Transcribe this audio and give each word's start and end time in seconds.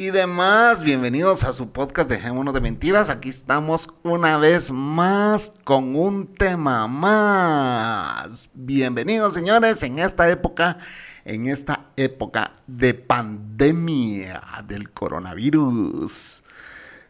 y 0.00 0.10
demás. 0.10 0.82
Bienvenidos 0.82 1.44
a 1.44 1.52
su 1.52 1.72
podcast 1.72 2.08
Dejémonos 2.08 2.54
de 2.54 2.62
Mentiras. 2.62 3.10
Aquí 3.10 3.28
estamos 3.28 3.90
una 4.02 4.38
vez 4.38 4.70
más 4.70 5.52
con 5.62 5.94
un 5.94 6.26
tema 6.26 6.88
más. 6.88 8.48
Bienvenidos, 8.54 9.34
señores, 9.34 9.82
en 9.82 9.98
esta 9.98 10.30
época, 10.30 10.78
en 11.26 11.48
esta 11.48 11.84
época 11.98 12.56
de 12.66 12.94
pandemia 12.94 14.40
del 14.66 14.90
coronavirus. 14.90 16.44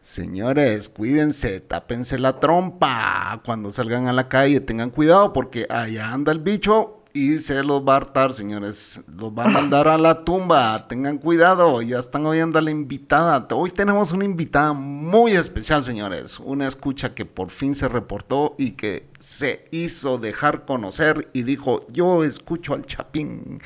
Señores, 0.03 0.89
cuídense, 0.89 1.61
tápense 1.61 2.19
la 2.19 2.41
trompa. 2.41 3.41
Cuando 3.45 3.71
salgan 3.71 4.09
a 4.09 4.13
la 4.13 4.29
calle, 4.29 4.59
tengan 4.59 4.91
cuidado 4.91 5.33
porque 5.33 5.65
allá 5.71 6.11
anda 6.13 6.33
el 6.33 6.41
bicho 6.41 7.00
y 7.13 7.39
se 7.39 7.63
los 7.63 7.87
va 7.87 7.95
a 7.95 7.97
hartar, 7.97 8.33
señores. 8.33 9.01
Los 9.17 9.33
va 9.33 9.45
a 9.45 9.49
mandar 9.49 9.89
a 9.89 9.99
la 9.99 10.25
tumba. 10.25 10.87
Tengan 10.89 11.19
cuidado, 11.19 11.83
ya 11.83 11.99
están 11.99 12.27
oyendo 12.27 12.59
a 12.59 12.63
la 12.63 12.71
invitada. 12.71 13.47
Hoy 13.53 13.71
tenemos 13.71 14.13
una 14.13 14.25
invitada 14.25 14.73
muy 14.73 15.33
especial, 15.33 15.83
señores. 15.83 16.39
Una 16.39 16.67
escucha 16.67 17.15
que 17.15 17.25
por 17.25 17.51
fin 17.51 17.75
se 17.75 17.89
reportó 17.89 18.55
y 18.59 18.73
que 18.73 19.09
se 19.19 19.67
hizo 19.71 20.19
dejar 20.19 20.65
conocer 20.65 21.29
y 21.33 21.43
dijo, 21.43 21.87
yo 21.91 22.25
escucho 22.25 22.75
al 22.75 22.87
Chapín. 22.87 23.61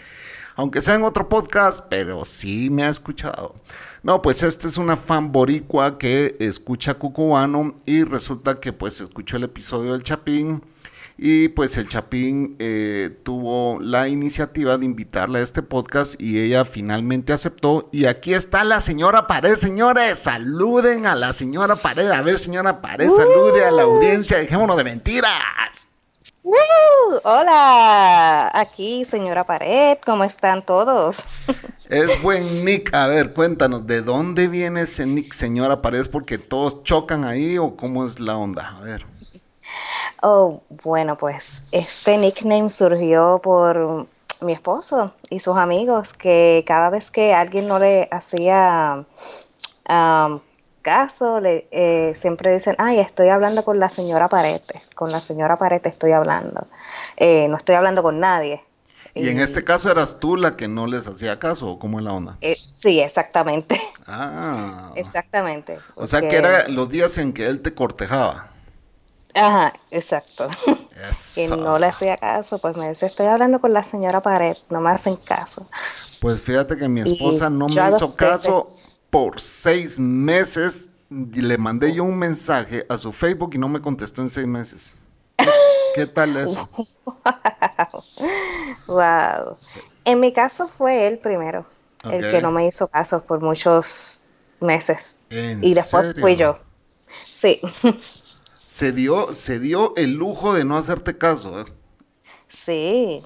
Aunque 0.57 0.81
sea 0.81 0.95
en 0.95 1.03
otro 1.03 1.29
podcast, 1.29 1.85
pero 1.89 2.25
sí 2.25 2.71
me 2.71 2.85
ha 2.85 2.89
escuchado. 2.89 3.55
No, 4.03 4.23
pues 4.23 4.43
esta 4.43 4.69
es 4.69 4.77
una 4.77 4.97
fan 4.97 5.33
boricua 5.33 5.99
que 5.99 6.37
escucha 6.39 6.95
Cucubano 6.95 7.81
y 7.87 8.05
resulta 8.05 8.61
que 8.61 8.73
pues 8.73 9.01
escuchó 9.01 9.37
el 9.37 9.45
episodio 9.45 9.93
del 9.93 10.03
Chapín 10.03 10.63
y 11.17 11.49
pues 11.49 11.77
el 11.77 11.89
Chapín 11.89 12.57
eh, 12.59 13.17
tuvo 13.23 13.79
la 13.81 14.09
iniciativa 14.09 14.77
de 14.79 14.85
invitarla 14.85 15.39
a 15.39 15.43
este 15.43 15.63
podcast 15.63 16.21
y 16.21 16.41
ella 16.41 16.65
finalmente 16.65 17.33
aceptó. 17.33 17.89
Y 17.93 18.07
aquí 18.07 18.35
está 18.35 18.65
la 18.65 18.81
señora 18.81 19.27
Pared, 19.27 19.55
señores. 19.55 20.19
Saluden 20.19 21.07
a 21.07 21.15
la 21.15 21.33
señora 21.33 21.77
Pared. 21.77 22.11
A 22.11 22.23
ver, 22.23 22.39
señora 22.39 22.81
Pared, 22.81 23.09
salude 23.09 23.65
a 23.65 23.71
la 23.71 23.83
audiencia. 23.83 24.39
Dejémonos 24.39 24.77
de 24.77 24.85
mentiras. 24.85 25.89
hola, 27.23 28.51
aquí 28.53 29.05
señora 29.05 29.45
Pared, 29.45 29.99
¿cómo 30.05 30.25
están 30.25 30.67
todos? 30.67 31.23
Es 31.89 32.23
buen 32.23 32.65
nick. 32.65 32.93
A 32.93 33.07
ver, 33.07 33.35
cuéntanos, 33.35 33.87
¿de 33.87 34.03
dónde 34.03 34.49
viene 34.49 34.83
ese 34.83 35.07
nick, 35.07 35.33
señora 35.33 35.81
Pared? 35.81 36.09
¿Porque 36.11 36.39
todos 36.39 36.83
chocan 36.83 37.25
ahí 37.25 37.57
o 37.57 37.77
cómo 37.77 38.05
es 38.05 38.19
la 38.19 38.37
onda? 38.37 38.69
A 38.79 38.83
ver. 38.83 39.07
Oh, 40.27 40.63
bueno, 40.83 41.19
pues 41.19 41.65
este 41.71 42.17
nickname 42.17 42.71
surgió 42.71 43.41
por 43.43 44.07
mi 44.41 44.55
esposo 44.55 45.13
y 45.29 45.39
sus 45.39 45.59
amigos, 45.59 46.15
que 46.15 46.65
cada 46.67 46.89
vez 46.89 47.11
que 47.11 47.35
alguien 47.35 47.69
no 47.69 47.79
le 47.79 48.09
hacía 48.11 49.05
caso, 50.81 51.41
le, 51.41 51.69
eh, 51.71 52.13
siempre 52.15 52.55
dicen, 52.55 52.75
ay, 52.79 53.01
estoy 53.01 53.29
hablando 53.29 53.65
con 53.65 53.79
la 53.79 53.91
señora 53.91 54.29
Parete, 54.29 54.81
con 54.95 55.13
la 55.13 55.21
señora 55.21 55.57
Parete 55.57 55.91
estoy 55.91 56.13
hablando, 56.13 56.69
eh, 57.19 57.47
no 57.49 57.59
estoy 57.59 57.75
hablando 57.75 58.03
con 58.03 58.19
nadie. 58.19 58.65
Y 59.15 59.29
en 59.29 59.41
este 59.41 59.63
caso 59.63 59.91
eras 59.91 60.19
tú 60.21 60.39
la 60.39 60.57
que 60.57 60.69
no 60.69 60.87
les 60.87 61.07
hacía 61.07 61.39
caso, 61.39 61.73
¿o 61.73 61.79
cómo 61.79 61.99
es 61.99 62.05
la 62.07 62.15
onda? 62.15 62.39
Eh, 62.41 62.57
sí, 62.57 62.99
exactamente. 62.99 63.79
Ah. 64.07 64.91
Exactamente. 64.97 65.79
O 65.97 66.07
sea 66.07 66.23
que 66.23 66.35
eran 66.35 66.75
los 66.75 66.89
días 66.89 67.19
en 67.19 67.35
que 67.35 67.47
él 67.47 67.61
te 67.61 67.75
cortejaba. 67.75 68.54
Ajá, 69.35 69.73
exacto. 69.91 70.49
Y 71.37 71.49
no 71.49 71.79
le 71.79 71.87
hacía 71.87 72.17
caso, 72.17 72.59
pues 72.59 72.77
me 72.77 72.89
dice, 72.89 73.07
estoy 73.07 73.27
hablando 73.27 73.61
con 73.61 73.73
la 73.73 73.83
señora 73.83 74.21
Pared, 74.21 74.57
no 74.71 74.81
me 74.81 74.91
hacen 74.91 75.17
caso. 75.17 75.69
Pues 76.21 76.41
fíjate 76.41 76.77
que 76.77 76.89
mi 76.89 77.01
esposa 77.01 77.51
no 77.51 77.67
me 77.67 77.89
hizo 77.91 78.15
caso 78.15 78.67
por 79.11 79.41
seis 79.41 79.99
meses. 79.99 80.87
Y 81.11 81.43
le 81.43 81.59
mandé 81.59 81.93
yo 81.93 82.05
un 82.05 82.17
mensaje 82.17 82.87
a 82.89 82.97
su 82.97 83.13
Facebook 83.13 83.51
y 83.55 83.59
no 83.59 83.69
me 83.69 83.81
contestó 83.81 84.23
en 84.23 84.31
seis 84.31 84.47
meses. 84.47 84.93
¿Qué, 85.95 86.07
tal 86.07 86.37
eso? 86.37 86.69
Wow. 88.87 89.57
En 90.05 90.21
mi 90.21 90.33
caso 90.33 90.69
fue 90.69 91.07
él 91.07 91.19
primero, 91.19 91.67
el 92.05 92.31
que 92.31 92.41
no 92.41 92.51
me 92.51 92.67
hizo 92.67 92.89
caso 92.89 93.23
por 93.23 93.43
muchos 93.43 94.23
meses. 94.61 95.19
y 95.31 95.75
después 95.75 96.15
fui 96.21 96.37
yo. 96.37 96.59
Sí. 97.09 97.61
se 98.75 98.91
dio, 98.91 99.37
se 99.37 99.61
dio 99.61 99.95
el 99.95 100.15
lujo 100.15 100.53
de 100.53 100.65
no 100.65 100.77
hacerte 100.77 101.17
caso. 101.17 101.61
¿eh? 101.61 101.65
Sí, 102.49 103.23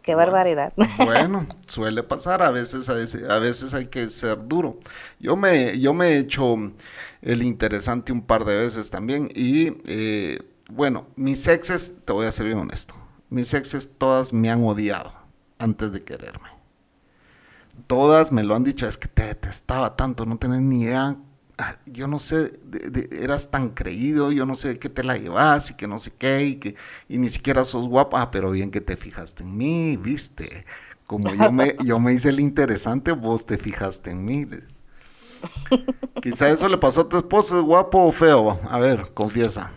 qué 0.00 0.14
barbaridad. 0.14 0.72
Bueno, 1.04 1.44
suele 1.66 2.02
pasar, 2.02 2.42
a 2.42 2.50
veces, 2.50 2.88
a 2.88 2.94
veces, 2.94 3.28
a 3.28 3.36
veces 3.38 3.74
hay 3.74 3.88
que 3.88 4.08
ser 4.08 4.48
duro. 4.48 4.78
Yo 5.20 5.36
me, 5.36 5.78
yo 5.78 5.92
me 5.92 6.12
he 6.12 6.18
hecho 6.20 6.56
el 7.20 7.42
interesante 7.42 8.10
un 8.10 8.22
par 8.22 8.46
de 8.46 8.56
veces 8.56 8.88
también 8.88 9.30
y 9.34 9.76
eh, 9.86 10.38
bueno, 10.70 11.08
mis 11.14 11.46
exes, 11.46 11.92
te 12.06 12.14
voy 12.14 12.24
a 12.24 12.32
ser 12.32 12.46
bien 12.46 12.56
honesto, 12.56 12.94
mis 13.28 13.52
exes 13.52 13.90
todas 13.98 14.32
me 14.32 14.48
han 14.50 14.64
odiado 14.64 15.12
antes 15.58 15.92
de 15.92 16.04
quererme. 16.04 16.48
Todas 17.86 18.32
me 18.32 18.44
lo 18.44 18.54
han 18.54 18.64
dicho, 18.64 18.88
es 18.88 18.96
que 18.96 19.08
te 19.08 19.24
detestaba 19.24 19.94
tanto, 19.94 20.24
no 20.24 20.38
tenés 20.38 20.62
ni 20.62 20.84
idea 20.84 21.18
yo 21.86 22.06
no 22.06 22.18
sé, 22.18 22.58
eras 23.12 23.50
tan 23.50 23.70
creído, 23.70 24.30
yo 24.30 24.44
no 24.44 24.54
sé 24.54 24.78
qué 24.78 24.88
te 24.88 25.02
la 25.02 25.16
llevas 25.16 25.70
y 25.70 25.74
que 25.74 25.86
no 25.86 25.98
sé 25.98 26.12
qué, 26.16 26.44
y 26.44 26.56
que 26.56 26.74
y 27.08 27.18
ni 27.18 27.28
siquiera 27.28 27.64
sos 27.64 27.88
guapa, 27.88 28.20
ah, 28.20 28.30
pero 28.30 28.50
bien 28.50 28.70
que 28.70 28.80
te 28.80 28.96
fijaste 28.96 29.42
en 29.42 29.56
mí, 29.56 29.96
viste. 29.96 30.66
Como 31.06 31.32
yo 31.34 31.52
me, 31.52 31.76
yo 31.84 32.00
me 32.00 32.12
hice 32.12 32.30
el 32.30 32.40
interesante, 32.40 33.12
vos 33.12 33.46
te 33.46 33.58
fijaste 33.58 34.10
en 34.10 34.24
mí. 34.24 34.46
Quizá 36.22 36.50
eso 36.50 36.68
le 36.68 36.78
pasó 36.78 37.02
a 37.02 37.08
tu 37.08 37.16
esposo, 37.16 37.58
¿es 37.58 37.64
guapo 37.64 38.00
o 38.00 38.12
feo? 38.12 38.60
A 38.68 38.78
ver, 38.80 39.04
confiesa. 39.14 39.72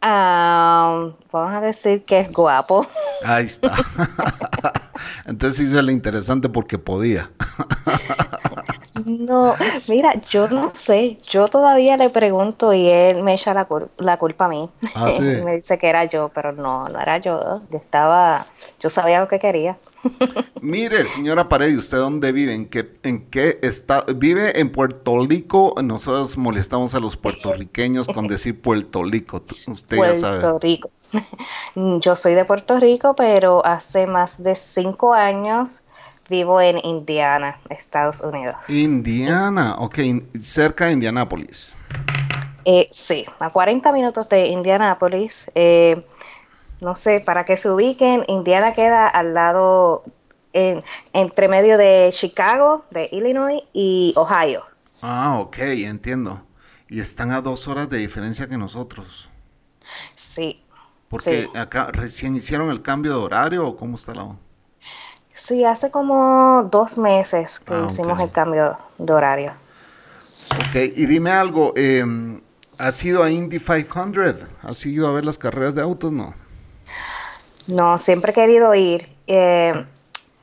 Ah, 0.00 1.12
vamos 1.32 1.54
a 1.54 1.60
decir 1.60 2.04
que 2.04 2.20
es 2.20 2.30
guapo. 2.30 2.86
Ahí 3.24 3.46
está. 3.46 3.74
Entonces 5.26 5.68
hizo 5.68 5.78
el 5.78 5.90
interesante 5.90 6.48
porque 6.48 6.78
podía. 6.78 7.30
No, 9.06 9.54
mira, 9.88 10.14
yo 10.30 10.48
no 10.48 10.70
sé, 10.72 11.18
yo 11.28 11.48
todavía 11.48 11.96
le 11.96 12.10
pregunto 12.10 12.72
y 12.72 12.88
él 12.88 13.24
me 13.24 13.34
echa 13.34 13.52
la, 13.52 13.66
la 13.98 14.16
culpa 14.18 14.44
a 14.44 14.48
mí. 14.48 14.70
Ah, 14.94 15.10
me 15.20 15.56
dice 15.56 15.78
que 15.78 15.88
era 15.88 16.04
yo, 16.04 16.30
pero 16.32 16.52
no, 16.52 16.88
no 16.88 17.00
era 17.00 17.18
yo. 17.18 17.60
Yo 17.70 17.78
estaba, 17.78 18.46
yo 18.78 18.88
sabía 18.88 19.20
lo 19.20 19.26
que 19.26 19.40
quería. 19.40 19.76
Mire, 20.62 21.04
señora 21.06 21.48
Pared, 21.48 21.76
¿usted 21.76 21.98
dónde 21.98 22.30
vive? 22.30 22.54
¿En 22.54 22.66
qué, 22.66 22.88
en 23.02 23.26
qué 23.30 23.58
está? 23.62 24.02
¿Vive 24.02 24.60
en 24.60 24.70
Puerto 24.70 25.26
Rico? 25.26 25.74
Nosotros 25.82 26.38
molestamos 26.38 26.94
a 26.94 27.00
los 27.00 27.16
puertorriqueños 27.16 28.06
con 28.06 28.28
decir 28.28 28.60
Puerto 28.60 29.02
Rico. 29.02 29.42
Usted 29.66 29.96
Puerto 29.96 30.14
ya 30.14 30.20
sabe. 30.20 30.58
Rico. 30.60 30.88
Yo 32.00 32.14
soy 32.14 32.34
de 32.34 32.44
Puerto 32.44 32.78
Rico, 32.78 33.14
pero 33.16 33.64
hace 33.66 34.06
más 34.06 34.42
de 34.42 34.54
cinco 34.54 35.14
años 35.14 35.84
Vivo 36.28 36.60
en 36.60 36.78
Indiana, 36.84 37.58
Estados 37.68 38.20
Unidos. 38.20 38.56
Indiana, 38.68 39.76
ok, 39.78 39.98
cerca 40.38 40.86
de 40.86 40.92
Indianápolis. 40.92 41.74
Eh, 42.64 42.88
sí, 42.90 43.24
a 43.38 43.50
40 43.50 43.92
minutos 43.92 44.28
de 44.28 44.46
Indianápolis. 44.46 45.50
Eh, 45.54 46.02
no 46.80 46.96
sé, 46.96 47.20
para 47.20 47.44
que 47.44 47.56
se 47.56 47.70
ubiquen, 47.70 48.24
Indiana 48.28 48.72
queda 48.72 49.06
al 49.08 49.34
lado, 49.34 50.04
entre 50.52 51.48
medio 51.48 51.76
de 51.76 52.10
Chicago, 52.12 52.84
de 52.90 53.08
Illinois 53.10 53.62
y 53.72 54.14
Ohio. 54.16 54.62
Ah, 55.02 55.38
ok, 55.40 55.58
entiendo. 55.58 56.42
Y 56.88 57.00
están 57.00 57.32
a 57.32 57.40
dos 57.40 57.68
horas 57.68 57.88
de 57.90 57.98
diferencia 57.98 58.48
que 58.48 58.56
nosotros. 58.56 59.28
Sí. 60.14 60.62
Porque 61.08 61.48
acá 61.54 61.88
recién 61.92 62.34
hicieron 62.36 62.70
el 62.70 62.82
cambio 62.82 63.12
de 63.12 63.18
horario 63.18 63.66
o 63.66 63.76
cómo 63.76 63.96
está 63.96 64.14
la 64.14 64.24
Sí, 65.36 65.64
hace 65.64 65.90
como 65.90 66.68
dos 66.70 66.96
meses 66.96 67.58
que 67.58 67.74
ah, 67.74 67.82
hicimos 67.86 68.20
el 68.20 68.30
cambio 68.30 68.78
de 68.98 69.12
horario. 69.12 69.52
Ok, 70.52 70.76
y 70.94 71.06
dime 71.06 71.32
algo, 71.32 71.72
eh, 71.74 72.04
¿has 72.78 73.04
ido 73.04 73.24
a 73.24 73.30
Indy 73.30 73.58
500? 73.58 74.36
¿Has 74.62 74.86
ido 74.86 75.08
a 75.08 75.12
ver 75.12 75.24
las 75.24 75.36
carreras 75.36 75.74
de 75.74 75.82
autos? 75.82 76.12
No. 76.12 76.34
No, 77.66 77.98
siempre 77.98 78.30
he 78.30 78.34
querido 78.34 78.72
ir. 78.76 79.08
Eh, 79.26 79.84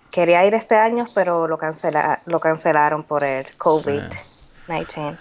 quería 0.09 0.45
ir 0.45 0.55
este 0.55 0.75
año, 0.75 1.05
pero 1.15 1.47
lo, 1.47 1.57
cancela, 1.57 2.21
lo 2.25 2.39
cancelaron 2.41 3.03
por 3.03 3.23
el 3.23 3.45
COVID-19. 3.57 4.09
19. 4.67 5.17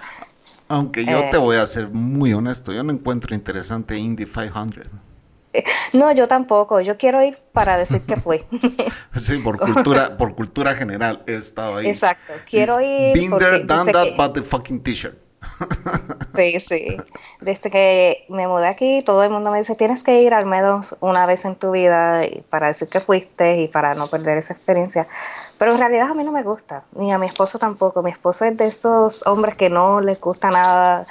Aunque 0.69 1.05
yo 1.05 1.19
Eh. 1.20 1.28
te 1.31 1.37
voy 1.37 1.56
a 1.58 1.66
ser 1.69 1.88
muy 1.88 2.32
honesto, 2.32 2.73
yo 2.73 2.82
no 2.82 2.93
encuentro 2.93 3.34
interesante 3.37 3.96
Indy 3.96 4.25
500. 4.25 4.87
No, 5.94 6.12
yo 6.12 6.29
tampoco. 6.29 6.81
Yo 6.81 6.97
quiero 6.97 7.23
ir 7.23 7.37
para 7.52 7.76
decir 7.76 8.02
que 8.02 8.17
fui. 8.17 8.44
Sí, 9.19 9.38
por 9.38 9.58
cultura, 9.58 10.17
por 10.17 10.35
cultura 10.37 10.75
general 10.75 11.23
he 11.26 11.35
estado 11.35 11.76
ahí. 11.79 11.88
Exacto, 11.88 12.32
quiero 12.49 12.81
It's 12.81 12.88
ir 12.88 13.12
Been 13.14 13.38
there, 13.38 13.64
done 13.64 13.93
that, 13.93 14.05
que- 14.05 14.14
but 14.17 14.32
the 14.35 14.43
fucking 14.43 14.82
t-shirt. 14.82 15.19
Sí, 16.35 16.61
sí. 16.61 16.97
Desde 17.41 17.70
que 17.70 18.25
me 18.29 18.47
mudé 18.47 18.69
aquí, 18.69 19.02
todo 19.05 19.25
el 19.25 19.31
mundo 19.31 19.50
me 19.50 19.58
dice, 19.58 19.75
tienes 19.75 20.05
que 20.05 20.23
ir 20.23 20.32
al 20.32 20.47
menos 20.47 20.97
una 21.00 21.26
vez 21.26 21.44
en 21.44 21.56
tu 21.56 21.73
vida 21.73 22.23
para 22.49 22.69
decir 22.69 22.88
que 22.88 23.00
fuiste 23.00 23.56
y 23.62 23.69
para 23.69 23.94
no 23.94 24.06
perder 24.06 24.38
esa 24.38 24.52
experiencia. 24.55 25.08
Pero 25.58 25.73
en 25.73 25.79
realidad 25.79 26.11
a 26.11 26.14
mí 26.14 26.23
no 26.23 26.31
me 26.32 26.44
gusta, 26.44 26.85
ni 26.94 27.12
a 27.12 27.19
mi 27.19 27.26
esposo 27.26 27.58
tampoco. 27.58 28.02
Mi 28.02 28.12
esposo 28.12 28.44
es 28.44 28.56
de 28.56 28.67
esos 28.67 29.26
hombres 29.26 29.56
que 29.56 29.69
no 29.70 30.00
les 30.00 30.20
gusta 30.20 30.50
nada, 30.50 31.05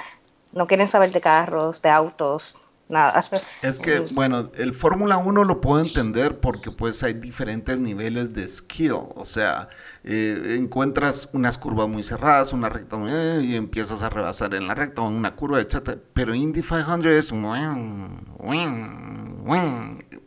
no 0.52 0.66
quieren 0.66 0.88
saber 0.88 1.12
de 1.12 1.20
carros, 1.20 1.82
de 1.82 1.90
autos, 1.90 2.58
nada. 2.90 3.22
Es 3.62 3.78
que, 3.78 4.02
bueno, 4.14 4.50
el 4.56 4.74
Fórmula 4.74 5.18
1 5.18 5.44
lo 5.44 5.60
puedo 5.60 5.80
entender 5.82 6.32
porque 6.42 6.70
pues 6.78 7.02
hay 7.02 7.14
diferentes 7.14 7.80
niveles 7.80 8.34
de 8.34 8.46
skill. 8.48 8.92
O 9.14 9.24
sea, 9.24 9.68
eh, 10.04 10.56
encuentras 10.58 11.28
unas 11.32 11.58
curvas 11.58 11.88
muy 11.88 12.02
cerradas, 12.02 12.52
una 12.52 12.68
recta 12.68 12.96
muy- 12.96 13.10
eh, 13.12 13.40
y 13.42 13.56
empiezas 13.56 14.02
a 14.02 14.08
rebasar 14.10 14.54
en 14.54 14.66
la 14.66 14.74
recta 14.74 15.02
o 15.02 15.08
en 15.08 15.14
una 15.14 15.36
curva, 15.36 15.60
etc. 15.60 15.98
Pero 16.14 16.34
Indy 16.34 16.62
500 16.62 17.06
es 17.06 17.32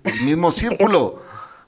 el 0.04 0.26
mismo 0.26 0.52
círculo. 0.52 1.22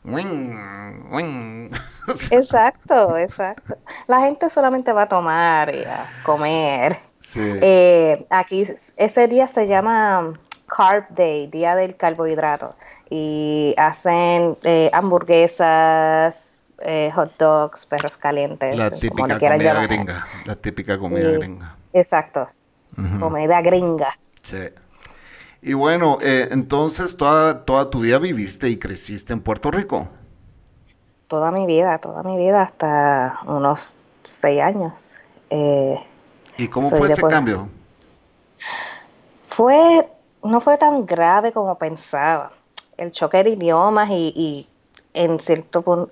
Exacto, 2.32 3.18
exacto. 3.18 3.78
La 4.08 4.20
gente 4.22 4.50
solamente 4.50 4.92
va 4.94 5.04
a 5.04 5.10
tomar 5.10 5.74
y 5.74 5.84
a 5.84 6.08
comer. 6.24 6.98
sí. 7.20 7.40
Eh, 7.42 8.28
aquí 8.30 8.64
ese 8.98 9.28
día 9.28 9.48
se 9.48 9.66
llama 9.66 10.34
Carb 10.68 11.06
Day, 11.10 11.48
Día 11.48 11.76
del 11.76 11.96
Carbohidrato, 11.96 12.76
y 13.10 13.74
hacen 13.78 14.58
eh, 14.64 14.90
hamburguesas, 14.94 16.64
eh, 16.80 17.12
hot 17.16 17.38
dogs, 17.38 17.86
perros 17.86 18.18
calientes, 18.18 18.76
La 18.78 18.90
como 18.90 19.00
típica 19.00 19.28
le 19.28 19.38
quieran 19.40 19.58
comida 19.58 19.74
llamar. 19.74 19.88
gringa. 19.88 20.26
La 20.46 20.56
típica 20.56 20.98
comida 20.98 21.32
gringa. 21.32 21.76
Exacto, 21.94 22.50
comida 23.20 23.62
gringa. 23.62 24.18
Sí. 24.44 24.70
Y 25.62 25.74
bueno, 25.74 26.18
eh, 26.22 26.50
entonces 26.52 27.18
toda, 27.18 27.66
toda 27.66 27.90
tu 27.90 28.02
vida 28.02 28.20
viviste 28.20 28.70
y 28.70 28.78
creciste 28.78 29.34
en 29.34 29.40
Puerto 29.42 29.72
Rico. 29.72 30.08
Toda 31.28 31.50
mi 31.52 31.66
vida, 31.66 31.98
toda 31.98 32.22
mi 32.22 32.38
vida, 32.38 32.62
hasta 32.62 33.40
unos 33.48 33.96
seis 34.24 34.62
años. 34.62 35.22
¿Y 36.58 36.68
cómo 36.68 36.88
fue 36.90 37.08
ese 37.08 37.22
Puerto- 37.22 37.28
cambio? 37.36 37.70
Fue, 39.48 40.08
no 40.46 40.62
fue 40.62 40.78
tan 40.78 41.06
grave 41.06 41.52
como 41.52 41.78
pensaba. 41.78 42.52
El 42.98 43.12
choque 43.12 43.44
de 43.44 43.52
idiomas 43.52 44.10
y, 44.10 44.34
y 44.36 44.68
en 45.14 45.40
cierto 45.40 45.82
punto, 45.82 46.12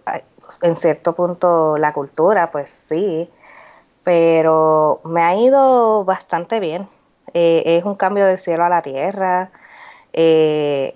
en 0.61 0.75
cierto 0.75 1.13
punto 1.13 1.77
la 1.77 1.93
cultura, 1.93 2.51
pues 2.51 2.69
sí. 2.69 3.29
Pero 4.03 4.99
me 5.05 5.21
ha 5.21 5.35
ido 5.35 6.03
bastante 6.03 6.59
bien. 6.59 6.87
Eh, 7.33 7.63
es 7.77 7.85
un 7.85 7.95
cambio 7.95 8.25
del 8.25 8.37
cielo 8.37 8.65
a 8.65 8.69
la 8.69 8.81
tierra. 8.81 9.51
eh, 10.11 10.95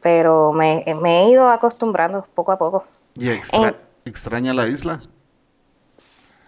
pero 0.00 0.52
me, 0.52 0.84
me 1.00 1.20
he 1.24 1.30
ido 1.30 1.48
acostumbrando 1.50 2.26
poco 2.34 2.52
a 2.52 2.58
poco. 2.58 2.84
¿Y 3.16 3.28
extra- 3.30 3.68
En- 3.68 3.76
extraña 4.06 4.54
la 4.54 4.66
isla? 4.66 5.02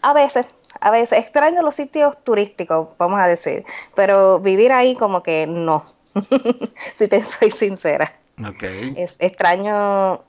A 0.01 0.15
veces, 0.15 0.49
a 0.81 0.91
veces 0.91 1.19
extraño 1.19 1.63
los 1.63 1.75
sitios 1.75 2.23
turísticos, 2.25 2.89
vamos 2.99 3.21
a 3.21 3.27
decir, 3.27 3.65
pero 3.95 4.41
vivir 4.41 4.73
ahí 4.73 4.95
como 4.95 5.23
que 5.23 5.47
no, 5.47 5.85
si 6.95 7.09
te 7.09 7.21
soy 7.23 7.51
sincera. 7.51 8.13
Ok. 8.47 8.63
Es- 8.97 9.17
extraño 9.19 10.23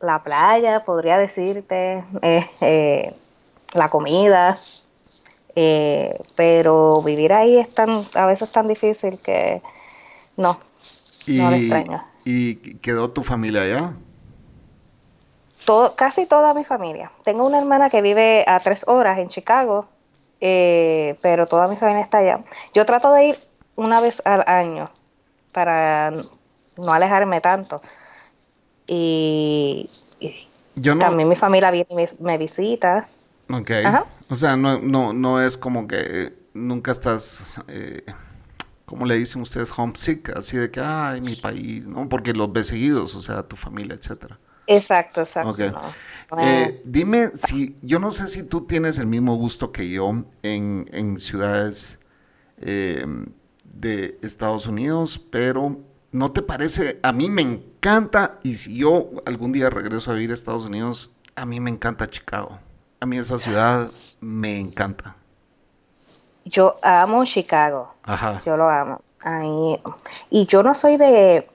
la 0.00 0.22
playa, 0.22 0.84
podría 0.84 1.18
decirte, 1.18 2.04
eh, 2.22 2.46
eh, 2.60 3.12
la 3.74 3.88
comida, 3.88 4.56
eh, 5.56 6.18
pero 6.36 7.02
vivir 7.02 7.32
ahí 7.32 7.58
es 7.58 7.74
tan, 7.74 7.90
a 8.14 8.26
veces 8.26 8.50
tan 8.52 8.66
difícil 8.68 9.18
que 9.18 9.60
no, 10.36 10.58
¿Y, 11.26 11.38
no 11.38 11.50
lo 11.50 11.56
extraño. 11.56 12.04
¿Y 12.24 12.76
quedó 12.78 13.10
tu 13.10 13.22
familia 13.22 13.62
allá? 13.62 13.94
Todo, 15.64 15.94
casi 15.96 16.26
toda 16.26 16.54
mi 16.54 16.64
familia. 16.64 17.12
Tengo 17.24 17.46
una 17.46 17.58
hermana 17.58 17.90
que 17.90 18.02
vive 18.02 18.44
a 18.46 18.58
tres 18.60 18.86
horas 18.88 19.18
en 19.18 19.28
Chicago, 19.28 19.88
eh, 20.40 21.16
pero 21.22 21.46
toda 21.46 21.68
mi 21.68 21.76
familia 21.76 22.02
está 22.02 22.18
allá. 22.18 22.44
Yo 22.74 22.86
trato 22.86 23.12
de 23.12 23.26
ir 23.28 23.36
una 23.76 24.00
vez 24.00 24.22
al 24.24 24.44
año 24.46 24.90
para 25.52 26.12
no 26.76 26.92
alejarme 26.92 27.40
tanto. 27.40 27.80
Y, 28.86 29.88
y 30.18 30.48
Yo 30.76 30.94
no. 30.94 31.00
también 31.00 31.28
mi 31.28 31.36
familia 31.36 31.70
viene 31.70 31.86
y 31.90 31.94
me, 31.94 32.08
me 32.20 32.38
visita. 32.38 33.06
Ok. 33.52 33.70
Ajá. 33.84 34.06
O 34.30 34.36
sea, 34.36 34.56
no, 34.56 34.78
no, 34.78 35.12
no 35.12 35.40
es 35.42 35.56
como 35.56 35.86
que 35.86 36.32
nunca 36.54 36.92
estás, 36.92 37.60
eh, 37.68 38.04
¿cómo 38.86 39.06
le 39.06 39.16
dicen 39.16 39.42
ustedes? 39.42 39.70
Homesick, 39.76 40.30
así 40.36 40.56
de 40.56 40.70
que, 40.70 40.80
ay, 40.80 41.20
mi 41.20 41.34
país, 41.36 41.84
¿no? 41.86 42.08
Porque 42.08 42.32
los 42.32 42.52
ves 42.52 42.68
seguidos, 42.68 43.14
o 43.14 43.22
sea, 43.22 43.42
tu 43.42 43.56
familia, 43.56 43.94
etcétera. 43.94 44.38
Exacto, 44.76 45.20
exacto. 45.22 45.50
Ok. 45.50 45.58
no, 45.72 45.80
no 46.36 46.42
Eh, 46.42 46.66
es- 46.70 46.92
dime 46.92 47.26
si, 47.28 47.76
yo 47.82 47.98
no 47.98 48.12
sé 48.12 48.28
si 48.28 48.44
tú 48.44 48.66
tienes 48.66 48.98
el 48.98 49.06
mismo 49.06 49.36
gusto 49.36 49.72
que 49.72 49.90
yo 49.90 50.10
en, 50.42 50.88
en 50.92 51.18
ciudades 51.18 51.98
eh, 52.58 53.04
de 53.64 54.18
Estados 54.22 54.66
Unidos, 54.66 55.18
pero 55.30 55.78
¿no 56.12 56.32
te 56.32 56.42
parece? 56.42 57.00
A 57.02 57.12
mí 57.12 57.28
me 57.30 57.42
encanta, 57.42 58.38
y 58.42 58.54
si 58.54 58.76
yo 58.76 59.10
algún 59.26 59.52
día 59.52 59.70
regreso 59.70 60.10
a 60.10 60.14
vivir 60.14 60.30
a 60.30 60.34
Estados 60.34 60.66
Unidos, 60.66 61.12
a 61.34 61.46
mí 61.46 61.58
me 61.60 61.70
encanta 61.70 62.08
Chicago. 62.08 62.58
A 63.00 63.06
mí 63.06 63.18
esa 63.18 63.38
ciudad 63.38 63.90
me 64.20 64.58
encanta. 64.60 65.16
yo 66.44 66.74
amo 66.82 67.24
Chicago. 67.24 67.94
Ajá. 68.02 68.40
Yo 68.44 68.56
lo 68.56 68.68
amo. 68.68 69.00
Ahí- 69.22 69.80
y 70.30 70.46
yo 70.46 70.62
no 70.62 70.74
soy 70.74 70.96
de, 70.96 71.46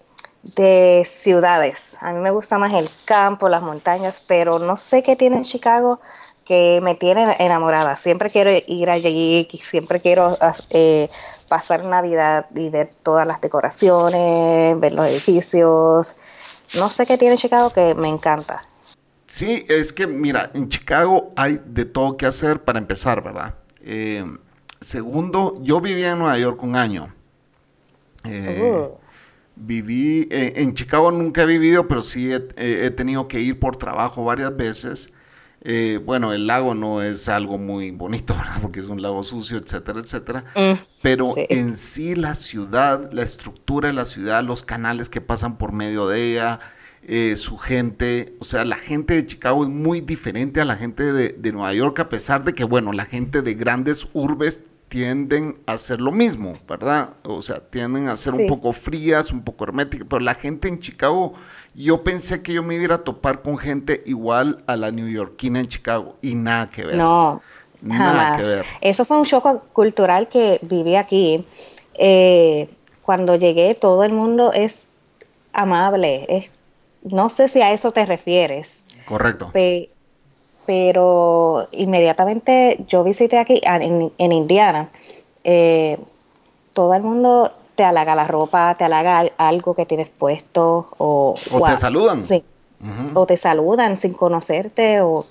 de 0.56 1.04
ciudades. 1.06 1.98
A 2.02 2.14
mí 2.14 2.20
me 2.20 2.32
gusta 2.32 2.58
más 2.58 2.74
el 2.74 2.88
campo, 3.06 3.50
las 3.50 3.64
montañas, 3.64 4.24
pero 4.28 4.60
no 4.60 4.78
sé 4.78 5.02
qué 5.02 5.16
tiene 5.16 5.38
en 5.38 5.44
Chicago 5.44 6.00
que 6.46 6.80
me 6.84 6.94
tiene 6.94 7.36
enamorada. 7.40 7.98
Siempre 7.98 8.30
quiero 8.30 8.52
ir 8.68 8.90
allí, 8.90 9.48
siempre 9.60 10.00
quiero 10.00 10.38
eh, 10.70 11.10
pasar 11.50 11.84
Navidad 11.84 12.46
y 12.54 12.70
ver 12.70 12.94
todas 13.02 13.26
las 13.26 13.42
decoraciones, 13.42 14.80
ver 14.80 14.92
los 14.92 15.08
edificios. 15.08 16.18
No 16.78 16.88
sé 16.90 17.08
qué 17.08 17.18
tiene 17.18 17.38
Chicago 17.38 17.72
que 17.72 17.96
me 17.96 18.10
encanta. 18.10 18.62
Sí, 19.26 19.66
es 19.68 19.92
que 19.92 20.06
mira, 20.06 20.52
en 20.54 20.70
Chicago 20.70 21.32
hay 21.36 21.60
de 21.66 21.86
todo 21.86 22.16
que 22.16 22.28
hacer 22.28 22.64
para 22.64 22.78
empezar, 22.78 23.24
¿verdad? 23.24 23.56
Eh, 23.82 24.24
segundo, 24.80 25.58
yo 25.62 25.82
vivía 25.82 26.12
en 26.12 26.20
Nueva 26.20 26.38
York 26.38 26.62
un 26.62 26.76
año. 26.76 27.12
Eh, 28.24 28.72
Uh. 28.72 29.05
Viví, 29.56 30.28
eh, 30.32 30.54
en 30.58 30.74
Chicago 30.74 31.12
nunca 31.12 31.44
he 31.44 31.46
vivido, 31.46 31.88
pero 31.88 32.02
sí 32.02 32.32
he, 32.32 32.92
tenido 32.92 33.28
que 33.28 33.40
ir 33.40 33.60
por 33.60 33.78
trabajo 33.78 34.26
varias 34.26 34.56
veces. 34.56 35.14
Eh, 35.62 36.00
bueno, 36.04 36.34
el 36.34 36.46
lago 36.46 36.76
no 36.76 37.02
es 37.02 37.28
algo 37.30 37.58
muy 37.58 37.92
bonito, 37.92 38.34
¿verdad? 38.38 38.62
Porque 38.62 38.82
es 38.82 38.88
un 38.88 39.02
lago 39.02 39.24
sucio, 39.24 39.58
etcétera, 39.58 40.00
etcétera. 40.00 40.46
Mm, 40.56 40.78
Pero 41.02 41.28
sí. 41.28 41.46
en 41.50 41.78
sí 41.78 42.16
la 42.16 42.36
ciudad, 42.36 43.12
la 43.12 43.24
estructura 43.24 43.88
de 43.88 43.94
la 43.94 44.06
ciudad, 44.06 44.44
los 44.44 44.62
canales 44.62 45.10
que 45.10 45.22
pasan 45.22 45.58
por 45.58 45.72
medio 45.72 46.08
de 46.08 46.32
ella, 46.32 46.60
eh, 47.08 47.36
su 47.38 47.58
gente, 47.58 48.36
o 48.40 48.44
sea, 48.44 48.66
la 48.66 48.78
gente 48.78 49.14
de 49.14 49.26
Chicago 49.26 49.64
es 49.64 49.70
muy 49.70 50.02
diferente 50.02 50.60
a 50.60 50.66
la 50.66 50.76
gente 50.76 51.14
de, 51.14 51.30
de 51.30 51.52
Nueva 51.52 51.74
York, 51.74 52.00
a 52.00 52.10
pesar 52.10 52.44
de 52.44 52.54
que, 52.54 52.64
bueno, 52.64 52.92
la 52.92 53.06
gente 53.06 53.42
de 53.42 53.54
grandes 53.54 54.08
urbes 54.14 54.64
tienden 54.90 55.58
a 55.66 55.74
hacer 55.74 56.00
lo 56.00 56.12
mismo, 56.12 56.54
¿verdad? 56.68 57.10
O 57.24 57.42
sea, 57.42 57.60
tienden 57.60 58.08
a 58.08 58.16
ser 58.16 58.34
un 58.34 58.48
poco 58.48 58.72
frías, 58.72 59.32
un 59.32 59.44
poco 59.44 59.64
herméticas, 59.66 60.08
pero 60.10 60.20
la 60.22 60.36
gente 60.36 60.68
en 60.68 60.80
Chicago, 60.80 61.34
yo 61.74 62.04
pensé 62.04 62.42
que 62.44 62.54
yo 62.54 62.64
me 62.64 62.76
iba 62.76 62.96
a 62.96 63.04
topar 63.04 63.42
con 63.42 63.58
gente 63.58 64.04
igual 64.06 64.64
a 64.68 64.76
la 64.76 64.92
neoyorquina 64.92 65.60
en 65.60 65.68
Chicago 65.68 66.18
y 66.22 66.36
nada 66.36 66.70
que 66.70 66.86
ver. 66.86 66.96
No, 66.96 67.42
Nada 67.82 68.20
jamás. 68.38 68.46
que 68.46 68.56
ver. 68.56 68.66
Eso 68.82 69.06
fue 69.06 69.18
un 69.18 69.24
shock 69.24 69.68
cultural 69.74 70.28
que 70.30 70.60
viví 70.62 70.96
aquí. 70.96 71.44
Eh, 71.96 72.70
cuando 73.02 73.36
llegué, 73.36 73.76
todo 73.76 74.04
el 74.04 74.14
mundo 74.14 74.54
es 74.54 74.90
amable. 75.54 76.26
Es, 76.30 76.52
no 77.04 77.30
sé 77.30 77.48
si 77.48 77.62
a 77.62 77.72
eso 77.72 77.92
te 77.92 78.06
refieres, 78.06 78.86
Correcto. 79.06 79.52
pe- 79.52 79.90
pero 80.66 81.68
inmediatamente 81.72 82.84
yo 82.88 83.04
visité 83.04 83.38
aquí 83.40 83.62
en, 83.64 84.12
en 84.18 84.32
Indiana. 84.32 84.90
eh, 85.44 85.98
todo 86.74 86.94
el 86.94 87.04
mundo 87.04 87.52
te 87.76 87.84
halaga 87.84 88.16
la 88.16 88.26
ropa, 88.26 88.76
te 88.78 88.84
halaga 88.84 89.20
al- 89.20 89.34
algo 89.38 89.74
que 89.76 89.86
tienes 89.86 90.10
puesto 90.10 90.88
o, 90.98 91.36
O 91.52 91.66
te 91.66 91.78
saludan. 91.78 92.18
Sí, 92.18 92.44
o 93.14 93.26
te 93.26 93.38
saludan 93.38 93.96
sin 93.98 94.14
conocerte 94.14 95.02
o 95.02 95.26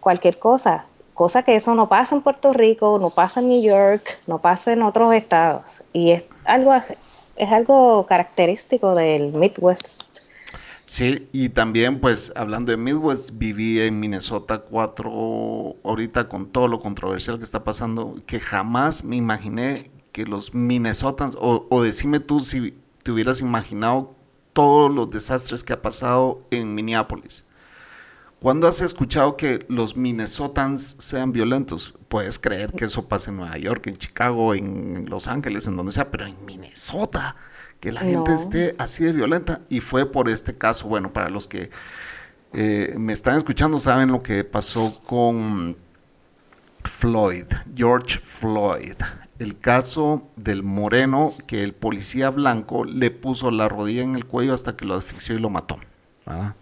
cualquier 0.00 0.38
cosa. 0.38 0.86
cosa 1.14 1.42
que 1.42 1.54
eso 1.54 1.74
no 1.74 1.88
pasa 1.88 2.14
en 2.16 2.22
Puerto 2.22 2.52
Rico, 2.52 2.98
no 2.98 3.10
pasa 3.10 3.40
en 3.40 3.48
New 3.50 3.62
York, 3.62 4.02
no 4.26 4.38
pasa 4.38 4.72
en 4.72 4.82
otros 4.82 5.12
estados. 5.14 5.82
Y 5.92 6.10
es 6.12 6.24
algo, 6.44 6.72
es 7.36 7.52
algo 7.52 8.06
característico 8.06 8.94
del 8.94 9.32
Midwest. 9.32 10.02
Sí, 10.92 11.26
y 11.32 11.48
también 11.48 12.00
pues 12.00 12.34
hablando 12.36 12.70
de 12.70 12.76
Midwest, 12.76 13.30
viví 13.32 13.80
en 13.80 13.98
Minnesota 13.98 14.58
cuatro, 14.58 15.76
ahorita 15.84 16.28
con 16.28 16.52
todo 16.52 16.68
lo 16.68 16.80
controversial 16.80 17.38
que 17.38 17.44
está 17.44 17.64
pasando, 17.64 18.20
que 18.26 18.40
jamás 18.40 19.02
me 19.02 19.16
imaginé 19.16 19.90
que 20.12 20.26
los 20.26 20.52
Minnesotans, 20.52 21.34
o, 21.40 21.66
o 21.70 21.82
decime 21.82 22.20
tú 22.20 22.40
si 22.40 22.74
te 23.02 23.10
hubieras 23.10 23.40
imaginado 23.40 24.14
todos 24.52 24.94
los 24.94 25.10
desastres 25.10 25.64
que 25.64 25.72
ha 25.72 25.80
pasado 25.80 26.46
en 26.50 26.74
Minneapolis. 26.74 27.46
¿Cuándo 28.38 28.68
has 28.68 28.82
escuchado 28.82 29.38
que 29.38 29.64
los 29.70 29.96
Minnesotans 29.96 30.96
sean 30.98 31.32
violentos? 31.32 31.94
Puedes 32.08 32.38
creer 32.38 32.70
que 32.70 32.84
eso 32.84 33.08
pasa 33.08 33.30
en 33.30 33.38
Nueva 33.38 33.56
York, 33.56 33.86
en 33.86 33.96
Chicago, 33.96 34.52
en 34.52 35.06
Los 35.08 35.26
Ángeles, 35.26 35.66
en 35.66 35.74
donde 35.78 35.92
sea, 35.92 36.10
pero 36.10 36.26
en 36.26 36.44
Minnesota, 36.44 37.34
que 37.82 37.90
la 37.90 38.02
gente 38.02 38.32
esté 38.32 38.76
así 38.78 39.02
de 39.02 39.12
violenta. 39.12 39.62
Y 39.68 39.80
fue 39.80 40.06
por 40.06 40.28
este 40.28 40.56
caso, 40.56 40.86
bueno, 40.86 41.12
para 41.12 41.28
los 41.28 41.48
que 41.48 41.70
eh, 42.52 42.94
me 42.96 43.12
están 43.12 43.36
escuchando 43.36 43.80
saben 43.80 44.12
lo 44.12 44.22
que 44.22 44.44
pasó 44.44 44.94
con 45.04 45.76
Floyd, 46.84 47.46
George 47.74 48.20
Floyd. 48.20 48.94
El 49.40 49.58
caso 49.58 50.28
del 50.36 50.62
moreno 50.62 51.32
que 51.48 51.64
el 51.64 51.74
policía 51.74 52.30
blanco 52.30 52.84
le 52.84 53.10
puso 53.10 53.50
la 53.50 53.68
rodilla 53.68 54.02
en 54.02 54.14
el 54.14 54.26
cuello 54.26 54.54
hasta 54.54 54.76
que 54.76 54.84
lo 54.84 54.94
asfixió 54.94 55.34
y 55.34 55.40
lo 55.40 55.50
mató. 55.50 55.80
¿verdad? 56.24 56.54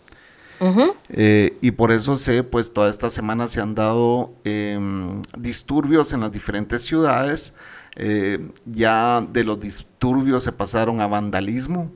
Eh, 1.11 1.59
y 1.61 1.71
por 1.73 1.93
eso 1.93 2.17
sé, 2.17 2.45
pues 2.45 2.73
toda 2.73 2.89
esta 2.89 3.11
semana 3.11 3.47
se 3.49 3.61
han 3.61 3.75
dado 3.75 4.33
em, 4.45 5.21
disturbios 5.37 6.15
en 6.15 6.21
las 6.21 6.33
diferentes 6.33 6.81
ciudades. 6.81 7.53
Eh, 8.03 8.39
ya 8.65 9.21
de 9.31 9.45
los 9.45 9.61
disturbios 9.61 10.43
se 10.43 10.53
pasaron 10.53 11.03
a 11.03 11.07
vandalismo, 11.07 11.93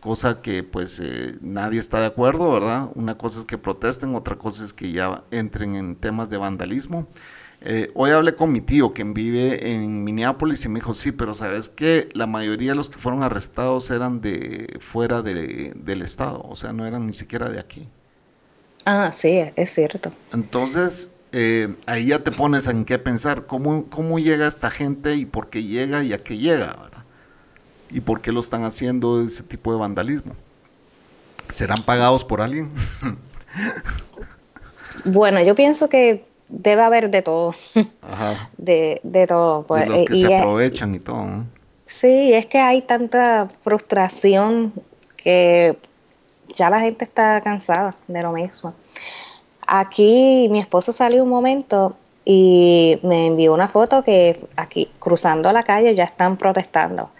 cosa 0.00 0.42
que 0.42 0.62
pues 0.62 1.00
eh, 1.02 1.38
nadie 1.40 1.80
está 1.80 1.98
de 1.98 2.04
acuerdo, 2.04 2.52
¿verdad? 2.52 2.90
Una 2.94 3.16
cosa 3.16 3.38
es 3.38 3.46
que 3.46 3.56
protesten, 3.56 4.14
otra 4.14 4.36
cosa 4.36 4.64
es 4.64 4.74
que 4.74 4.92
ya 4.92 5.24
entren 5.30 5.74
en 5.76 5.96
temas 5.96 6.28
de 6.28 6.36
vandalismo. 6.36 7.08
hoy 7.94 8.10
hablé 8.10 8.34
con 8.34 8.52
mi 8.52 8.60
tío, 8.60 8.92
quien 8.92 9.14
vive 9.14 9.72
en 9.72 10.04
Minneapolis, 10.04 10.62
y 10.66 10.68
me 10.68 10.80
dijo, 10.80 10.92
sí, 10.92 11.10
pero 11.10 11.32
sabes 11.32 11.70
que 11.70 12.10
la 12.12 12.26
mayoría 12.26 12.72
de 12.72 12.76
los 12.76 12.90
que 12.90 12.98
fueron 12.98 13.22
arrestados 13.22 13.90
eran 13.90 14.20
de 14.20 14.76
fuera 14.80 15.22
del 15.22 16.02
estado, 16.02 16.42
o 16.46 16.54
sea, 16.54 16.74
no 16.74 16.84
eran 16.84 17.06
ni 17.06 17.14
siquiera 17.14 17.48
de 17.48 17.60
aquí. 17.60 17.88
Ah, 18.84 19.10
sí, 19.10 19.42
es 19.56 19.70
cierto. 19.70 20.12
Entonces, 20.34 21.15
eh, 21.38 21.74
ahí 21.84 22.06
ya 22.06 22.24
te 22.24 22.32
pones 22.32 22.66
en 22.66 22.86
qué 22.86 22.98
pensar, 22.98 23.44
¿cómo, 23.44 23.84
cómo 23.90 24.18
llega 24.18 24.46
esta 24.46 24.70
gente 24.70 25.16
y 25.16 25.26
por 25.26 25.50
qué 25.50 25.62
llega 25.62 26.02
y 26.02 26.14
a 26.14 26.18
qué 26.18 26.38
llega, 26.38 26.68
¿verdad? 26.68 27.04
Y 27.90 28.00
por 28.00 28.22
qué 28.22 28.32
lo 28.32 28.40
están 28.40 28.64
haciendo 28.64 29.22
ese 29.22 29.42
tipo 29.42 29.70
de 29.70 29.78
vandalismo. 29.78 30.32
¿Serán 31.50 31.82
pagados 31.82 32.24
por 32.24 32.40
alguien? 32.40 32.70
bueno, 35.04 35.42
yo 35.42 35.54
pienso 35.54 35.90
que 35.90 36.24
debe 36.48 36.80
haber 36.80 37.10
de 37.10 37.20
todo. 37.20 37.54
Ajá. 38.00 38.48
De, 38.56 39.02
de 39.02 39.26
todo. 39.26 39.62
Pues, 39.64 39.82
de 39.82 39.88
los 39.90 40.04
que 40.06 40.14
se 40.14 40.34
aprovechan 40.34 40.94
y 40.94 41.00
todo. 41.00 41.26
¿no? 41.26 41.46
Sí, 41.84 42.32
es 42.32 42.46
que 42.46 42.60
hay 42.60 42.80
tanta 42.80 43.50
frustración 43.60 44.72
que 45.18 45.76
ya 46.54 46.70
la 46.70 46.80
gente 46.80 47.04
está 47.04 47.42
cansada 47.42 47.94
de 48.08 48.22
lo 48.22 48.32
mismo. 48.32 48.74
Aquí 49.66 50.48
mi 50.50 50.60
esposo 50.60 50.92
salió 50.92 51.22
un 51.22 51.28
momento 51.28 51.96
y 52.24 52.98
me 53.02 53.26
envió 53.26 53.54
una 53.54 53.68
foto 53.68 54.02
que 54.02 54.46
aquí 54.56 54.88
cruzando 54.98 55.50
la 55.52 55.62
calle 55.62 55.94
ya 55.94 56.04
están 56.04 56.36
protestando, 56.36 57.10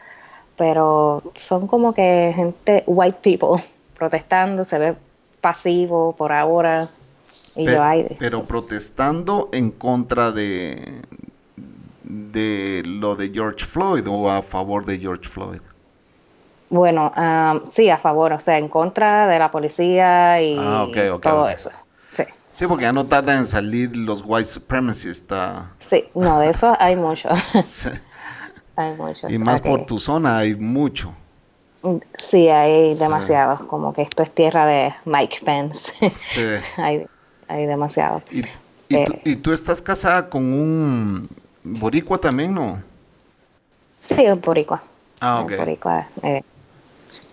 pero 0.57 1.23
son 1.35 1.67
como 1.67 1.93
que 1.95 2.33
gente, 2.35 2.85
white 2.87 3.19
people, 3.23 3.63
protestando, 3.97 4.65
se 4.65 4.79
ve 4.79 4.95
pasivo 5.41 6.15
por 6.15 6.33
ahora. 6.33 6.89
Y 7.55 7.65
pero, 7.65 7.83
pero 8.19 8.43
protestando 8.45 9.49
en 9.53 9.71
contra 9.71 10.31
de, 10.31 11.03
de 12.03 12.83
lo 12.85 13.17
de 13.17 13.31
George 13.31 13.65
Floyd 13.65 14.07
o 14.09 14.31
a 14.31 14.43
favor 14.43 14.85
de 14.85 14.99
George 14.99 15.29
Floyd. 15.29 15.61
Bueno, 16.69 17.13
sí, 17.65 17.91
a 17.91 17.97
favor, 17.97 18.33
o 18.33 18.41
sea, 18.41 18.59
en 18.59 18.69
contra 18.69 19.27
de 19.29 19.39
la 19.39 19.51
policía 19.51 20.43
y 20.43 20.57
ah, 20.59 20.87
todo 21.23 21.49
eso. 21.49 21.71
Sí. 22.57 22.67
Porque 22.67 22.85
ya 22.85 22.93
no 22.93 23.07
tardan 23.07 23.39
en 23.39 23.47
salir 23.47 23.95
los 23.95 24.23
white 24.25 24.49
supremacists. 24.49 25.27
Sí, 25.79 26.05
no, 26.15 26.41
de 26.41 26.49
eso 26.49 26.75
hay 26.81 26.97
mucho. 26.97 27.29
sí. 27.63 27.91
Hay 28.77 28.95
muchos. 28.95 29.33
Y 29.33 29.39
más 29.45 29.61
por 29.61 29.85
tu 29.87 29.99
zona 29.99 30.39
hay 30.39 30.55
mucho. 30.55 31.13
Sí, 32.17 32.49
hay 32.49 32.95
demasiados, 32.95 33.63
como 33.65 33.93
que 33.93 34.03
esto 34.03 34.23
es 34.23 34.31
tierra 34.31 34.67
de 34.67 34.95
Mike 35.05 35.39
Pence. 35.45 35.93
Sí. 36.11 36.43
hay, 36.83 37.07
hay 37.47 37.67
demasiado. 37.67 38.23
¿Y, 38.31 38.41
eh, 38.95 39.21
¿Y, 39.25 39.37
tú, 39.37 39.53
estás 39.53 39.83
casada 39.83 40.29
con 40.29 40.43
un 40.53 41.29
boricua 41.63 42.19
también, 42.19 42.55
no? 42.55 42.83
Sí, 44.01 44.27
un 44.29 44.41
boricua. 44.41 44.83
Ah, 45.21 45.41
ok. 45.41 45.57
boricua. 45.57 46.07
Eh, 46.23 46.43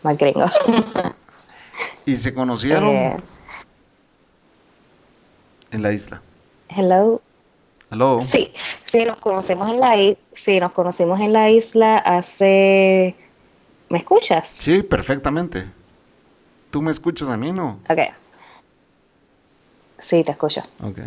más 0.04 0.18
gringo. 0.18 0.46
¿Y 2.06 2.18
se 2.18 2.34
conocieron? 2.34 2.90
Eh, 2.90 3.18
en 5.74 5.82
la 5.82 5.92
isla. 5.92 6.22
Hello. 6.70 7.22
Hello. 7.92 8.20
Sí, 8.22 8.52
sí, 8.84 9.06
nos 9.06 9.18
conocemos 9.18 9.70
en 9.70 9.80
la 9.80 10.16
sí, 10.32 10.60
nos 10.60 10.72
conocimos 10.72 11.20
en 11.20 11.34
la 11.34 11.50
isla 11.50 11.98
hace 11.98 13.16
¿Me 13.94 14.00
escuchas? 14.00 14.50
Sí, 14.50 14.82
perfectamente. 14.82 15.68
¿Tú 16.72 16.82
me 16.82 16.90
escuchas 16.90 17.30
a 17.30 17.38
mí, 17.38 17.52
no? 17.52 17.80
Ok. 17.88 18.00
Sí, 20.00 20.24
te 20.24 20.32
escucho. 20.32 20.64
Ok. 20.82 20.98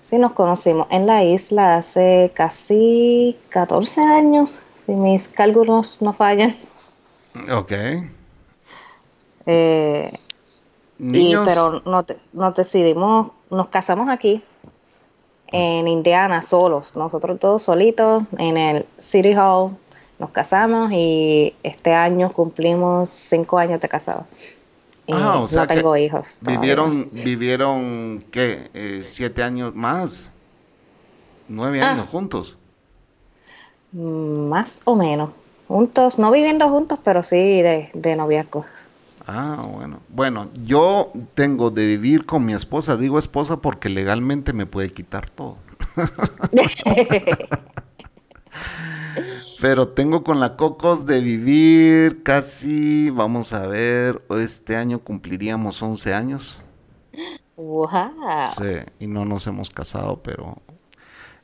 Sí, 0.00 0.16
nos 0.16 0.32
conocimos 0.32 0.86
en 0.90 1.06
la 1.06 1.24
isla 1.24 1.76
hace 1.76 2.32
casi 2.34 3.36
14 3.50 4.00
años, 4.00 4.64
si 4.76 4.92
mis 4.92 5.28
cálculos 5.28 6.00
no 6.00 6.14
fallan. 6.14 6.56
Ok. 7.52 7.72
Eh, 9.44 10.18
pero 10.98 11.82
nos, 12.32 12.54
decidimos, 12.54 13.32
nos 13.50 13.68
casamos 13.68 14.08
aquí, 14.08 14.42
en 15.48 15.88
Indiana, 15.88 16.42
solos, 16.42 16.96
nosotros 16.96 17.38
todos 17.38 17.62
solitos, 17.62 18.24
en 18.38 18.56
el 18.56 18.86
City 18.98 19.34
Hall, 19.34 19.76
nos 20.18 20.30
casamos 20.30 20.90
y 20.92 21.54
este 21.62 21.92
año 21.92 22.32
cumplimos 22.32 23.08
cinco 23.08 23.58
años 23.58 23.80
de 23.80 23.88
casado. 23.88 24.24
ah, 25.12 25.40
o 25.40 25.48
sea 25.48 25.62
no 25.62 25.66
tengo 25.66 25.96
hijos. 25.96 26.38
Vivieron, 26.40 27.08
vivieron, 27.24 28.24
¿qué? 28.30 28.70
Eh, 28.72 29.04
¿Siete 29.06 29.42
años 29.42 29.74
más? 29.74 30.30
¿Nueve 31.48 31.82
ah. 31.82 31.90
años 31.90 32.08
juntos? 32.08 32.56
Mm, 33.92 34.48
más 34.48 34.82
o 34.86 34.96
menos 34.96 35.30
juntos, 35.68 36.18
no 36.18 36.30
viviendo 36.30 36.68
juntos, 36.68 36.98
pero 37.02 37.22
sí 37.22 37.62
de, 37.62 37.90
de 37.92 38.16
noviazgo. 38.16 38.64
Ah, 39.26 39.62
bueno. 39.68 40.00
Bueno, 40.08 40.50
yo 40.64 41.12
tengo 41.34 41.70
de 41.70 41.84
vivir 41.86 42.26
con 42.26 42.44
mi 42.44 42.52
esposa, 42.54 42.96
digo 42.96 43.18
esposa 43.18 43.56
porque 43.56 43.88
legalmente 43.88 44.52
me 44.52 44.66
puede 44.66 44.92
quitar 44.92 45.28
todo. 45.28 45.58
Pero 49.60 49.88
tengo 49.88 50.22
con 50.22 50.38
la 50.38 50.56
Cocos 50.56 51.06
de 51.06 51.20
vivir 51.20 52.22
casi, 52.22 53.10
vamos 53.10 53.52
a 53.52 53.66
ver, 53.66 54.22
este 54.38 54.76
año 54.76 55.00
cumpliríamos 55.00 55.82
11 55.82 56.14
años. 56.14 56.60
Wow. 57.56 57.88
Sí, 58.58 58.80
y 59.00 59.06
no 59.06 59.24
nos 59.24 59.46
hemos 59.46 59.70
casado, 59.70 60.22
pero 60.22 60.60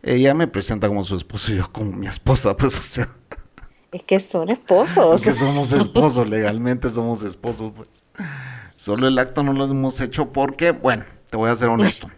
ella 0.02 0.34
me 0.34 0.46
presenta 0.46 0.88
como 0.88 1.04
su 1.04 1.16
esposo 1.16 1.52
y 1.52 1.56
yo 1.56 1.72
como 1.72 1.92
mi 1.92 2.06
esposa, 2.06 2.54
pues 2.56 2.78
o 2.78 2.82
sea. 2.82 3.08
Es 3.92 4.02
que 4.04 4.20
son 4.20 4.48
esposos. 4.48 5.26
Es 5.26 5.34
que 5.34 5.44
somos 5.44 5.70
esposos, 5.72 6.28
legalmente 6.28 6.90
somos 6.90 7.22
esposos, 7.22 7.72
pues. 7.76 7.88
Solo 8.74 9.06
el 9.06 9.18
acto 9.18 9.42
no 9.42 9.52
lo 9.52 9.66
hemos 9.66 10.00
hecho 10.00 10.32
porque, 10.32 10.72
bueno, 10.72 11.04
te 11.30 11.36
voy 11.36 11.50
a 11.50 11.56
ser 11.56 11.68
honesto. 11.68 12.10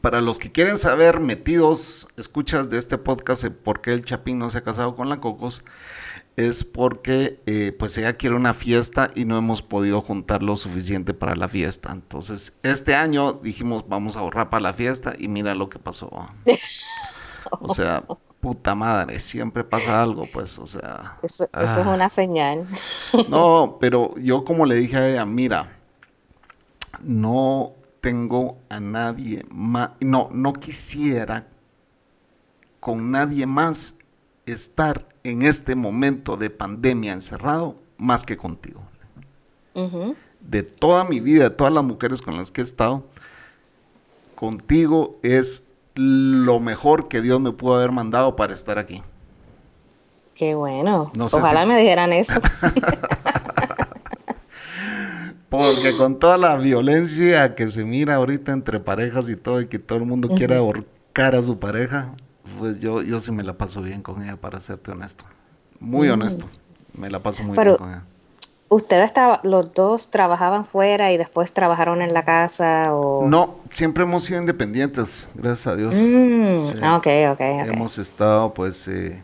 Para 0.00 0.20
los 0.20 0.38
que 0.38 0.50
quieren 0.50 0.78
saber, 0.78 1.20
metidos, 1.20 2.08
escuchas 2.16 2.70
de 2.70 2.78
este 2.78 2.96
podcast, 2.96 3.44
por 3.46 3.80
qué 3.80 3.92
el 3.92 4.04
Chapín 4.04 4.38
no 4.38 4.50
se 4.50 4.58
ha 4.58 4.62
casado 4.62 4.94
con 4.94 5.08
la 5.08 5.20
Cocos, 5.20 5.62
es 6.36 6.64
porque 6.64 7.42
eh, 7.46 7.76
pues 7.78 7.98
ella 7.98 8.14
quiere 8.14 8.36
una 8.36 8.54
fiesta 8.54 9.10
y 9.14 9.24
no 9.24 9.36
hemos 9.36 9.62
podido 9.62 10.00
juntar 10.00 10.42
lo 10.42 10.56
suficiente 10.56 11.12
para 11.12 11.36
la 11.36 11.48
fiesta. 11.48 11.90
Entonces, 11.92 12.54
este 12.62 12.94
año 12.94 13.34
dijimos, 13.34 13.84
vamos 13.88 14.16
a 14.16 14.20
ahorrar 14.20 14.48
para 14.48 14.62
la 14.62 14.72
fiesta 14.72 15.14
y 15.18 15.28
mira 15.28 15.54
lo 15.54 15.68
que 15.68 15.78
pasó. 15.78 16.10
O 17.60 17.74
sea, 17.74 18.02
puta 18.42 18.74
madre, 18.74 19.20
siempre 19.20 19.62
pasa 19.62 20.02
algo, 20.02 20.24
pues, 20.32 20.58
o 20.58 20.66
sea. 20.66 21.16
Eso, 21.22 21.44
es 21.44 21.76
ah. 21.76 21.88
una 21.94 22.08
señal. 22.08 22.66
No, 23.28 23.76
pero 23.80 24.16
yo 24.16 24.42
como 24.42 24.66
le 24.66 24.74
dije 24.74 24.96
a 24.96 25.08
ella, 25.08 25.24
mira, 25.24 25.78
no, 27.04 27.72
tengo 28.00 28.58
a 28.68 28.80
nadie 28.80 29.46
más, 29.48 29.90
no, 30.00 30.28
no 30.32 30.54
quisiera 30.54 31.46
con 32.80 33.12
nadie 33.12 33.46
más 33.46 33.94
estar 34.44 35.06
en 35.22 35.42
este 35.42 35.76
momento 35.76 36.36
de 36.36 36.50
pandemia 36.50 37.12
encerrado 37.12 37.76
más 37.96 38.24
que 38.24 38.36
contigo. 38.36 38.82
De 40.40 40.64
toda 40.64 41.04
mi 41.04 41.20
vida, 41.20 41.44
de 41.44 41.50
todas 41.50 41.72
las 41.72 41.84
mujeres 41.84 42.20
con 42.20 42.36
las 42.36 42.50
que 42.50 42.60
he 42.60 42.64
estado, 42.64 43.04
contigo 44.34 45.20
es 45.22 45.62
lo 45.94 46.60
mejor 46.60 47.08
que 47.08 47.20
Dios 47.20 47.40
me 47.40 47.52
pudo 47.52 47.76
haber 47.76 47.92
mandado 47.92 48.36
para 48.36 48.52
estar 48.52 48.78
aquí. 48.78 49.02
Qué 50.34 50.54
bueno. 50.54 51.12
Ojalá 51.18 51.66
me 51.66 51.78
dijeran 51.78 52.12
eso. 52.12 52.40
Porque 55.48 55.96
con 55.98 56.18
toda 56.18 56.38
la 56.38 56.56
violencia 56.56 57.54
que 57.54 57.70
se 57.70 57.84
mira 57.84 58.14
ahorita 58.14 58.52
entre 58.52 58.80
parejas 58.80 59.28
y 59.28 59.36
todo, 59.36 59.60
y 59.60 59.66
que 59.66 59.78
todo 59.78 59.98
el 59.98 60.06
mundo 60.06 60.30
quiere 60.30 60.56
ahorcar 60.56 61.34
a 61.34 61.42
su 61.42 61.58
pareja, 61.58 62.14
pues 62.58 62.80
yo, 62.80 63.02
yo 63.02 63.20
sí 63.20 63.32
me 63.32 63.42
la 63.42 63.58
paso 63.58 63.82
bien 63.82 64.00
con 64.00 64.22
ella, 64.22 64.36
para 64.36 64.60
serte 64.60 64.92
honesto. 64.92 65.24
Muy 65.78 66.08
mm. 66.08 66.12
honesto. 66.12 66.46
Me 66.94 67.10
la 67.10 67.20
paso 67.20 67.42
muy 67.42 67.54
bien 67.54 67.76
con 67.76 67.90
ella. 67.90 68.04
¿Ustedes 68.72 69.12
los 69.42 69.74
dos 69.74 70.10
trabajaban 70.10 70.64
fuera 70.64 71.12
y 71.12 71.18
después 71.18 71.52
trabajaron 71.52 72.00
en 72.00 72.14
la 72.14 72.24
casa? 72.24 72.94
O... 72.94 73.28
No, 73.28 73.56
siempre 73.72 74.04
hemos 74.04 74.24
sido 74.24 74.40
independientes, 74.40 75.28
gracias 75.34 75.66
a 75.66 75.76
Dios. 75.76 75.94
Mm, 75.94 76.82
ok, 76.94 77.06
ok, 77.32 77.40
Hemos 77.40 77.98
estado 77.98 78.54
pues 78.54 78.88
eh, 78.88 79.22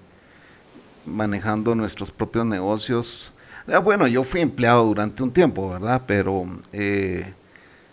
manejando 1.07 1.75
nuestros 1.75 2.11
propios 2.11 2.45
negocios 2.45 3.33
Ah, 3.71 3.81
bueno, 3.81 4.07
yo 4.07 4.25
fui 4.25 4.41
empleado 4.41 4.87
durante 4.87 5.23
un 5.23 5.31
tiempo, 5.31 5.69
¿verdad? 5.69 6.03
Pero 6.07 6.47
eh, 6.73 7.35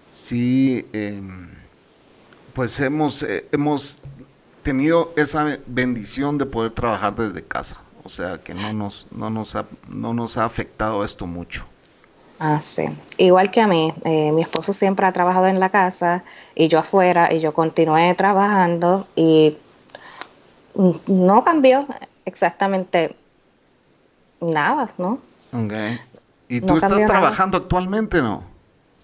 sí, 0.10 0.86
em, 0.94 1.50
pues 2.54 2.80
hemos, 2.80 3.22
eh, 3.24 3.46
hemos 3.52 4.00
tenido 4.64 5.12
esa 5.18 5.58
bendición 5.66 6.38
de 6.38 6.46
poder 6.46 6.72
trabajar 6.72 7.16
desde 7.16 7.44
casa. 7.44 7.78
O 8.06 8.10
sea 8.10 8.38
que 8.38 8.54
no 8.54 8.72
nos, 8.72 9.08
no 9.10 9.32
nos, 9.32 9.56
ha, 9.56 9.66
no 9.90 10.14
nos 10.14 10.38
ha 10.38 10.46
afectado 10.46 11.04
esto 11.04 11.26
mucho. 11.26 11.66
Ah, 12.38 12.62
sí. 12.62 12.86
Igual 13.18 13.50
que 13.50 13.62
a 13.62 13.68
mí, 13.68 13.92
eh, 14.04 14.32
mi 14.32 14.44
esposo 14.44 14.74
siempre 14.74 15.08
ha 15.08 15.12
trabajado 15.12 15.48
en 15.48 15.60
la 15.60 15.70
casa 15.70 16.24
y 16.54 16.68
yo 16.68 16.78
afuera 16.78 17.34
y 17.34 17.40
yo 17.40 17.52
continué 17.52 18.14
trabajando 18.14 19.08
y 19.16 19.58
no 21.08 21.44
cambió 21.44 21.88
exactamente 22.26 23.16
nada, 24.40 24.92
¿no? 25.00 25.18
Okay. 25.52 26.00
¿Y 26.48 26.62
tú 26.62 26.78
estás 26.78 27.08
trabajando 27.08 27.58
actualmente, 27.58 28.22
no? 28.22 28.44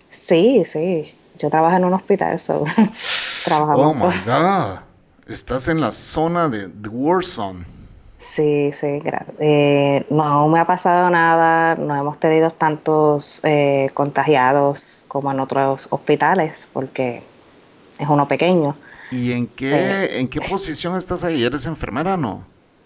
Sí, 0.10 0.64
sí. 0.64 1.12
Yo 1.40 1.50
trabajo 1.50 1.76
en 1.76 1.86
un 1.86 1.94
hospital, 1.94 2.38
so 2.38 2.66
trabajamos. 3.46 3.80
Oh 3.80 3.94
my 3.96 4.14
God. 4.26 4.80
Estás 5.26 5.70
en 5.70 5.82
la 5.82 5.92
zona 5.92 6.50
de, 6.50 6.68
de 6.68 6.88
Warzone. 6.88 7.81
Sí, 8.22 8.72
sí, 8.72 9.02
eh, 9.40 10.06
no 10.12 10.48
me 10.48 10.60
ha 10.60 10.66
pasado 10.66 11.10
nada, 11.10 11.76
no 11.76 11.96
hemos 11.96 12.20
tenido 12.20 12.52
tantos 12.52 13.44
eh, 13.44 13.90
contagiados 13.96 15.06
como 15.08 15.32
en 15.32 15.40
otros 15.40 15.88
hospitales, 15.90 16.68
porque 16.72 17.24
es 17.98 18.08
uno 18.08 18.28
pequeño. 18.28 18.76
¿Y 19.12 19.32
en 19.32 19.48
qué, 19.48 19.74
eh, 19.74 20.20
en 20.20 20.30
qué 20.30 20.40
posición 20.40 20.96
estás 20.96 21.24
ahí? 21.24 21.44
¿Eres 21.44 21.66
enfermera 21.66 22.14
o 22.14 22.18
no? 22.18 22.44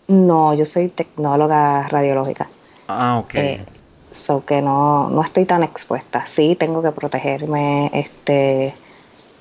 No, 0.08 0.54
yo 0.54 0.63
soy 0.63 0.88
tecnóloga 0.88 1.88
radiológica. 1.89 2.48
Ah, 2.88 3.20
ok. 3.20 3.36
Eh, 3.36 3.65
so 4.12 4.46
que 4.46 4.62
no, 4.62 5.10
no 5.10 5.22
estoy 5.22 5.44
tan 5.46 5.63
expuesta. 5.63 6.25
Sí, 6.25 6.56
tengo 6.56 6.82
que 6.82 6.92
protegerme 6.92 7.92
este 7.94 8.74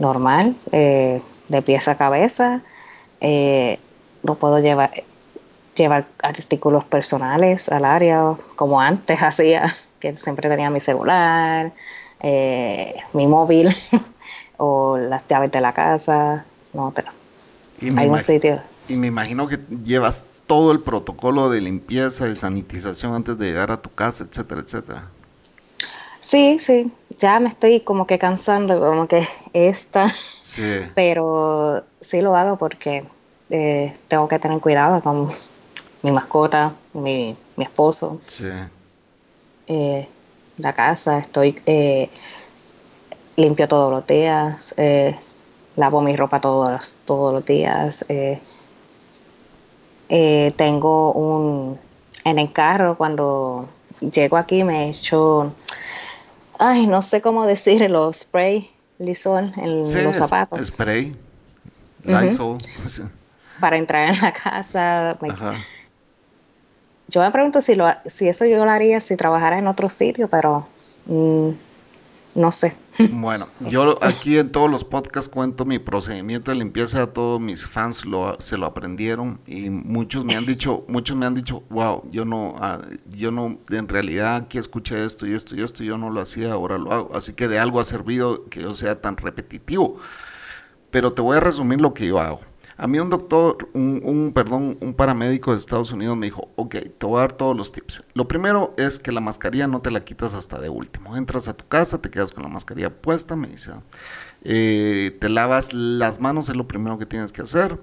normal, 0.00 0.56
eh, 0.72 1.22
de 1.48 1.62
pies 1.62 1.86
a 1.86 1.96
cabeza. 1.96 2.62
No 4.24 4.34
puedo 4.34 4.58
llevar, 4.58 4.90
llevar 5.74 6.06
artículos 6.22 6.84
personales 6.84 7.68
al 7.68 7.84
área 7.84 8.34
como 8.56 8.80
antes 8.80 9.18
hacía, 9.22 9.74
que 10.00 10.16
siempre 10.16 10.48
tenía 10.48 10.70
mi 10.70 10.80
celular, 10.80 11.72
mi 13.12 13.26
móvil 13.26 13.74
o 14.56 14.96
las 14.96 15.26
llaves 15.26 15.50
de 15.50 15.60
la 15.60 15.72
casa. 15.72 16.44
No, 16.72 16.92
pero 16.94 17.08
hay 17.96 18.08
un 18.08 18.20
sitio. 18.20 18.60
Y 18.88 18.96
me 18.96 19.06
imagino 19.06 19.46
que 19.46 19.58
llevas 19.84 20.24
todo 20.46 20.72
el 20.72 20.80
protocolo 20.80 21.48
de 21.50 21.60
limpieza 21.60 22.28
y 22.28 22.36
sanitización 22.36 23.14
antes 23.14 23.38
de 23.38 23.46
llegar 23.46 23.70
a 23.70 23.80
tu 23.80 23.90
casa, 23.92 24.24
etcétera, 24.24 24.60
etcétera. 24.60 25.04
Sí, 26.20 26.58
sí, 26.58 26.90
ya 27.18 27.38
me 27.40 27.48
estoy 27.48 27.80
como 27.80 28.06
que 28.06 28.18
cansando, 28.18 28.80
como 28.80 29.06
que 29.06 29.22
esta, 29.52 30.08
sí. 30.08 30.80
pero 30.94 31.84
sí 32.00 32.20
lo 32.20 32.36
hago 32.36 32.56
porque 32.56 33.04
eh, 33.50 33.94
tengo 34.08 34.28
que 34.28 34.38
tener 34.38 34.58
cuidado 34.60 35.02
con 35.02 35.28
mi 36.04 36.12
mascota, 36.12 36.74
mi, 36.92 37.34
mi 37.56 37.64
esposo, 37.64 38.20
sí. 38.28 38.50
Eh, 39.66 40.06
la 40.58 40.74
casa, 40.74 41.18
estoy 41.18 41.58
eh, 41.64 42.10
limpio 43.36 43.66
todos 43.66 43.90
los 43.90 44.06
días, 44.06 44.74
lavo 45.76 46.02
mi 46.02 46.14
ropa 46.14 46.42
todos, 46.42 46.96
todos 47.06 47.32
los 47.32 47.46
días. 47.46 48.04
Eh, 50.10 50.52
tengo 50.56 51.12
un, 51.12 51.78
en 52.24 52.38
el 52.38 52.52
carro 52.52 52.98
cuando 52.98 53.70
llego 54.00 54.36
aquí 54.36 54.62
me 54.62 54.84
he 54.84 54.90
hecho, 54.90 55.54
ay, 56.58 56.86
no 56.86 57.00
sé 57.00 57.22
cómo 57.22 57.46
decirlo, 57.46 58.12
spray 58.12 58.70
Lysol 58.98 59.54
en 59.56 60.04
los 60.04 60.18
zapatos. 60.18 60.66
Spray, 60.66 61.16
Lysol. 62.04 62.58
Para 63.60 63.78
entrar 63.78 64.10
en 64.10 64.20
la 64.20 64.32
casa. 64.32 65.16
Yo 67.08 67.20
me 67.20 67.30
pregunto 67.30 67.60
si, 67.60 67.74
lo, 67.74 67.86
si 68.06 68.28
eso 68.28 68.46
yo 68.46 68.64
lo 68.64 68.70
haría 68.70 69.00
si 69.00 69.16
trabajara 69.16 69.58
en 69.58 69.66
otro 69.66 69.88
sitio, 69.88 70.28
pero 70.28 70.66
mm, 71.06 71.50
no 72.34 72.52
sé. 72.52 72.76
Bueno, 73.10 73.48
yo 73.60 73.98
aquí 74.02 74.38
en 74.38 74.52
todos 74.52 74.70
los 74.70 74.84
podcasts 74.84 75.28
cuento 75.28 75.64
mi 75.64 75.78
procedimiento 75.78 76.50
de 76.50 76.58
limpieza, 76.58 77.06
todos 77.08 77.40
mis 77.40 77.66
fans 77.66 78.04
lo, 78.04 78.40
se 78.40 78.56
lo 78.56 78.66
aprendieron 78.66 79.40
y 79.46 79.68
muchos 79.70 80.24
me 80.24 80.36
han 80.36 80.46
dicho, 80.46 80.84
muchos 80.86 81.16
me 81.16 81.26
han 81.26 81.34
dicho, 81.34 81.64
wow, 81.70 82.04
yo 82.10 82.24
no, 82.24 82.54
ah, 82.58 82.80
yo 83.10 83.30
no, 83.30 83.58
en 83.70 83.88
realidad 83.88 84.36
aquí 84.36 84.58
escuché 84.58 85.04
esto 85.04 85.26
y 85.26 85.34
esto 85.34 85.56
y 85.56 85.62
esto, 85.62 85.82
yo 85.82 85.98
no 85.98 86.10
lo 86.10 86.20
hacía, 86.20 86.52
ahora 86.52 86.78
lo 86.78 86.92
hago, 86.92 87.16
así 87.16 87.32
que 87.32 87.48
de 87.48 87.58
algo 87.58 87.80
ha 87.80 87.84
servido 87.84 88.44
que 88.48 88.62
yo 88.62 88.74
sea 88.74 89.00
tan 89.00 89.16
repetitivo. 89.16 89.98
Pero 90.90 91.12
te 91.12 91.22
voy 91.22 91.36
a 91.36 91.40
resumir 91.40 91.80
lo 91.80 91.92
que 91.92 92.06
yo 92.06 92.20
hago. 92.20 92.40
A 92.76 92.88
mí 92.88 92.98
un 92.98 93.08
doctor, 93.08 93.68
un, 93.72 94.32
perdón, 94.34 94.78
un 94.80 94.94
paramédico 94.94 95.52
de 95.52 95.58
Estados 95.58 95.92
Unidos 95.92 96.16
me 96.16 96.26
dijo, 96.26 96.50
ok, 96.56 96.76
te 96.98 97.06
voy 97.06 97.18
a 97.18 97.20
dar 97.20 97.32
todos 97.34 97.56
los 97.56 97.70
tips. 97.70 98.02
Lo 98.14 98.26
primero 98.26 98.72
es 98.76 98.98
que 98.98 99.12
la 99.12 99.20
mascarilla 99.20 99.68
no 99.68 99.80
te 99.80 99.92
la 99.92 100.04
quitas 100.04 100.34
hasta 100.34 100.58
de 100.58 100.68
último. 100.68 101.16
Entras 101.16 101.46
a 101.46 101.54
tu 101.54 101.66
casa, 101.68 102.02
te 102.02 102.10
quedas 102.10 102.32
con 102.32 102.42
la 102.42 102.48
mascarilla 102.48 102.90
puesta, 102.90 103.36
me 103.36 103.48
dice. 103.48 103.72
Eh, 104.42 105.16
te 105.20 105.28
lavas 105.28 105.72
las 105.72 106.20
manos, 106.20 106.48
es 106.48 106.56
lo 106.56 106.66
primero 106.66 106.98
que 106.98 107.06
tienes 107.06 107.30
que 107.30 107.42
hacer. 107.42 107.78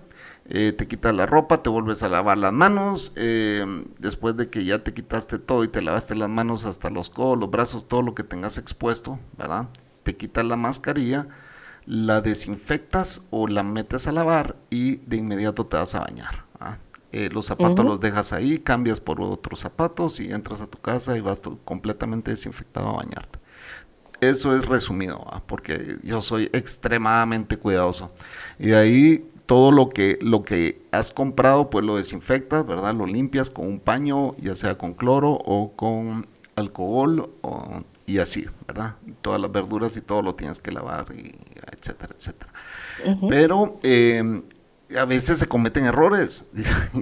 Eh, 0.46 0.74
te 0.74 0.88
quitas 0.88 1.16
la 1.16 1.26
ropa, 1.26 1.64
te 1.64 1.70
vuelves 1.70 2.04
a 2.04 2.10
lavar 2.10 2.38
las 2.38 2.52
manos. 2.52 3.14
Eh, 3.16 3.86
después 3.98 4.36
de 4.36 4.50
que 4.50 4.66
ya 4.66 4.84
te 4.84 4.94
quitaste 4.94 5.40
todo 5.40 5.64
y 5.64 5.70
te 5.70 5.82
lavaste 5.82 6.16
las 6.16 6.30
manos 6.30 6.66
hasta 6.66 6.90
los 6.90 7.10
codos, 7.10 7.40
los 7.40 7.50
brazos, 7.50 7.88
todo 7.88 8.02
lo 8.02 8.14
que 8.14 8.24
tengas 8.24 8.58
expuesto, 8.58 9.20
¿verdad? 9.38 9.70
Te 10.04 10.18
quitas 10.18 10.46
la 10.46 10.58
mascarilla 10.58 11.28
la 11.92 12.22
desinfectas 12.22 13.22
o 13.32 13.50
la 13.50 13.64
metes 13.64 14.08
a 14.08 14.14
lavar 14.14 14.56
y 14.70 14.96
de 15.08 15.18
inmediato 15.18 15.66
te 15.66 15.76
vas 15.76 15.94
a 15.94 16.00
bañar. 16.00 16.46
¿ah? 16.58 16.78
Eh, 17.12 17.30
los 17.34 17.48
zapatos 17.48 17.84
los 17.84 18.00
dejas 18.00 18.32
ahí, 18.32 18.60
cambias 18.60 19.02
por 19.02 19.20
otros 19.20 19.60
zapatos 19.60 20.22
y 20.22 20.32
entras 20.32 20.62
a 20.62 20.68
tu 20.68 20.78
casa 20.78 21.18
y 21.18 21.20
vas 21.20 21.42
completamente 21.66 22.32
desinfectado 22.32 22.92
a 22.92 22.94
bañarte. 22.94 23.40
Eso 24.22 24.56
es 24.56 24.66
resumido, 24.66 25.26
¿ah? 25.30 25.44
porque 25.46 25.98
yo 26.02 26.22
soy 26.22 26.50
extremadamente 26.54 27.58
cuidadoso. 27.58 28.14
Y 28.58 28.68
de 28.68 28.78
ahí 28.78 29.30
todo 29.46 29.74
lo 29.74 29.90
que, 29.90 30.18
lo 30.22 30.44
que 30.44 30.82
has 30.94 31.12
comprado, 31.12 31.70
pues 31.70 31.84
lo 31.84 31.98
desinfectas, 31.98 32.66
¿verdad? 32.66 32.96
Lo 32.96 33.06
limpias 33.06 33.50
con 33.50 33.68
un 33.68 33.82
paño, 33.82 34.38
ya 34.38 34.56
sea 34.56 34.78
con 34.78 34.94
cloro 34.94 35.32
o 35.34 35.74
con 35.76 36.26
alcohol 36.56 37.32
o 37.42 37.84
y 38.12 38.20
así, 38.20 38.46
¿verdad? 38.68 38.96
Todas 39.22 39.40
las 39.40 39.52
verduras 39.52 39.96
y 39.96 40.02
todo 40.02 40.22
lo 40.22 40.36
tienes 40.36 40.60
que 40.60 40.72
lavar, 40.72 41.06
y 41.16 41.34
etcétera, 41.72 42.14
etcétera. 42.18 42.52
Pero 43.30 43.80
em, 43.84 44.44
a 44.98 45.06
veces 45.06 45.40
se 45.40 45.48
cometen 45.48 45.86
errores 45.86 46.46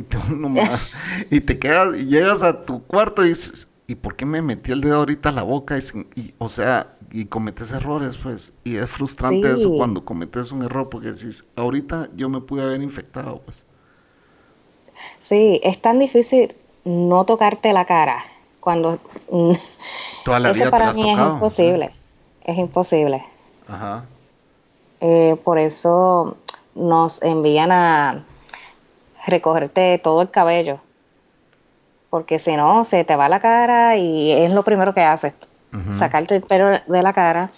y, 1.31 1.39
te 1.41 1.59
quedas 1.59 1.97
y 1.97 2.05
llegas 2.05 2.43
a 2.43 2.63
tu 2.63 2.83
cuarto 2.83 3.25
y 3.25 3.29
dices, 3.29 3.67
¿y 3.87 3.95
por 3.95 4.15
qué 4.15 4.25
me 4.25 4.41
metí 4.43 4.71
el 4.71 4.81
dedo 4.81 4.97
ahorita 4.97 5.29
a 5.29 5.31
la 5.31 5.43
boca? 5.43 5.77
Y, 6.15 6.33
o 6.37 6.47
sea, 6.47 6.95
y 7.11 7.25
cometes 7.25 7.71
errores, 7.71 8.17
pues. 8.17 8.53
Y 8.63 8.75
es 8.75 8.87
frustrante 8.87 9.51
eso 9.51 9.71
cuando 9.75 10.05
cometes 10.05 10.51
un 10.51 10.63
error 10.63 10.89
porque 10.89 11.11
decís, 11.11 11.43
ahorita 11.55 12.09
yo 12.15 12.29
me 12.29 12.39
pude 12.41 12.61
haber 12.61 12.81
infectado, 12.83 13.41
pues. 13.41 13.63
Sí, 15.19 15.59
es 15.63 15.81
tan 15.81 15.97
difícil 15.97 16.53
no 16.85 17.25
tocarte 17.25 17.73
la 17.73 17.85
cara 17.85 18.23
cuando 18.59 18.99
Toda 20.25 20.39
la 20.39 20.51
eso 20.51 20.69
para 20.69 20.93
mí 20.93 21.09
es 21.09 21.19
imposible, 21.19 21.91
es 22.43 22.57
imposible. 22.57 23.23
Ajá. 23.67 24.05
Eh, 25.01 25.37
por 25.43 25.57
eso 25.57 26.37
nos 26.75 27.23
envían 27.23 27.71
a 27.71 28.23
recogerte 29.27 29.99
todo 29.99 30.21
el 30.21 30.29
cabello. 30.29 30.79
Porque 32.09 32.39
si 32.39 32.55
no, 32.55 32.85
se 32.85 33.03
te 33.03 33.15
va 33.15 33.29
la 33.29 33.39
cara 33.39 33.95
y 33.95 34.31
es 34.31 34.51
lo 34.51 34.63
primero 34.63 34.93
que 34.93 35.01
haces, 35.01 35.35
sacarte 35.91 36.35
el 36.35 36.41
pelo 36.41 36.79
de 36.87 37.03
la 37.03 37.13
cara 37.13 37.51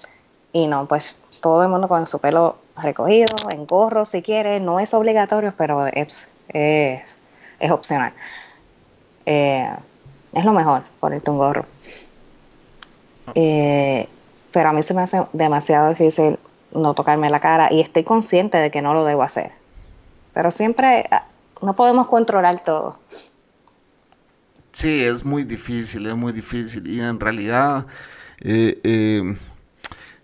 y 0.52 0.68
no, 0.68 0.86
pues 0.88 1.20
todo 1.40 1.64
el 1.64 1.70
mundo 1.70 1.88
con 1.88 2.06
su 2.06 2.20
pelo 2.20 2.58
recogido, 2.76 3.34
en 3.52 3.66
gorro 3.66 4.04
si 4.04 4.22
quiere, 4.22 4.60
no 4.60 4.82
es 4.82 4.94
obligatorio, 4.94 5.54
pero 5.58 5.88
es, 5.88 6.32
es, 6.50 7.18
opcional. 7.72 8.12
Eh, 9.26 9.70
es 10.34 10.46
lo 10.46 10.54
mejor, 10.54 10.84
ponerte 11.00 11.30
un 11.30 11.38
gorro. 11.38 11.65
Eh, 13.36 14.08
pero 14.52 14.70
a 14.70 14.74
mí 14.74 14.84
se 14.84 14.94
me 14.94 15.02
hace 15.02 15.26
demasiado 15.34 15.89
difícil 15.89 16.38
no 16.74 16.94
tocarme 16.94 17.30
la 17.30 17.39
cara 17.39 17.72
y 17.72 17.82
estoy 17.82 18.04
consciente 18.04 18.58
de 18.58 18.72
que 18.72 18.82
no 18.82 18.94
lo 18.94 19.06
debo 19.06 19.24
hacer. 19.24 19.52
Pero 20.34 20.52
siempre 20.52 21.06
ah, 21.12 21.26
no 21.62 21.76
podemos 21.76 22.08
controlar 22.08 22.62
todo. 22.62 22.98
Sí, 24.72 25.04
es 25.04 25.26
muy 25.26 25.44
difícil, 25.44 26.08
es 26.08 26.15
muy 26.15 26.32
difícil. 26.32 26.88
Y 26.88 27.02
en 27.02 27.20
realidad, 27.20 27.88
eh, 28.39 28.80
eh, 28.84 29.38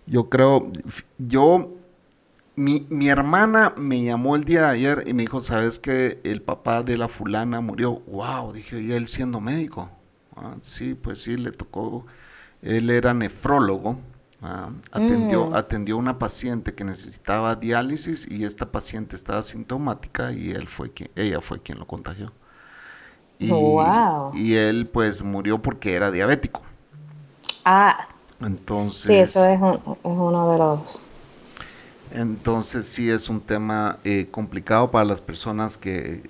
yo 0.06 0.28
creo, 0.30 0.72
yo, 1.18 1.74
mi, 2.56 2.86
mi, 2.88 3.08
hermana 3.08 3.74
me 3.76 4.02
llamó 4.02 4.36
el 4.36 4.44
día 4.44 4.62
de 4.62 4.68
ayer 4.68 5.04
y 5.06 5.12
me 5.12 5.22
dijo, 5.22 5.40
¿sabes 5.40 5.78
que 5.78 6.18
el 6.24 6.40
papá 6.40 6.82
de 6.82 6.96
la 6.96 7.08
fulana 7.08 7.60
murió? 7.60 8.00
Wow, 8.06 8.52
dije, 8.52 8.80
y 8.80 8.92
él 8.92 9.06
siendo 9.06 9.40
médico. 9.40 9.90
Ah, 10.40 10.56
sí, 10.62 10.94
pues 10.94 11.22
sí, 11.22 11.36
le 11.36 11.50
tocó, 11.50 12.06
él 12.62 12.90
era 12.90 13.12
nefrólogo. 13.14 13.98
Ah, 14.40 14.70
atendió, 14.92 15.46
mm. 15.46 15.54
atendió 15.54 15.96
a 15.96 15.98
una 15.98 16.18
paciente 16.18 16.72
que 16.72 16.84
necesitaba 16.84 17.56
diálisis 17.56 18.24
y 18.30 18.44
esta 18.44 18.70
paciente 18.70 19.16
estaba 19.16 19.42
sintomática 19.42 20.30
y 20.32 20.50
él 20.50 20.68
fue 20.68 20.92
quien, 20.92 21.10
ella 21.16 21.40
fue 21.40 21.60
quien 21.60 21.80
lo 21.80 21.86
contagió. 21.86 22.32
Y, 23.40 23.52
y 24.34 24.54
él 24.54 24.88
pues 24.92 25.22
murió 25.22 25.60
porque 25.60 25.94
era 25.94 26.10
diabético. 26.10 26.62
Ah. 27.64 28.08
Entonces. 28.40 29.02
Sí, 29.02 29.16
eso 29.16 29.44
es, 29.44 29.58
uno 30.02 30.52
de 30.52 30.58
los. 30.58 31.02
Entonces 32.12 32.86
sí 32.86 33.10
es 33.10 33.28
un 33.28 33.40
tema 33.40 33.98
eh, 34.04 34.28
complicado 34.30 34.90
para 34.90 35.04
las 35.04 35.20
personas 35.20 35.76
que, 35.76 36.22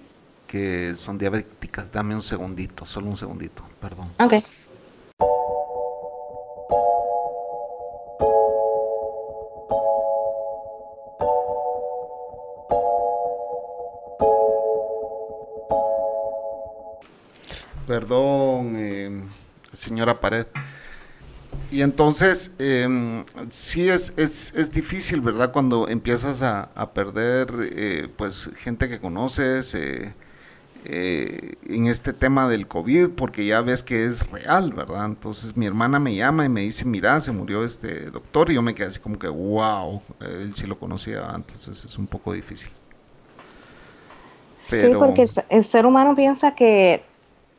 que 0.46 0.94
son 0.96 1.18
diabéticas. 1.18 1.92
Dame 1.92 2.14
un 2.14 2.22
segundito, 2.22 2.84
solo 2.84 3.08
un 3.08 3.16
segundito, 3.16 3.62
perdón. 3.80 4.10
Ok. 4.18 4.34
Perdón, 17.86 18.74
eh, 18.76 19.22
señora 19.72 20.20
Pared. 20.20 20.46
Y 21.70 21.82
entonces, 21.82 22.52
eh, 22.58 23.24
sí 23.50 23.88
es, 23.88 24.12
es, 24.16 24.54
es, 24.54 24.72
difícil, 24.72 25.20
¿verdad? 25.20 25.52
Cuando 25.52 25.88
empiezas 25.88 26.42
a, 26.42 26.90
perder, 26.94 27.52
eh, 27.60 28.08
pues, 28.16 28.50
gente 28.56 28.88
que 28.88 28.98
conoces 28.98 29.74
eh, 29.74 30.14
eh, 30.84 31.56
en 31.66 31.86
este 31.86 32.12
tema 32.12 32.48
del 32.48 32.66
COVID, 32.68 33.10
porque 33.10 33.44
ya 33.44 33.60
ves 33.60 33.82
que 33.82 34.06
es 34.06 34.28
real, 34.30 34.72
¿verdad? 34.72 35.06
Entonces, 35.06 35.56
mi 35.56 35.66
hermana 35.66 35.98
me 35.98 36.14
llama 36.14 36.44
y 36.44 36.48
me 36.48 36.62
dice, 36.62 36.84
mira, 36.84 37.20
se 37.20 37.32
murió 37.32 37.64
este 37.64 38.10
doctor, 38.10 38.50
y 38.50 38.54
yo 38.54 38.62
me 38.62 38.74
quedé 38.74 38.88
así 38.88 39.00
como 39.00 39.18
que, 39.18 39.28
wow, 39.28 40.00
él 40.20 40.52
sí 40.54 40.66
lo 40.66 40.78
conocía, 40.78 41.30
entonces 41.34 41.84
es 41.84 41.98
un 41.98 42.06
poco 42.06 42.32
difícil. 42.32 42.70
Sí, 44.62 44.92
porque 44.98 45.24
el 45.48 45.64
ser 45.64 45.86
humano 45.86 46.14
piensa 46.14 46.54
que 46.54 47.02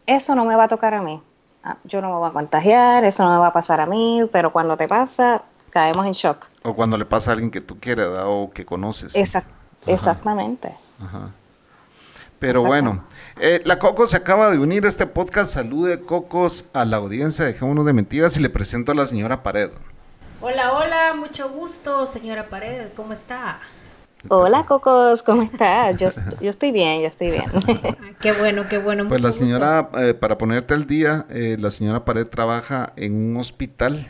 eso 0.06 0.36
no 0.36 0.46
me 0.46 0.56
va 0.56 0.66
a 0.66 0.68
tocar 0.68 0.94
a 0.94 1.02
mí. 1.02 1.22
Ah, 1.64 1.78
yo 1.84 2.02
no 2.02 2.10
me 2.10 2.18
voy 2.18 2.30
a 2.30 2.34
contagiar, 2.34 3.04
eso 3.04 3.24
no 3.24 3.32
me 3.32 3.38
va 3.38 3.48
a 3.48 3.54
pasar 3.54 3.82
a 3.82 3.86
mí, 3.86 4.22
pero 4.32 4.54
cuando 4.54 4.78
te 4.78 4.88
pasa, 4.88 5.44
caemos 5.72 6.06
en 6.06 6.14
shock. 6.14 6.46
O 6.64 6.76
cuando 6.76 6.98
le 6.98 7.06
pasa 7.06 7.32
a 7.32 7.34
alguien 7.34 7.52
que 7.52 7.62
tú 7.62 7.80
quieres 7.80 8.08
o 8.24 8.52
que 8.54 8.66
conoces. 8.66 9.16
exactamente. 9.86 10.74
Ajá. 11.02 11.32
Pero 12.40 12.64
bueno, 12.64 13.04
eh, 13.40 13.62
la 13.66 13.80
Coco 13.80 14.08
se 14.08 14.16
acaba 14.16 14.50
de 14.50 14.58
unir 14.58 14.86
a 14.86 14.88
este 14.88 15.06
podcast. 15.06 15.54
Salude, 15.54 16.00
Cocos, 16.00 16.66
a 16.74 16.86
la 16.86 16.98
audiencia 16.98 17.44
de 17.46 17.58
G1 17.58 17.84
de 17.84 17.94
Mentiras 17.94 18.38
y 18.38 18.40
le 18.40 18.50
presento 18.50 18.94
a 18.94 18.96
la 18.96 19.06
señora 19.06 19.44
Pared. 19.44 19.72
Hola, 20.40 20.74
hola, 20.74 21.14
mucho 21.16 21.50
gusto, 21.50 22.08
señora 22.08 22.48
Pared. 22.48 22.88
¿Cómo 22.96 23.12
está? 23.12 23.60
Hola 24.30 24.66
Cocos, 24.66 25.22
¿cómo 25.22 25.44
estás? 25.44 25.98
Yo, 25.98 26.10
yo 26.42 26.50
estoy 26.50 26.72
bien, 26.72 27.02
yo 27.02 27.08
estoy 27.08 27.32
bien. 27.32 27.46
qué 28.22 28.32
bueno, 28.32 28.68
qué 28.70 28.78
bueno. 28.78 29.08
Pues 29.10 29.22
la 29.22 29.34
señora, 29.34 29.90
eh, 29.98 30.14
para 30.14 30.38
ponerte 30.38 30.74
al 30.74 30.88
día, 30.88 31.26
eh, 31.30 31.58
la 31.60 31.72
señora 31.72 32.06
Pared 32.06 32.28
trabaja 32.28 32.94
en 32.96 33.16
un 33.16 33.38
hospital 33.38 34.08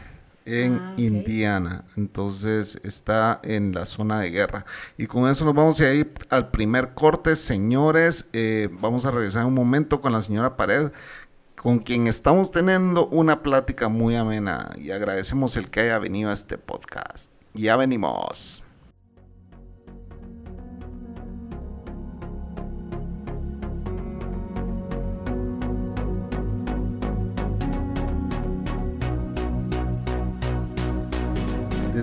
en 0.49 0.79
ah, 0.79 0.93
Indiana, 0.97 1.85
entonces 1.95 2.79
está 2.83 3.39
en 3.43 3.73
la 3.73 3.85
zona 3.85 4.19
de 4.19 4.31
guerra. 4.31 4.65
Y 4.97 5.07
con 5.07 5.29
eso 5.29 5.45
nos 5.45 5.53
vamos 5.53 5.79
a 5.79 5.93
ir 5.93 6.11
al 6.29 6.49
primer 6.49 6.93
corte, 6.93 7.35
señores. 7.35 8.29
Eh, 8.33 8.69
vamos 8.81 9.05
a 9.05 9.11
regresar 9.11 9.45
un 9.45 9.53
momento 9.53 10.01
con 10.01 10.11
la 10.11 10.21
señora 10.21 10.57
Pared, 10.57 10.91
con 11.55 11.79
quien 11.79 12.07
estamos 12.07 12.51
teniendo 12.51 13.07
una 13.07 13.43
plática 13.43 13.89
muy 13.89 14.15
amena 14.15 14.71
y 14.77 14.91
agradecemos 14.91 15.55
el 15.57 15.69
que 15.69 15.81
haya 15.81 15.99
venido 15.99 16.29
a 16.29 16.33
este 16.33 16.57
podcast. 16.57 17.31
Ya 17.53 17.75
venimos. 17.75 18.63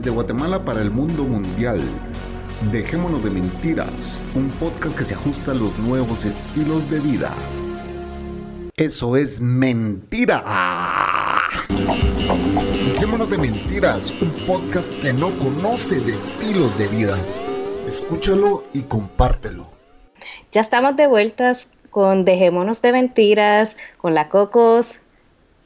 Desde 0.07 0.15
Guatemala 0.15 0.65
para 0.65 0.83
el 0.83 0.93
mundo 0.93 1.25
mundial. 1.25 1.81
Dejémonos 2.71 3.25
de 3.25 3.31
mentiras, 3.31 4.21
un 4.37 4.51
podcast 4.51 4.97
que 4.97 5.05
se 5.05 5.15
ajusta 5.15 5.51
a 5.51 5.55
los 5.55 5.77
nuevos 5.81 6.25
estilos 6.25 6.89
de 6.89 7.01
vida. 7.01 7.33
Eso 8.77 9.17
es 9.17 9.41
mentira. 9.41 10.45
Dejémonos 12.85 13.29
de 13.29 13.37
mentiras, 13.37 14.13
un 14.21 14.31
podcast 14.47 14.89
que 15.03 15.13
no 15.13 15.37
conoce 15.41 15.99
de 15.99 16.15
estilos 16.15 16.79
de 16.79 16.87
vida. 16.87 17.19
Escúchalo 17.89 18.63
y 18.73 18.83
compártelo. 18.83 19.67
Ya 20.53 20.61
estamos 20.61 20.95
de 20.95 21.09
vueltas 21.09 21.73
con 21.91 22.25
Dejémonos 22.25 22.81
de 22.81 22.93
mentiras, 22.93 23.77
con 23.99 24.15
la 24.15 24.29
Cocos, 24.29 25.01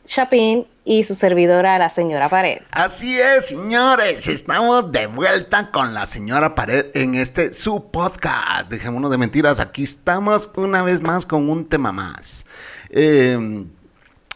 Chapín 0.05 0.67
y 0.85 1.05
su 1.05 1.15
servidora, 1.15 1.79
la 1.79 1.89
señora 1.91 2.29
Pared. 2.29 2.63
Así 2.71 3.19
es, 3.19 3.49
señores, 3.49 4.27
estamos 4.29 4.91
de 4.91 5.07
vuelta 5.07 5.71
con 5.71 5.93
la 5.95 6.07
señora 6.07 6.55
Pared 6.55 6.87
en 6.95 7.15
este 7.15 7.53
su 7.53 7.91
podcast. 7.91 8.71
Dejémonos 8.71 9.11
de 9.11 9.19
mentiras, 9.19 9.61
aquí 9.61 9.83
estamos 9.83 10.51
una 10.57 10.83
vez 10.83 11.03
más 11.03 11.27
con 11.27 11.49
un 11.49 11.67
tema 11.67 11.93
más. 11.93 12.47
Em, 12.89 13.69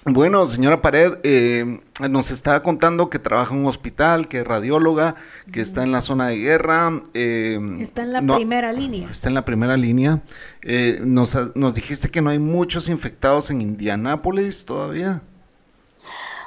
bueno, 0.04 0.46
señora 0.46 0.82
Pared, 0.82 1.14
em, 1.22 1.80
nos 2.10 2.30
estaba 2.30 2.62
contando 2.62 3.08
que 3.08 3.18
trabaja 3.18 3.54
en 3.54 3.62
un 3.62 3.66
hospital, 3.66 4.28
que 4.28 4.40
es 4.40 4.46
radióloga, 4.46 5.16
que 5.50 5.62
está 5.62 5.82
en 5.82 5.92
la 5.92 6.02
zona 6.02 6.28
de 6.28 6.36
guerra. 6.36 7.02
Em, 7.14 7.80
está 7.80 8.02
en 8.02 8.12
la 8.12 8.20
primera 8.20 8.70
línea. 8.70 9.08
Está 9.10 9.28
en 9.28 9.34
la 9.34 9.46
primera 9.46 9.78
línea. 9.78 10.20
Eh, 10.60 11.00
nos, 11.02 11.34
nos 11.56 11.74
dijiste 11.74 12.10
que 12.10 12.20
no 12.20 12.28
hay 12.28 12.38
muchos 12.38 12.90
infectados 12.90 13.50
en 13.50 13.62
Indianápolis 13.62 14.66
todavía. 14.66 15.22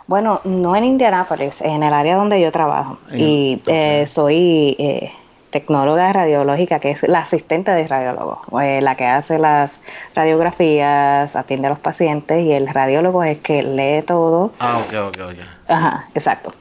Bueno, 0.07 0.39
no 0.45 0.73
en 0.75 0.85
Indianápolis, 0.85 1.61
en 1.61 1.83
el 1.83 1.93
área 1.93 2.15
donde 2.15 2.39
yo 2.39 2.49
trabajo. 2.51 2.97
y 3.13 3.61
eh, 3.67 4.07
soy 4.07 4.75
eh, 4.79 5.11
tecnóloga 5.49 6.13
radiológica, 6.13 6.79
que 6.79 6.91
es 6.91 7.03
la 7.03 7.19
asistente 7.19 7.71
de 7.71 7.85
radiólogo, 7.85 8.41
eh, 8.61 8.79
la 8.81 8.95
que 8.95 9.05
hace 9.05 9.37
las 9.37 9.83
radiografías, 10.15 11.35
atiende 11.35 11.67
a 11.67 11.71
los 11.71 11.79
pacientes 11.79 12.41
y 12.41 12.53
el 12.53 12.67
radiólogo 12.67 13.21
es 13.25 13.39
que 13.39 13.63
lee 13.63 14.01
todo. 14.01 14.53
Ah, 14.59 14.79
ok, 14.79 14.93
ok, 15.09 15.17
ok. 15.31 15.39
Ajá, 15.67 16.05
exacto. 16.15 16.53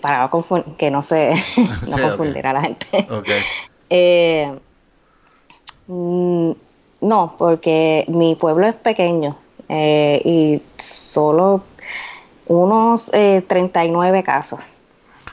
para 0.00 0.28
que 0.76 0.90
no 0.90 1.04
se 1.04 1.34
no 1.88 2.02
confundir 2.02 2.48
a 2.48 2.52
la 2.52 2.62
gente. 2.62 3.06
Okay. 3.08 4.60
Mm, 5.86 6.50
no, 7.00 7.34
porque 7.38 8.04
mi 8.08 8.34
pueblo 8.34 8.66
es 8.66 8.74
pequeño 8.74 9.36
y 9.68 10.60
solo 10.78 11.62
unos 12.46 13.10
39 13.10 14.18
eh, 14.18 14.22
casos. 14.22 14.60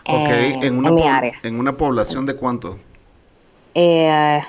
en, 0.05 0.81
mi 0.95 1.07
área. 1.07 1.33
¿En 1.43 1.59
una 1.59 1.75
población 1.77 2.25
de 2.25 2.35
cuánto? 2.35 2.77
Eh, 3.75 4.41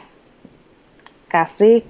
casi 1.28 1.84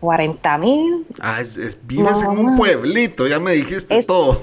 40 0.00 0.58
mil. 0.58 1.06
Ah, 1.20 1.40
es, 1.40 1.56
es- 1.56 1.76
vives 1.86 2.22
No, 2.22 2.32
en 2.32 2.38
un 2.38 2.56
pueblito, 2.56 3.26
ya 3.26 3.40
me 3.40 3.52
dijiste 3.52 3.98
Es- 3.98 4.06
todo. 4.06 4.40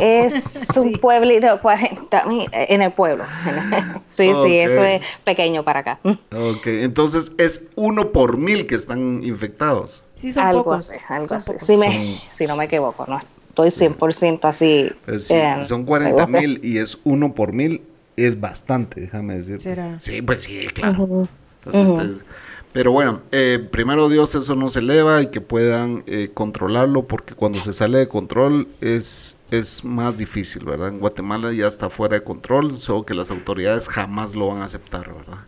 Es 0.00 0.68
un 0.76 0.92
pueblito 0.94 1.46
de 1.54 1.58
40 1.60 2.26
mil 2.26 2.48
en 2.52 2.82
el 2.82 2.92
pueblo. 2.92 3.24
sí, 4.06 4.28
Ok. 4.30 4.44
sí, 4.46 4.58
eso 4.58 4.84
es 4.84 5.00
pequeño 5.24 5.64
para 5.64 5.80
acá. 5.80 6.00
ok, 6.04 6.66
entonces 6.66 7.32
es 7.38 7.62
uno 7.76 8.10
por 8.10 8.36
mil 8.36 8.66
que 8.66 8.74
están 8.74 9.22
infectados. 9.24 10.04
Sí, 10.16 10.32
son 10.32 10.44
algo 10.44 10.64
pocos. 10.64 10.90
así, 10.90 10.98
algo 11.08 11.28
son 11.28 11.36
así. 11.38 11.52
pocos. 11.52 11.66
Si, 11.66 11.76
me- 11.76 11.90
Son- 11.90 12.28
si 12.30 12.46
no 12.46 12.56
me 12.56 12.64
equivoco, 12.66 13.04
no 13.08 13.20
estoy 13.62 13.88
100% 13.88 14.40
así. 14.44 14.90
Pues 15.04 15.26
sí, 15.26 15.34
eh, 15.34 15.58
son 15.62 15.84
40 15.84 16.26
segura. 16.26 16.40
mil 16.40 16.60
y 16.62 16.78
es 16.78 16.98
uno 17.04 17.34
por 17.34 17.52
mil, 17.52 17.82
es 18.16 18.40
bastante, 18.40 19.00
déjame 19.00 19.40
decir. 19.40 19.58
Sí, 20.00 20.22
pues 20.22 20.42
sí, 20.42 20.66
claro. 20.72 21.28
Entonces, 21.64 22.10
este, 22.10 22.24
pero 22.72 22.90
bueno, 22.90 23.20
eh, 23.30 23.66
primero 23.70 24.08
Dios 24.08 24.34
eso 24.34 24.56
no 24.56 24.68
se 24.68 24.80
eleva 24.80 25.22
y 25.22 25.28
que 25.28 25.40
puedan 25.40 26.02
eh, 26.08 26.30
controlarlo 26.34 27.04
porque 27.04 27.34
cuando 27.34 27.60
se 27.60 27.72
sale 27.72 27.98
de 27.98 28.08
control 28.08 28.66
es, 28.80 29.36
es 29.52 29.84
más 29.84 30.18
difícil, 30.18 30.64
¿verdad? 30.64 30.88
En 30.88 30.98
Guatemala 30.98 31.52
ya 31.52 31.68
está 31.68 31.88
fuera 31.88 32.16
de 32.16 32.24
control, 32.24 32.80
solo 32.80 33.04
que 33.04 33.14
las 33.14 33.30
autoridades 33.30 33.88
jamás 33.88 34.34
lo 34.34 34.48
van 34.48 34.62
a 34.62 34.64
aceptar, 34.64 35.06
¿verdad? 35.06 35.38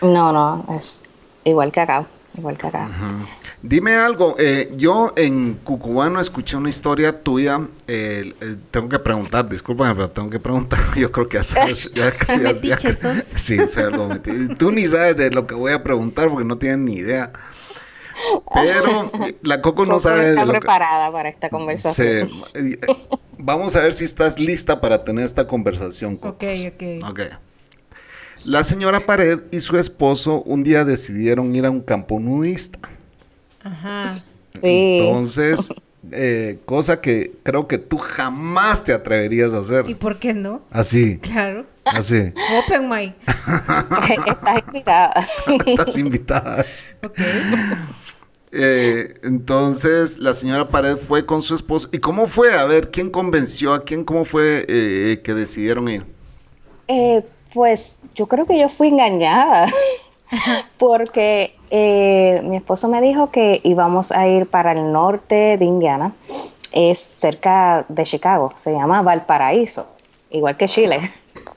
No, 0.00 0.32
no, 0.32 0.64
es 0.74 1.02
igual 1.44 1.70
que 1.70 1.80
acá. 1.80 2.06
Igual 2.38 2.56
que 2.56 2.66
acá. 2.66 2.88
Dime 3.60 3.94
algo, 3.94 4.34
eh, 4.38 4.72
yo 4.76 5.12
en 5.16 5.54
Cucubano 5.62 6.18
escuché 6.20 6.56
una 6.56 6.70
historia 6.70 7.22
tuya, 7.22 7.60
eh, 7.86 8.34
eh, 8.40 8.56
tengo 8.70 8.88
que 8.88 8.98
preguntar, 8.98 9.48
discúlpame, 9.48 9.94
pero 9.94 10.10
tengo 10.10 10.30
que 10.30 10.40
preguntar, 10.40 10.80
yo 10.96 11.12
creo 11.12 11.28
que 11.28 11.36
ya 11.36 11.44
sabes. 11.44 11.92
Ya, 11.94 12.12
ya- 12.26 12.52
ya-. 12.60 12.78
Sí, 13.22 13.58
algo 13.76 14.08
metiche. 14.08 14.54
Tú 14.56 14.72
ni 14.72 14.86
sabes 14.86 15.16
de 15.16 15.30
lo 15.30 15.46
que 15.46 15.54
voy 15.54 15.72
a 15.72 15.82
preguntar 15.82 16.28
porque 16.28 16.44
no 16.44 16.56
tienes 16.58 16.78
ni 16.78 16.94
idea. 16.94 17.32
Pero 18.54 19.10
la 19.42 19.62
Coco 19.62 19.86
no 19.86 19.98
sabe 20.00 20.30
está 20.30 20.40
de 20.42 20.46
lo 20.46 20.52
que... 20.54 20.58
preparada 20.60 21.10
para 21.10 21.28
esta 21.28 21.48
conversación. 21.48 22.28
Eh, 22.54 22.78
vamos 23.38 23.74
a 23.76 23.80
ver 23.80 23.94
si 23.94 24.04
estás 24.04 24.38
lista 24.38 24.80
para 24.80 25.04
tener 25.04 25.24
esta 25.24 25.46
conversación, 25.46 26.16
Coco. 26.16 26.28
Ok, 26.36 26.44
ok. 26.74 27.10
Ok. 27.10 27.20
La 28.44 28.64
señora 28.64 29.00
Pared 29.00 29.40
y 29.52 29.60
su 29.60 29.78
esposo 29.78 30.42
un 30.42 30.64
día 30.64 30.84
decidieron 30.84 31.54
ir 31.54 31.64
a 31.64 31.70
un 31.70 31.80
campo 31.80 32.18
nudista. 32.18 32.78
Ajá. 33.62 34.14
Sí. 34.40 34.98
Entonces, 34.98 35.72
eh, 36.10 36.58
cosa 36.64 37.00
que 37.00 37.32
creo 37.44 37.68
que 37.68 37.78
tú 37.78 37.98
jamás 37.98 38.82
te 38.84 38.92
atreverías 38.92 39.52
a 39.52 39.58
¿Y 39.58 39.60
hacer. 39.60 39.96
por 39.98 40.18
qué 40.18 40.34
no? 40.34 40.62
Así, 40.70 41.18
Claro. 41.18 41.64
así. 41.84 42.32
Open 42.64 42.88
mic. 42.88 43.14
Estás 44.26 44.64
invitada. 44.66 45.14
Estás 45.66 45.96
invitada. 45.98 46.66
Ok. 47.04 47.18
Eh, 48.54 49.14
entonces, 49.22 50.18
la 50.18 50.34
señora 50.34 50.68
Pared 50.68 50.96
fue 50.96 51.24
con 51.24 51.40
su 51.42 51.54
esposo. 51.54 51.88
¿Y 51.92 51.98
cómo 52.00 52.26
fue? 52.26 52.52
A 52.54 52.64
ver, 52.66 52.90
¿quién 52.90 53.08
convenció 53.08 53.72
a 53.72 53.84
quién? 53.84 54.04
¿Cómo 54.04 54.24
fue 54.24 54.66
eh, 54.68 55.20
que 55.24 55.32
decidieron 55.32 55.88
ir? 55.88 56.04
Eh, 56.88 57.24
pues 57.54 58.02
yo 58.14 58.26
creo 58.26 58.46
que 58.46 58.58
yo 58.58 58.68
fui 58.68 58.88
engañada 58.88 59.66
porque 60.78 61.56
eh, 61.70 62.40
mi 62.44 62.56
esposo 62.56 62.88
me 62.88 63.00
dijo 63.00 63.30
que 63.30 63.60
íbamos 63.64 64.12
a 64.12 64.26
ir 64.28 64.48
para 64.48 64.72
el 64.72 64.92
norte 64.92 65.56
de 65.58 65.64
Indiana, 65.64 66.12
es 66.72 66.98
cerca 66.98 67.84
de 67.88 68.02
Chicago, 68.04 68.52
se 68.56 68.72
llama 68.72 69.02
Valparaíso, 69.02 69.86
igual 70.30 70.56
que 70.56 70.68
Chile, 70.68 71.00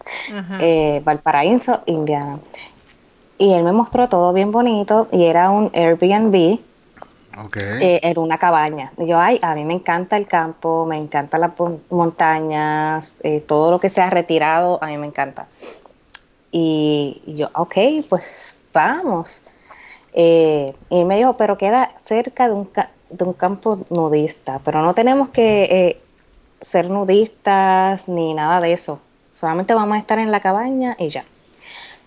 eh, 0.60 1.02
Valparaíso, 1.04 1.82
Indiana. 1.86 2.40
Y 3.38 3.54
él 3.54 3.64
me 3.64 3.74
mostró 3.74 4.08
todo 4.08 4.32
bien 4.32 4.52
bonito 4.52 5.08
y 5.12 5.26
era 5.26 5.50
un 5.50 5.70
Airbnb 5.74 6.60
Ok. 7.38 7.58
eh, 7.58 8.00
en 8.02 8.18
una 8.18 8.38
cabaña. 8.38 8.94
Y 8.98 9.08
yo, 9.08 9.20
ay, 9.20 9.40
a 9.42 9.56
mí 9.56 9.66
me 9.66 9.74
encanta 9.74 10.16
el 10.16 10.28
campo, 10.28 10.86
me 10.86 10.98
encantan 10.98 11.42
las 11.42 11.52
montañas, 11.90 13.20
eh, 13.24 13.42
todo 13.42 13.72
lo 13.72 13.80
que 13.80 13.90
sea 13.90 14.10
retirado, 14.10 14.82
a 14.82 14.88
mí 14.88 14.98
me 14.98 15.08
encanta. 15.08 15.48
Y, 16.58 17.22
y 17.26 17.36
yo, 17.36 17.50
ok, 17.54 17.76
pues 18.10 18.62
vamos. 18.74 19.48
Eh, 20.14 20.74
y 20.90 21.04
me 21.04 21.18
dijo, 21.18 21.34
pero 21.36 21.58
queda 21.58 21.92
cerca 21.98 22.48
de 22.48 22.54
un, 22.54 22.64
ca- 22.64 22.92
de 23.10 23.26
un 23.26 23.34
campo 23.34 23.80
nudista, 23.90 24.62
pero 24.64 24.82
no 24.82 24.94
tenemos 24.94 25.30
que 25.30 25.64
eh, 25.64 26.02
ser 26.62 26.90
nudistas 26.90 28.08
ni 28.08 28.34
nada 28.34 28.62
de 28.62 28.72
eso. 28.72 29.02
Solamente 29.34 29.74
vamos 29.74 29.98
a 29.98 30.00
estar 30.00 30.18
en 30.18 30.32
la 30.32 30.40
cabaña 30.40 30.96
y 30.98 31.10
ya. 31.10 31.26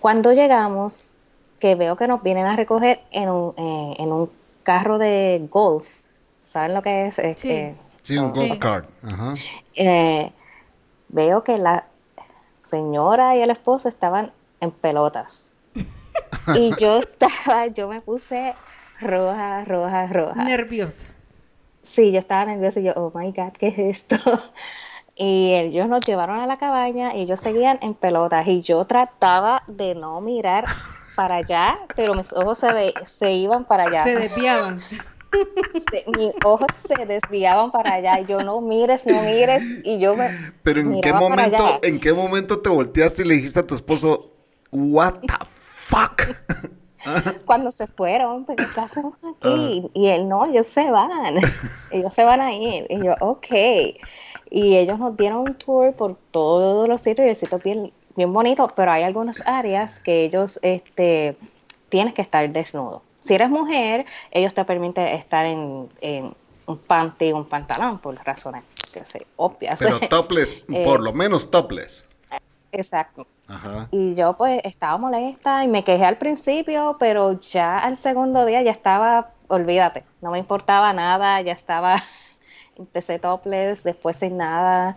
Cuando 0.00 0.32
llegamos, 0.32 1.16
que 1.60 1.74
veo 1.74 1.96
que 1.96 2.08
nos 2.08 2.22
vienen 2.22 2.46
a 2.46 2.56
recoger 2.56 3.00
en 3.10 3.28
un, 3.28 3.52
eh, 3.58 3.96
en 3.98 4.12
un 4.12 4.30
carro 4.62 4.96
de 4.96 5.46
golf, 5.50 5.86
¿saben 6.40 6.72
lo 6.72 6.80
que 6.80 7.04
es? 7.06 7.16
Sí. 7.36 7.74
Sí, 8.02 8.16
un 8.16 8.32
Sí. 8.34 8.48
golf 8.48 8.58
cart. 8.58 8.88
Ajá. 9.12 9.34
eh, 9.76 10.32
veo 11.08 11.44
que 11.44 11.58
la 11.58 11.84
señora 12.62 13.36
y 13.36 13.42
el 13.42 13.50
esposo 13.50 13.88
estaban 13.90 14.32
en 14.60 14.70
pelotas. 14.70 15.48
Y 16.54 16.74
yo 16.78 16.98
estaba, 16.98 17.66
yo 17.68 17.88
me 17.88 18.00
puse 18.00 18.54
roja, 19.00 19.64
roja, 19.64 20.06
roja. 20.06 20.44
Nerviosa. 20.44 21.06
Sí, 21.82 22.12
yo 22.12 22.18
estaba 22.18 22.44
nerviosa 22.46 22.80
y 22.80 22.84
yo, 22.84 22.92
oh 22.96 23.12
my 23.14 23.32
God, 23.32 23.52
¿qué 23.58 23.68
es 23.68 23.78
esto? 23.78 24.16
Y 25.20 25.52
ellos 25.52 25.88
nos 25.88 26.02
llevaron 26.02 26.38
a 26.38 26.46
la 26.46 26.58
cabaña 26.58 27.12
y 27.16 27.22
ellos 27.22 27.40
seguían 27.40 27.80
en 27.82 27.94
pelotas 27.94 28.46
y 28.46 28.60
yo 28.60 28.84
trataba 28.84 29.64
de 29.66 29.96
no 29.96 30.20
mirar 30.20 30.64
para 31.16 31.38
allá, 31.38 31.76
pero 31.96 32.14
mis 32.14 32.32
ojos 32.32 32.58
se, 32.58 32.72
ve- 32.72 32.94
se 33.04 33.32
iban 33.32 33.64
para 33.64 33.82
allá. 33.82 34.04
Se 34.04 34.14
desviaban. 34.14 34.78
Se- 35.90 36.04
mis 36.16 36.32
ojos 36.44 36.68
se 36.86 37.04
desviaban 37.04 37.72
para 37.72 37.94
allá 37.94 38.20
y 38.20 38.26
yo 38.26 38.44
no 38.44 38.60
mires, 38.60 39.06
no 39.06 39.22
mires 39.22 39.64
y 39.82 39.98
yo 39.98 40.14
me 40.14 40.30
Pero 40.62 40.80
en 40.82 41.00
qué 41.00 41.12
momento, 41.12 41.80
en 41.82 41.98
qué 41.98 42.12
momento 42.12 42.60
te 42.60 42.68
volteaste 42.68 43.22
y 43.22 43.24
le 43.24 43.34
dijiste 43.34 43.58
a 43.58 43.66
tu 43.66 43.74
esposo, 43.74 44.30
what 44.72 45.20
the 45.20 45.34
fuck? 45.46 46.22
cuando 47.44 47.70
se 47.70 47.86
fueron, 47.86 48.44
pero 48.44 48.64
¿qué 48.74 48.80
hacemos 48.80 49.14
aquí? 49.22 49.88
Y 49.94 50.08
él, 50.08 50.28
no, 50.28 50.46
ellos 50.46 50.66
se 50.66 50.90
van, 50.90 51.36
ellos 51.92 52.12
se 52.14 52.24
van 52.24 52.40
a 52.40 52.52
ir. 52.52 52.86
Y 52.90 53.04
yo, 53.04 53.14
ok. 53.20 53.46
Y 54.50 54.76
ellos 54.76 54.98
nos 54.98 55.16
dieron 55.16 55.40
un 55.40 55.54
tour 55.54 55.92
por 55.94 56.16
todos 56.30 56.88
los 56.88 57.00
sitios 57.00 57.26
y 57.26 57.30
el 57.30 57.36
sitio 57.36 57.58
es 57.58 57.64
bien, 57.64 57.92
bien 58.16 58.32
bonito, 58.32 58.72
pero 58.74 58.90
hay 58.90 59.02
algunas 59.02 59.46
áreas 59.46 60.00
que 60.00 60.24
ellos, 60.24 60.58
este, 60.62 61.36
tienes 61.88 62.14
que 62.14 62.22
estar 62.22 62.48
desnudo. 62.50 63.02
Si 63.22 63.34
eres 63.34 63.50
mujer, 63.50 64.06
ellos 64.30 64.54
te 64.54 64.64
permiten 64.64 65.06
estar 65.08 65.44
en, 65.44 65.88
en 66.00 66.34
un 66.66 66.78
panty, 66.78 67.32
un 67.32 67.44
pantalón, 67.46 67.98
por 67.98 68.14
razones 68.24 68.64
que 68.92 69.04
sé, 69.04 69.26
obvias. 69.36 69.78
Pero 69.78 70.00
topless, 70.08 70.64
Eh. 70.72 70.84
por 70.84 71.02
lo 71.02 71.12
menos 71.12 71.50
topless. 71.50 72.04
Exacto. 72.72 73.26
Ajá. 73.48 73.88
Y 73.90 74.14
yo 74.14 74.36
pues 74.36 74.60
estaba 74.64 74.98
molesta 74.98 75.64
y 75.64 75.68
me 75.68 75.82
quejé 75.82 76.04
al 76.04 76.18
principio, 76.18 76.96
pero 77.00 77.40
ya 77.40 77.78
al 77.78 77.96
segundo 77.96 78.44
día 78.44 78.60
ya 78.62 78.70
estaba, 78.70 79.30
olvídate, 79.48 80.04
no 80.20 80.30
me 80.30 80.38
importaba 80.38 80.92
nada, 80.92 81.40
ya 81.40 81.52
estaba, 81.52 81.96
empecé 82.76 83.18
topless, 83.18 83.82
después 83.84 84.16
sin 84.18 84.36
nada. 84.36 84.96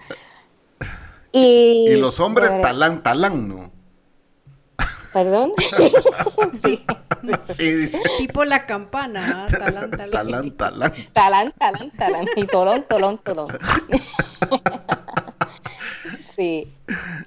Y, 1.32 1.86
Y 1.90 1.96
los 1.96 2.20
hombres 2.20 2.54
de- 2.54 2.60
talán, 2.60 3.02
talán, 3.04 3.48
¿no? 3.48 3.72
Perdón. 5.14 5.54
sí, 6.62 6.86
Sí, 7.54 7.72
dice. 7.72 8.00
Tipo 8.18 8.46
la 8.46 8.66
campana. 8.66 9.44
¿ah? 9.44 9.52
Talán, 9.52 9.92
talán. 9.92 10.12
Talán, 10.12 10.52
talán. 10.58 10.92
talán, 11.14 11.52
talán, 11.52 11.92
talán. 11.92 12.26
Y 12.36 12.46
tolón, 12.46 12.84
tolón, 12.90 13.18
tolón. 13.20 13.48
Sí. 16.41 16.73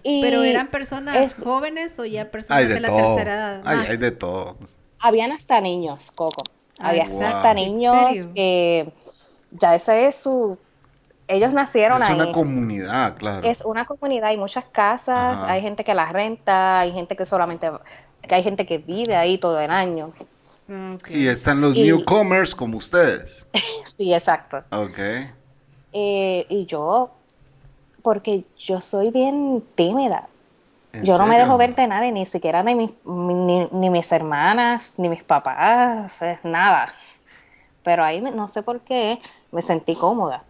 Y 0.02 0.22
Pero 0.22 0.42
eran 0.42 0.68
personas 0.68 1.16
es- 1.16 1.34
jóvenes 1.34 1.98
o 1.98 2.04
ya 2.04 2.30
personas 2.30 2.62
Hay 2.62 2.68
de, 2.68 2.74
de 2.74 2.80
la 2.80 2.88
todo. 2.88 2.98
tercera 3.14 3.34
edad. 3.34 3.62
Hay 3.64 3.96
de 3.96 4.10
todo. 4.10 4.56
Habían 4.98 5.32
hasta 5.32 5.60
niños, 5.60 6.10
Coco. 6.10 6.42
Ay, 6.78 7.00
Había 7.00 7.12
wow. 7.14 7.24
hasta 7.26 7.50
¿En 7.52 7.56
niños 7.56 8.26
que 8.34 8.92
ya 9.52 9.74
ese 9.74 10.06
es 10.06 10.16
su... 10.16 10.58
Ellos 11.28 11.52
nacieron 11.54 12.02
Es 12.02 12.08
ahí. 12.08 12.14
una 12.16 12.32
comunidad, 12.32 13.16
claro. 13.16 13.46
Es 13.46 13.64
una 13.64 13.86
comunidad, 13.86 14.28
hay 14.30 14.36
muchas 14.36 14.64
casas, 14.66 15.36
Ajá. 15.36 15.52
hay 15.52 15.62
gente 15.62 15.84
que 15.84 15.94
las 15.94 16.12
renta, 16.12 16.80
hay 16.80 16.92
gente 16.92 17.16
que 17.16 17.24
solamente... 17.24 17.70
que 18.22 18.34
hay 18.34 18.42
gente 18.42 18.66
que 18.66 18.78
vive 18.78 19.14
ahí 19.16 19.38
todo 19.38 19.58
el 19.60 19.70
año. 19.70 20.12
Ok. 20.68 21.10
Y 21.10 21.28
están 21.28 21.60
los 21.60 21.76
Y- 21.76 21.82
newcomers 21.84 22.54
como 22.54 22.76
ustedes. 22.78 23.44
Sí, 23.86 24.12
exacto. 24.14 24.64
Ok. 24.70 24.98
Eh, 25.92 26.46
y 26.48 26.66
yo, 26.66 27.12
porque 28.04 28.44
yo 28.58 28.80
soy 28.82 29.10
bien 29.10 29.64
tímida. 29.74 30.28
¿En 30.92 31.04
Yo 31.04 31.18
no 31.18 31.26
me 31.26 31.38
dejo 31.38 31.56
ver 31.58 31.74
de 31.74 31.88
nadie, 31.88 32.12
ni 32.12 32.26
siquiera 32.26 32.62
de 32.62 32.74
mis, 32.76 32.90
ni, 33.04 33.66
ni 33.72 33.90
mis 33.90 34.12
hermanas, 34.12 34.94
ni 34.98 35.08
mis 35.08 35.24
papás, 35.24 36.22
es 36.22 36.44
nada. 36.44 36.92
Pero 37.82 38.04
ahí 38.04 38.20
me- 38.20 38.30
no 38.30 38.46
sé 38.46 38.62
por 38.62 38.80
qué 38.82 39.20
me 39.50 39.60
sentí 39.62 39.96
cómoda. 39.96 40.44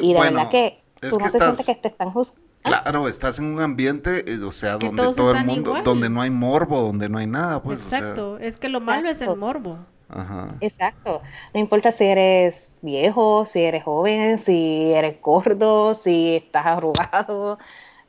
Y 0.00 0.14
de 0.14 0.20
verdad 0.20 0.48
que 0.48 0.80
es 1.02 1.10
tú 1.10 1.18
que 1.18 1.24
no 1.24 1.30
te 1.30 1.36
estás- 1.38 1.54
sientes 1.56 1.66
que 1.66 1.74
te 1.74 1.88
están 1.88 2.10
juzgando. 2.12 2.46
Claro, 2.62 3.06
estás 3.08 3.38
en 3.38 3.44
un 3.46 3.60
ambiente, 3.60 4.32
eh, 4.32 4.42
o 4.42 4.50
sea, 4.50 4.78
Que 4.78 4.86
donde 4.86 5.02
todo 5.14 5.32
el 5.32 5.44
mundo, 5.44 5.70
igual. 5.70 5.84
donde 5.84 6.08
no 6.08 6.20
hay 6.22 6.30
morbo, 6.30 6.80
donde 6.82 7.08
no 7.08 7.18
hay 7.18 7.26
nada, 7.26 7.62
pues. 7.62 7.80
o 7.80 7.82
sea, 7.82 7.98
Exacto. 7.98 8.38
Es 8.38 8.56
que 8.56 8.68
lo 8.68 8.80
malo 8.80 9.08
es 9.10 9.20
el 9.20 9.36
morbo. 9.36 9.78
Ajá. 10.08 10.54
Exacto. 10.60 11.20
No 11.52 11.60
importa 11.60 11.90
si 11.90 12.04
eres 12.04 12.78
viejo, 12.82 13.44
si 13.46 13.62
eres 13.62 13.82
joven, 13.84 14.38
si 14.38 14.92
eres 14.92 15.20
gordo, 15.20 15.94
si 15.94 16.36
estás 16.36 16.66
arrugado. 16.66 17.58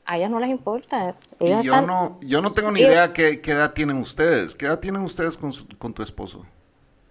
A 0.05 0.17
ellas 0.17 0.29
no 0.29 0.39
les 0.39 0.49
importa. 0.49 1.15
Y 1.39 1.47
Ellas 1.47 1.63
yo 1.63 1.73
están- 1.73 1.87
no, 1.87 2.17
yo 2.21 2.41
no 2.41 2.49
tengo 2.49 2.71
ni 2.71 2.79
idea 2.81 3.11
qué, 3.13 3.41
qué 3.41 3.51
edad 3.51 3.73
tienen 3.73 3.97
ustedes. 3.97 4.55
¿Qué 4.55 4.65
edad 4.67 4.79
tienen 4.79 5.01
ustedes 5.01 5.35
con, 5.37 5.51
su- 5.51 5.67
con 5.77 5.93
tu 5.93 6.01
esposo? 6.01 6.45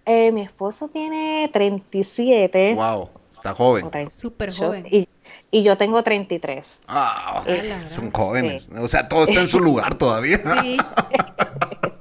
Eh, 0.05 0.31
mi 0.31 0.41
esposo 0.41 0.87
tiene 0.89 1.49
37. 1.51 2.73
Wow, 2.75 3.09
está 3.31 3.53
joven. 3.53 3.85
o 3.85 3.89
30. 3.89 4.09
Súper 4.11 4.51
joven. 4.55 4.85
Y, 4.89 5.07
y 5.51 5.61
yo 5.63 5.77
tengo 5.77 6.01
33. 6.01 6.83
Ah, 6.87 7.39
ok, 7.41 7.47
Eh, 7.49 7.73
son 7.89 8.05
sí. 8.05 8.11
jóvenes. 8.13 8.69
O 8.79 8.87
sea, 8.87 9.07
todo 9.07 9.25
está 9.25 9.41
en 9.41 9.47
su 9.49 9.59
lugar 9.59 9.95
todavía. 9.95 10.39
Sí. 10.39 10.77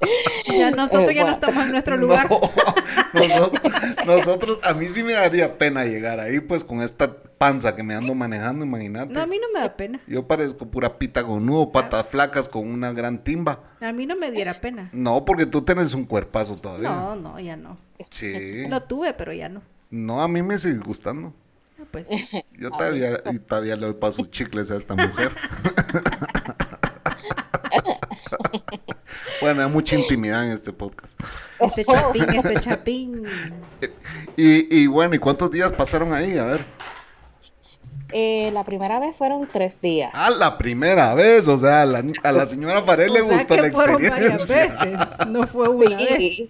Ya 0.59 0.71
nosotros 0.71 1.14
ya 1.14 1.25
no 1.25 1.33
estamos 1.33 1.64
en 1.64 1.71
nuestro 1.73 1.97
lugar. 1.97 2.29
No, 2.31 2.40
nosotros, 3.12 3.73
nosotros- 4.07 4.61
a 4.62 4.75
mí 4.75 4.88
sí 4.88 5.03
me 5.03 5.12
daría 5.12 5.59
pena 5.59 5.85
llegar 5.85 6.21
ahí, 6.21 6.40
pues 6.40 6.64
con 6.64 6.83
esta 6.83 7.14
panza 7.38 7.77
que 7.77 7.83
me 7.83 7.95
ando 7.95 8.14
manejando, 8.14 8.64
imagínate. 8.64 9.12
No, 9.12 9.21
a 9.21 9.27
mí 9.27 9.38
no 9.38 9.47
me 9.53 9.61
da 9.61 9.77
pena. 9.77 10.01
Yo 10.07 10.27
parezco 10.27 10.66
pura 10.66 10.99
pita 10.99 11.25
con 11.25 11.45
nudo, 11.45 11.71
patas 11.73 12.07
flacas 12.07 12.49
con 12.49 12.66
una 12.69 12.92
gran 12.92 13.23
timba. 13.23 13.61
A 13.81 13.92
mí 13.92 14.07
no 14.07 14.16
me 14.16 14.31
diera 14.31 14.55
pena. 14.61 14.88
No, 14.92 15.25
porque 15.25 15.45
tú 15.47 15.62
tienes 15.62 15.92
un 15.95 16.05
cuerpazo 16.05 16.57
todavía. 16.57 16.88
No, 16.90 17.16
no, 17.16 17.38
ya 17.40 17.57
no. 17.57 17.77
Sí. 17.99 18.66
Lo 18.69 18.83
tuve, 18.85 19.12
pero 19.14 19.33
ya 19.33 19.49
no. 19.49 19.62
No, 19.90 20.23
a 20.23 20.29
mí 20.29 20.42
me 20.42 20.59
sigue 20.59 20.79
gustando. 20.79 21.35
Ah, 21.79 21.85
Pues 21.90 22.09
Yo 22.59 22.71
todavía, 22.71 23.21
y 23.31 23.38
todavía 23.38 23.77
le 23.77 23.87
doy 23.87 23.95
paso 23.95 24.25
chicles 24.25 24.71
a 24.71 24.77
esta 24.77 24.95
mujer. 24.95 25.33
bueno, 29.40 29.62
hay 29.62 29.68
mucha 29.70 29.96
intimidad 29.96 30.44
en 30.46 30.53
este 30.53 30.72
podcast. 30.72 31.18
este 31.61 31.85
chapín, 31.85 32.25
este 32.31 32.61
chapín. 32.61 33.22
Y, 34.38 34.83
y 34.83 34.87
bueno, 34.87 35.14
¿y 35.14 35.18
cuántos 35.18 35.51
días 35.51 35.72
pasaron 35.72 36.12
ahí? 36.12 36.37
A 36.37 36.44
ver. 36.44 36.66
Eh, 38.12 38.51
la 38.53 38.64
primera 38.64 39.01
vez 39.01 39.16
fueron 39.16 39.49
tres 39.51 39.81
días. 39.81 40.11
Ah, 40.14 40.29
la 40.31 40.59
primera 40.59 41.14
vez, 41.14 41.49
o 41.49 41.59
sea, 41.59 41.83
a 41.83 41.87
la, 41.87 42.05
a 42.22 42.33
la 42.33 42.46
señora 42.46 42.85
Pared 42.85 43.09
le 43.11 43.22
o 43.22 43.29
sea 43.29 43.38
gustó 43.38 43.55
que 43.57 43.62
la 43.62 43.70
fueron 43.70 44.03
varias 44.03 44.33
experiencia. 44.42 44.85
veces. 45.05 45.27
No 45.29 45.46
fue 45.46 45.68
una 45.70 45.96
vez. 45.96 46.49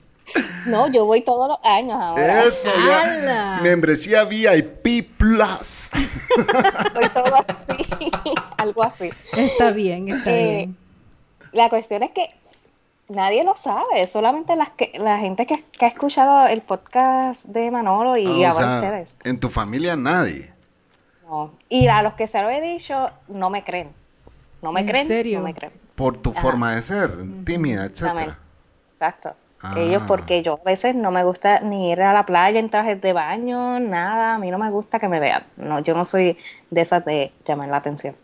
No, 0.66 0.90
yo 0.90 1.04
voy 1.04 1.22
todos 1.22 1.48
los 1.48 1.58
años 1.64 1.94
ahora. 1.94 2.42
Eso, 2.44 2.70
ya. 2.84 3.02
¡Hala! 3.02 3.60
Membresía 3.62 4.24
VIP 4.24 5.16
Plus. 5.16 5.90
Voy 6.94 7.08
todo 7.10 7.34
así. 7.36 8.10
Algo 8.58 8.82
así. 8.82 9.10
Está 9.36 9.70
bien, 9.70 10.08
está 10.08 10.30
Eh, 10.32 10.56
bien. 10.56 10.76
La 11.52 11.68
cuestión 11.68 12.02
es 12.02 12.10
que 12.10 12.26
nadie 13.08 13.44
lo 13.44 13.56
sabe, 13.56 14.06
solamente 14.06 14.56
las 14.56 14.70
que, 14.70 14.92
la 14.98 15.18
gente 15.18 15.46
que, 15.46 15.62
que 15.64 15.84
ha 15.84 15.88
escuchado 15.88 16.46
el 16.48 16.62
podcast 16.62 17.46
de 17.46 17.70
Manolo 17.70 18.16
y 18.16 18.44
Ah, 18.44 18.52
o 18.52 18.54
ahora 18.54 18.80
sea, 18.80 18.88
ustedes. 18.88 19.18
en 19.24 19.38
tu 19.40 19.48
familia 19.48 19.96
nadie. 19.96 20.52
No. 21.28 21.52
Y 21.68 21.88
a 21.88 22.02
los 22.02 22.14
que 22.14 22.26
se 22.26 22.40
lo 22.42 22.48
he 22.50 22.60
dicho, 22.60 23.10
no 23.28 23.50
me 23.50 23.64
creen. 23.64 23.88
No 24.62 24.72
me 24.72 24.80
¿En 24.80 24.86
creen, 24.86 25.06
serio? 25.06 25.38
no 25.38 25.44
me 25.44 25.54
creen. 25.54 25.72
Por 25.94 26.18
tu 26.18 26.30
Ajá. 26.30 26.40
forma 26.40 26.74
de 26.76 26.82
ser, 26.82 27.16
tímida, 27.44 27.84
etcétera. 27.84 28.38
Exacto. 28.92 29.34
Ah. 29.62 29.74
Ellos, 29.78 30.02
porque 30.06 30.42
yo 30.42 30.60
a 30.62 30.64
veces 30.64 30.94
no 30.94 31.10
me 31.10 31.24
gusta 31.24 31.60
ni 31.60 31.90
ir 31.90 32.02
a 32.02 32.12
la 32.12 32.26
playa 32.26 32.60
en 32.60 32.68
trajes 32.70 33.00
de 33.00 33.12
baño, 33.12 33.80
nada. 33.80 34.34
A 34.34 34.38
mí 34.38 34.50
no 34.50 34.58
me 34.58 34.70
gusta 34.70 34.98
que 35.00 35.08
me 35.08 35.18
vean. 35.18 35.44
No, 35.56 35.80
yo 35.80 35.94
no 35.94 36.04
soy 36.04 36.36
de 36.70 36.80
esas 36.80 37.04
de 37.04 37.32
llamar 37.46 37.68
la 37.68 37.78
atención. 37.78 38.14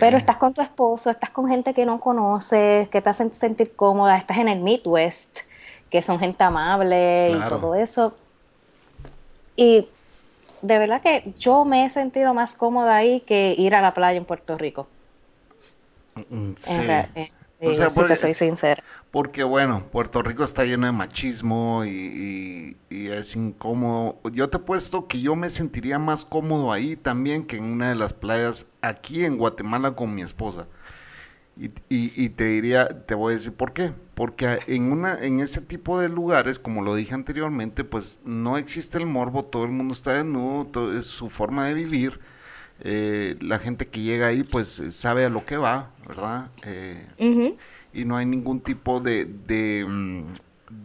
Pero 0.00 0.16
estás 0.16 0.36
con 0.36 0.54
tu 0.54 0.60
esposo, 0.62 1.10
estás 1.10 1.30
con 1.30 1.48
gente 1.48 1.74
que 1.74 1.84
no 1.86 1.98
conoces, 2.00 2.88
que 2.88 3.00
te 3.02 3.10
hacen 3.10 3.32
sentir 3.32 3.74
cómoda, 3.74 4.16
estás 4.16 4.38
en 4.38 4.48
el 4.48 4.60
Midwest, 4.60 5.40
que 5.90 6.02
son 6.02 6.18
gente 6.18 6.44
amable 6.44 7.30
Claro. 7.34 7.56
y 7.56 7.60
todo 7.60 7.74
eso. 7.74 8.16
Y 9.56 9.88
de 10.62 10.78
verdad 10.78 11.00
que 11.02 11.32
yo 11.36 11.64
me 11.64 11.84
he 11.84 11.90
sentido 11.90 12.34
más 12.34 12.54
cómoda 12.56 12.96
ahí 12.96 13.20
que 13.20 13.54
ir 13.56 13.74
a 13.74 13.80
la 13.80 13.94
playa 13.94 14.18
en 14.18 14.24
Puerto 14.24 14.56
Rico. 14.58 14.86
Mm, 16.30 16.52
sí. 16.56 16.72
En 16.72 16.86
rea- 16.86 17.08
O 17.60 17.72
sea, 17.72 17.90
si 17.90 17.96
porque- 18.00 18.12
te 18.14 18.16
soy 18.16 18.34
sincera. 18.34 18.82
Porque 19.10 19.42
bueno, 19.42 19.84
Puerto 19.90 20.22
Rico 20.22 20.44
está 20.44 20.64
lleno 20.64 20.86
de 20.86 20.92
machismo 20.92 21.84
y, 21.86 22.76
es 22.90 23.36
incómodo. 23.36 24.20
Yo 24.32 24.50
te 24.50 24.58
puesto 24.58 25.08
que 25.08 25.20
yo 25.20 25.34
me 25.34 25.48
sentiría 25.48 25.98
más 25.98 26.24
cómodo 26.26 26.72
ahí 26.72 26.94
también 26.94 27.46
que 27.46 27.56
en 27.56 27.64
una 27.64 27.88
de 27.88 27.94
las 27.94 28.12
playas 28.12 28.66
aquí 28.82 29.24
en 29.24 29.38
Guatemala 29.38 29.92
con 29.92 30.14
mi 30.14 30.22
esposa. 30.22 30.66
Y, 31.56 31.70
y- 31.88 32.28
te 32.28 32.44
diría, 32.44 33.04
te 33.06 33.14
voy 33.16 33.32
a 33.32 33.36
decir 33.36 33.52
por 33.52 33.72
qué. 33.72 33.92
Porque 34.14 34.58
en 34.68 34.92
una, 34.92 35.18
en 35.24 35.40
ese 35.40 35.60
tipo 35.60 35.98
de 35.98 36.08
lugares, 36.08 36.58
como 36.58 36.82
lo 36.82 36.94
dije 36.94 37.14
anteriormente, 37.14 37.82
pues 37.84 38.20
no 38.24 38.58
existe 38.58 38.98
el 38.98 39.06
morbo, 39.06 39.44
todo 39.44 39.64
el 39.64 39.70
mundo 39.72 39.92
está 39.94 40.12
desnudo, 40.12 40.96
es 40.96 41.06
su 41.06 41.30
forma 41.30 41.66
de 41.66 41.74
vivir. 41.74 42.20
Eh, 42.80 43.36
la 43.40 43.58
gente 43.58 43.88
que 43.88 44.02
llega 44.02 44.28
ahí, 44.28 44.44
pues 44.44 44.80
sabe 44.90 45.24
a 45.24 45.30
lo 45.30 45.44
que 45.44 45.56
va, 45.56 45.90
¿verdad? 46.06 46.50
Eh. 46.64 47.06
Y 47.98 48.04
no 48.04 48.16
hay 48.16 48.26
ningún 48.26 48.60
tipo 48.60 49.00
de, 49.00 49.24
de, 49.24 49.84
mm, 49.86 50.24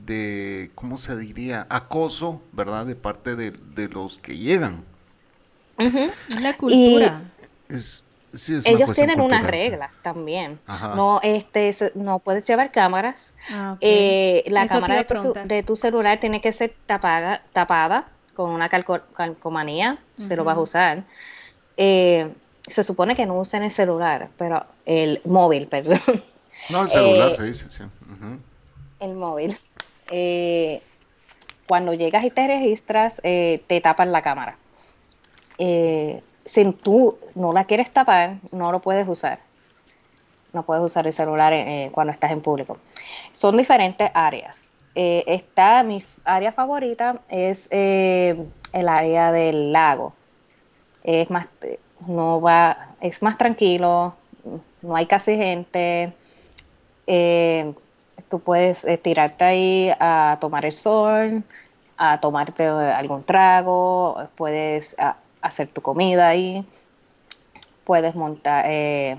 de, 0.06 0.72
¿cómo 0.76 0.98
se 0.98 1.16
diría? 1.18 1.68
Acoso, 1.70 2.42
¿verdad? 2.52 2.86
De 2.86 2.96
parte 2.96 3.36
de, 3.36 3.52
de 3.52 3.88
los 3.90 4.18
que 4.20 4.38
llegan. 4.38 4.84
Es 5.78 6.40
la 6.42 6.56
cultura. 6.56 7.32
Es, 7.70 8.04
sí, 8.34 8.60
Ellos 8.66 8.94
tienen 8.94 9.20
unas 9.20 9.42
sí. 9.42 9.48
reglas 9.48 10.02
también. 10.02 10.60
Ajá. 10.68 10.96
No, 10.96 11.20
este, 11.24 11.72
se- 11.74 11.92
no 11.96 12.20
puedes 12.20 12.48
llevar 12.48 12.72
cámaras. 12.72 13.36
Ah. 13.52 13.78
Eh, 13.82 14.44
la 14.48 14.64
Eso 14.64 14.76
cámara 14.76 14.96
de 14.96 15.06
tu, 15.06 15.34
de 15.34 15.76
celular 15.76 16.20
tiene 16.20 16.42
que 16.42 16.52
ser 16.52 16.74
tapada, 16.86 17.44
tapada 17.54 18.08
con 18.34 18.50
una 18.50 18.70
calco- 18.70 19.04
calcomanía, 19.14 20.00
si 20.16 20.36
lo 20.36 20.44
vas 20.44 20.58
a 20.58 20.62
usar. 20.62 21.04
Eh, 21.78 22.34
se 22.68 22.84
supone 22.84 23.16
que 23.16 23.26
no 23.26 23.38
usen 23.40 23.64
el 23.64 23.72
celular, 23.72 24.30
pero 24.38 24.66
el 24.86 25.22
móvil, 25.26 25.68
perdón. 25.72 26.00
No, 26.70 26.84
el 26.84 26.90
celular 26.90 27.32
Eh, 27.32 27.36
se 27.36 27.44
dice, 27.44 27.66
sí. 27.70 27.84
El 29.00 29.16
móvil. 29.16 29.58
Eh, 30.10 30.82
cuando 31.68 31.94
llegas 31.94 32.24
y 32.24 32.30
te 32.30 32.48
registras, 32.48 33.22
eh, 33.24 33.64
te 33.68 33.82
tapan 33.82 34.12
la 34.12 34.22
cámara. 34.22 34.58
Eh, 35.58 36.22
si 36.46 36.72
tú 36.74 37.18
no 37.36 37.54
la 37.54 37.66
quieres 37.66 37.92
tapar, 37.92 38.38
no 38.52 38.72
lo 38.72 38.80
puedes 38.80 39.08
usar. 39.08 39.40
No 40.52 40.64
puedes 40.64 40.84
usar 40.84 41.08
el 41.08 41.14
celular 41.14 41.54
cuando 41.92 42.14
estás 42.14 42.32
en 42.32 42.42
público. 42.42 42.78
Son 43.32 43.58
diferentes 43.58 44.12
áreas. 44.14 44.76
Está 44.94 45.82
mi 45.82 46.04
área 46.24 46.52
favorita 46.52 47.22
es 47.30 47.70
eh, 47.72 48.46
el 48.72 48.88
área 48.88 49.32
del 49.32 49.72
lago. 49.72 50.14
Es 51.04 51.30
más, 51.30 51.48
no 52.08 52.40
va, 52.40 52.96
es 53.02 53.22
más 53.22 53.38
tranquilo, 53.38 54.16
no 54.82 54.96
hay 54.96 55.06
casi 55.06 55.36
gente. 55.36 56.14
Eh, 57.08 57.74
tú 58.30 58.40
puedes 58.40 58.86
eh, 58.86 58.98
tirarte 58.98 59.44
ahí 59.44 59.92
a 60.00 60.38
tomar 60.40 60.66
el 60.66 60.72
sol, 60.72 61.44
a 61.98 62.20
tomarte 62.22 62.64
eh, 62.66 62.70
algún 62.70 63.24
trago, 63.24 64.18
puedes 64.36 64.98
a- 65.00 65.18
hacer 65.42 65.68
tu 65.70 65.82
comida 65.82 66.30
ahí, 66.30 66.66
puedes 67.84 68.16
montar, 68.16 68.66
eh, 68.68 69.18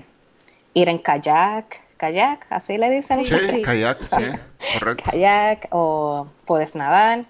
ir 0.73 0.89
en 0.89 0.97
kayak, 0.97 1.81
kayak, 1.97 2.47
así 2.49 2.77
le 2.77 2.89
dicen. 2.89 3.23
Sí, 3.23 3.37
Sí, 3.37 3.47
sí. 3.47 3.61
kayak, 3.61 3.97
sí, 3.97 4.23
correcto. 4.73 5.03
kayak 5.11 5.67
o 5.71 6.27
puedes 6.45 6.75
nadar 6.75 7.25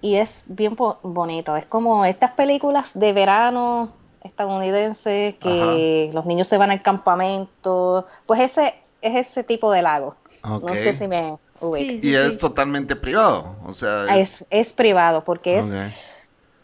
y 0.00 0.16
es 0.16 0.44
bien 0.46 0.74
bo- 0.74 0.98
bonito. 1.02 1.56
Es 1.56 1.66
como 1.66 2.04
estas 2.04 2.32
películas 2.32 2.98
de 2.98 3.12
verano 3.12 3.92
estadounidenses 4.22 5.34
que 5.36 6.10
los 6.12 6.26
niños 6.26 6.48
se 6.48 6.58
van 6.58 6.70
al 6.70 6.82
campamento. 6.82 8.06
Pues 8.26 8.40
ese 8.40 8.74
es 9.02 9.28
ese 9.28 9.44
tipo 9.44 9.72
de 9.72 9.82
lago. 9.82 10.16
No 10.44 10.68
sé 10.76 10.92
si 10.92 11.08
me 11.08 11.38
ubico. 11.60 11.76
Sí, 11.76 11.98
sí, 11.98 12.08
Y 12.08 12.14
es 12.14 12.34
sí. 12.34 12.38
totalmente 12.38 12.96
privado, 12.96 13.56
o 13.64 13.72
sea, 13.72 14.04
Ah, 14.08 14.18
Es, 14.18 14.46
es 14.50 14.72
privado 14.74 15.24
porque 15.24 15.58
es 15.58 15.72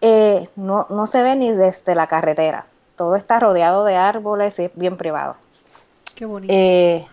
eh, 0.00 0.48
no, 0.56 0.86
no 0.90 1.06
se 1.06 1.22
ve 1.22 1.34
ni 1.36 1.50
desde 1.52 1.94
la 1.94 2.06
carretera. 2.06 2.66
Todo 2.96 3.16
está 3.16 3.40
rodeado 3.40 3.84
de 3.84 3.96
árboles 3.96 4.58
y 4.58 4.64
es 4.64 4.72
bien 4.74 4.96
privado. 4.96 5.36
Qué 6.14 6.26
bonito. 6.26 6.52
Eh, 6.54 7.06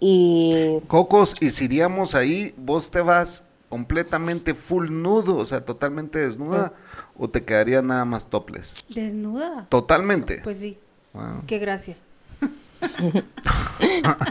y 0.00 0.80
Cocos, 0.88 1.40
y 1.42 1.50
si 1.50 1.64
iríamos 1.64 2.14
ahí, 2.14 2.54
vos 2.56 2.90
te 2.90 3.00
vas 3.00 3.44
completamente 3.68 4.54
full 4.54 4.90
nudo, 4.90 5.36
o 5.36 5.46
sea, 5.46 5.64
totalmente 5.64 6.18
desnuda, 6.18 6.72
o 7.16 7.28
te 7.28 7.44
quedaría 7.44 7.80
nada 7.82 8.04
más 8.04 8.26
topless. 8.28 8.94
Desnuda. 8.94 9.66
Totalmente. 9.68 10.40
Pues 10.44 10.58
sí. 10.58 10.78
Wow. 11.12 11.44
Qué 11.46 11.58
gracia. 11.58 11.96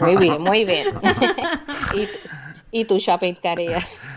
Muy 0.00 0.16
bien, 0.16 0.42
muy 0.42 0.64
bien. 0.64 0.88
y, 1.94 2.06
tu- 2.06 2.18
y 2.70 2.84
tu 2.84 2.98
shopping. 2.98 3.34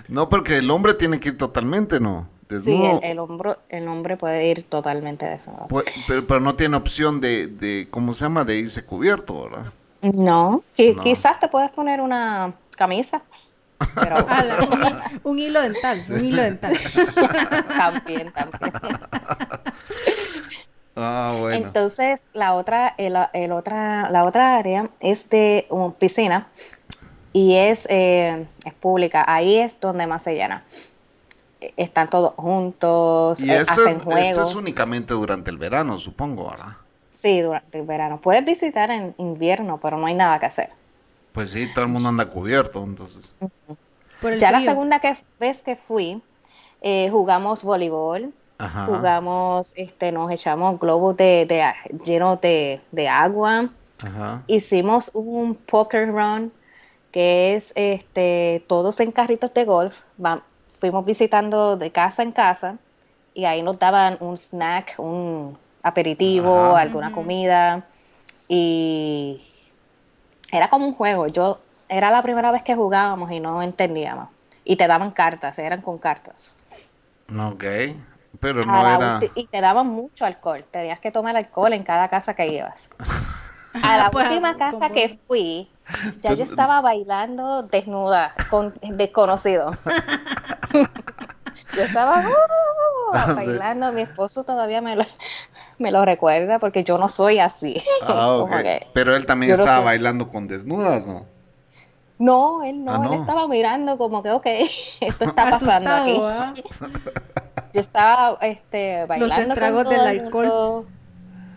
No, 0.07 0.29
porque 0.29 0.57
el 0.57 0.69
hombre 0.71 0.93
tiene 0.93 1.19
que 1.19 1.29
ir 1.29 1.37
totalmente, 1.37 1.99
¿no? 1.99 2.27
Sí, 2.49 2.55
Desnudo. 2.55 2.99
el, 3.03 3.11
el, 3.11 3.19
hombro, 3.19 3.57
el 3.67 3.87
hombre 3.89 4.15
puede 4.15 4.47
ir 4.47 4.63
totalmente 4.63 5.25
desnudo. 5.25 5.67
Pu- 5.67 5.83
pero, 6.07 6.25
pero 6.25 6.39
no 6.39 6.55
tiene 6.55 6.77
opción 6.77 7.19
de, 7.19 7.47
de, 7.47 7.87
¿cómo 7.91 8.13
se 8.13 8.23
llama? 8.23 8.45
De 8.45 8.55
irse 8.55 8.85
cubierto, 8.85 9.43
¿verdad? 9.49 9.65
No, 10.01 10.63
No. 10.95 11.01
quizás 11.03 11.39
te 11.41 11.49
puedes 11.49 11.71
poner 11.71 11.99
una 11.99 12.53
camisa. 12.77 13.21
Pero 13.95 14.15
hi- 14.29 15.19
un 15.23 15.37
hilo 15.39 15.61
dental, 15.61 16.01
un 16.09 16.23
hilo 16.25 16.41
dental. 16.41 16.73
también, 17.77 18.31
también. 18.31 18.73
Ah, 20.99 21.35
bueno. 21.39 21.67
Entonces, 21.67 22.29
la 22.33 22.55
otra, 22.55 22.95
el, 22.97 23.15
el 23.33 23.51
otra, 23.51 24.09
la 24.09 24.25
otra 24.25 24.57
área 24.57 24.89
es 24.99 25.29
de 25.29 25.67
um, 25.69 25.93
piscina 25.93 26.47
y 27.33 27.53
es, 27.55 27.87
eh, 27.91 28.47
es 28.65 28.73
pública. 28.73 29.23
Ahí 29.27 29.59
es 29.59 29.79
donde 29.79 30.07
más 30.07 30.23
se 30.23 30.33
llena. 30.33 30.63
Eh, 31.61 31.71
Están 31.77 32.09
todos 32.09 32.33
juntos, 32.35 33.39
y 33.41 33.51
eh, 33.51 33.61
esto, 33.61 33.73
hacen 33.73 33.97
esto 33.97 34.03
juegos. 34.05 34.49
es 34.49 34.55
únicamente 34.55 35.13
durante 35.13 35.51
el 35.51 35.57
verano, 35.59 35.99
supongo, 35.99 36.49
¿verdad? 36.49 36.73
Sí, 37.11 37.41
durante 37.41 37.79
el 37.79 37.85
verano. 37.85 38.19
Puedes 38.19 38.43
visitar 38.43 38.89
en 38.89 39.13
invierno, 39.19 39.79
pero 39.79 39.97
no 39.97 40.07
hay 40.07 40.15
nada 40.15 40.39
que 40.39 40.47
hacer. 40.47 40.69
Pues 41.31 41.51
sí, 41.51 41.67
todo 41.75 41.85
el 41.85 41.91
mundo 41.91 42.09
anda 42.09 42.25
cubierto, 42.25 42.83
entonces. 42.83 43.23
Por 44.19 44.33
el 44.33 44.39
Ya 44.39 44.49
la 44.51 44.61
segunda 44.61 44.99
que, 44.99 45.15
vez 45.39 45.61
que 45.61 45.75
fui, 45.75 46.21
eh, 46.81 47.09
jugamos 47.11 47.63
voleibol, 47.63 48.33
Ajá. 48.57 48.85
jugamos, 48.85 49.77
este, 49.77 50.11
nos 50.11 50.31
echamos 50.31 50.79
globos 50.79 51.15
de, 51.17 51.45
de, 51.45 51.63
llenos 52.05 52.41
de, 52.41 52.81
de 52.91 53.07
agua. 53.07 53.69
Ajá. 54.05 54.43
hicimos 54.47 55.15
un 55.15 55.55
poker 55.55 56.07
run 56.11 56.51
que 57.11 57.55
es 57.55 57.73
este 57.75 58.63
todos 58.67 58.99
en 58.99 59.11
carritos 59.11 59.51
de 59.55 59.65
golf 59.65 60.01
va- 60.23 60.43
fuimos 60.79 61.03
visitando 61.03 61.77
de 61.77 61.91
casa 61.91 62.21
en 62.21 62.31
casa 62.31 62.77
y 63.33 63.45
ahí 63.45 63.63
nos 63.63 63.79
daban 63.79 64.17
un 64.19 64.37
snack 64.37 64.95
un 64.99 65.57
aperitivo 65.81 66.53
Ajá. 66.75 66.81
alguna 66.81 67.11
comida 67.11 67.85
y 68.47 69.41
era 70.51 70.69
como 70.69 70.85
un 70.87 70.93
juego 70.93 71.27
yo 71.27 71.59
era 71.89 72.11
la 72.11 72.21
primera 72.21 72.51
vez 72.51 72.63
que 72.63 72.75
jugábamos 72.75 73.31
y 73.31 73.39
no 73.39 73.61
entendíamos 73.63 74.29
y 74.63 74.75
te 74.75 74.87
daban 74.87 75.11
cartas 75.11 75.57
eran 75.59 75.81
con 75.81 75.97
cartas 75.97 76.53
Ok. 77.29 77.63
Pero 78.39 78.65
no 78.65 78.79
era. 78.87 79.19
ulti- 79.19 79.31
y 79.35 79.47
te 79.47 79.61
daban 79.61 79.87
mucho 79.87 80.25
alcohol. 80.25 80.63
Tenías 80.69 80.99
que 80.99 81.11
tomar 81.11 81.35
alcohol 81.35 81.73
en 81.73 81.83
cada 81.83 82.07
casa 82.09 82.35
que 82.35 82.47
ibas. 82.47 82.89
A 83.83 83.97
la 83.97 84.09
Pues, 84.11 84.27
última 84.29 84.53
como- 84.53 84.59
casa 84.71 84.89
que 84.89 85.19
fui, 85.27 85.69
ya 86.19 86.33
yo 86.33 86.43
estaba 86.43 86.81
bailando 86.81 87.63
desnuda 87.63 88.33
con 88.49 88.73
desconocido. 88.81 89.71
yo 91.75 91.83
estaba 91.83 92.21
uh, 92.21 93.13
Ah, 93.13 93.33
bailando. 93.33 93.91
Mi 93.93 94.01
esposo 94.01 94.43
todavía 94.43 94.81
me 94.81 94.95
lo, 94.97 95.05
me 95.77 95.91
lo 95.91 96.03
recuerda 96.05 96.59
porque 96.59 96.83
yo 96.83 96.97
no 96.97 97.07
soy 97.07 97.39
así. 97.39 97.81
Ah, 98.03 98.45
que- 98.63 98.87
Pero 98.93 99.15
él 99.15 99.25
también 99.25 99.53
no 99.55 99.59
estaba 99.63 99.83
bailando 99.85 100.29
con 100.29 100.47
desnudas, 100.47 101.05
¿no? 101.05 101.25
no, 102.19 102.63
él 102.63 102.83
no, 102.83 102.93
Ah, 102.93 103.05
él 103.05 103.13
estaba 103.21 103.47
mirando 103.47 103.95
como 103.99 104.23
que, 104.23 104.31
ok, 104.31 104.45
esto 105.01 105.25
está 105.25 105.49
pasando 105.51 105.91
aquí. 105.91 106.15
Asustado, 106.15 106.91
¿ah? 106.97 107.43
Yo 107.77 107.81
estaba 107.81 108.39
este, 108.41 109.05
bailando. 109.05 109.35
con 109.35 109.43
estragos 109.43 109.83
todo 109.83 109.93
del 109.93 110.01
el 110.01 110.25
alcohol. 110.25 110.87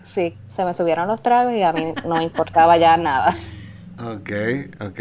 Sí, 0.02 0.36
se 0.48 0.66
me 0.66 0.74
subieron 0.74 1.08
los 1.08 1.22
tragos 1.22 1.54
y 1.54 1.62
a 1.62 1.72
mí 1.72 1.94
no 2.04 2.16
me 2.16 2.24
importaba 2.24 2.76
ya 2.76 2.98
nada. 2.98 3.34
Ok, 3.98 4.30
ok. 4.80 5.00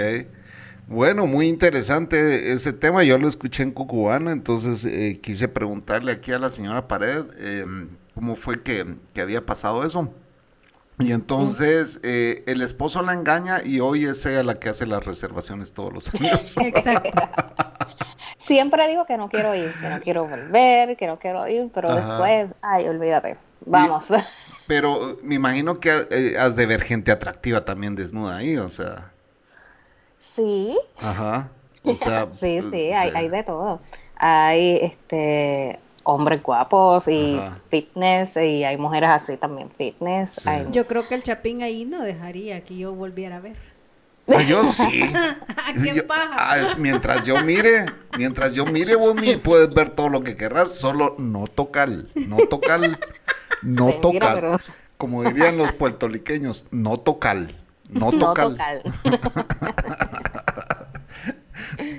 Bueno, 0.87 1.27
muy 1.27 1.49
interesante 1.49 2.53
ese 2.53 2.71
tema. 2.71 3.03
Yo 3.03 3.17
lo 3.17 3.27
escuché 3.27 3.63
en 3.63 3.71
Cucubano, 3.71 4.31
entonces 4.31 4.85
eh, 4.85 5.19
quise 5.21 5.49
preguntarle 5.49 6.13
aquí 6.13 6.31
a 6.31 6.39
la 6.39 6.49
señora 6.49 6.87
Pared 6.87 7.25
eh, 7.35 7.65
cómo 8.15 8.37
fue 8.37 8.63
que, 8.63 8.95
que 9.13 9.19
había 9.19 9.45
pasado 9.45 9.85
eso. 9.85 10.13
Y 10.99 11.11
entonces 11.11 11.99
eh, 12.03 12.45
el 12.47 12.61
esposo 12.61 13.01
la 13.01 13.13
engaña 13.13 13.61
y 13.61 13.81
hoy 13.81 14.05
es 14.05 14.25
ella 14.25 14.41
la 14.41 14.57
que 14.57 14.69
hace 14.69 14.85
las 14.85 15.03
reservaciones 15.03 15.73
todos 15.73 15.91
los 15.91 16.13
años. 16.13 16.55
Exacto. 16.61 17.11
Siempre 18.39 18.87
digo 18.87 19.05
que 19.05 19.17
no 19.17 19.27
quiero 19.29 19.53
ir, 19.53 19.73
que 19.73 19.89
no 19.89 19.99
quiero 19.99 20.25
volver, 20.25 20.95
que 20.97 21.05
no 21.07 21.19
quiero 21.19 21.47
ir, 21.47 21.69
pero 21.73 21.91
Ajá. 21.91 21.99
después, 21.99 22.49
ay, 22.61 22.87
olvídate. 22.87 23.37
Vamos. 23.65 24.11
Pero 24.67 25.01
me 25.23 25.35
imagino 25.35 25.79
que 25.79 26.07
eh, 26.11 26.37
has 26.39 26.55
de 26.55 26.65
ver 26.65 26.81
gente 26.81 27.11
atractiva 27.11 27.65
también 27.65 27.95
desnuda 27.95 28.37
ahí, 28.37 28.55
o 28.57 28.69
sea. 28.69 29.11
Sí, 30.17 30.77
Ajá. 31.01 31.49
O 31.83 31.93
sea, 31.93 32.29
sí, 32.29 32.61
sí, 32.61 32.69
pues, 32.69 32.95
hay, 32.97 33.09
eh, 33.09 33.13
hay 33.15 33.29
de 33.29 33.43
todo. 33.43 33.79
Hay 34.15 34.77
este 34.81 35.79
hombres 36.03 36.41
guapos 36.41 37.07
y 37.07 37.37
Ajá. 37.37 37.57
fitness 37.69 38.37
y 38.37 38.63
hay 38.63 38.77
mujeres 38.77 39.09
así 39.09 39.37
también 39.37 39.69
fitness. 39.77 40.33
Sí. 40.43 40.49
hay- 40.49 40.67
Yo 40.71 40.87
creo 40.87 41.07
que 41.07 41.15
el 41.15 41.23
Chapín 41.23 41.61
ahí 41.61 41.85
no 41.85 42.01
dejaría 42.01 42.61
que 42.63 42.77
yo 42.77 42.93
volviera 42.93 43.37
a 43.37 43.39
ver. 43.39 43.55
Ah, 44.35 44.41
yo 44.43 44.65
sí. 44.67 45.03
¡Qué 45.83 45.95
Yo- 45.95 46.07
paja! 46.07 46.35
ah, 46.37 46.75
mientras 46.77 47.23
yo 47.25 47.41
mire, 47.43 47.85
mientras 48.17 48.53
yo 48.53 48.65
mire, 48.65 48.95
vos 48.95 49.15
mi- 49.15 49.37
puedes 49.37 49.73
ver 49.73 49.89
todo 49.91 50.09
lo 50.09 50.21
que 50.23 50.35
querrás, 50.35 50.73
solo 50.75 51.15
no 51.17 51.47
tocar, 51.47 51.89
no 52.15 52.37
tocar, 52.49 52.81
no 53.61 53.91
tocar. 53.93 54.57
Como 54.97 55.23
dirían 55.23 55.57
los 55.57 55.71
puertorriqueños, 55.73 56.65
no 56.71 56.99
tocar, 56.99 57.37
no 57.89 58.11
no 58.11 58.19
tocar. 58.19 58.47
tocar. 58.49 58.81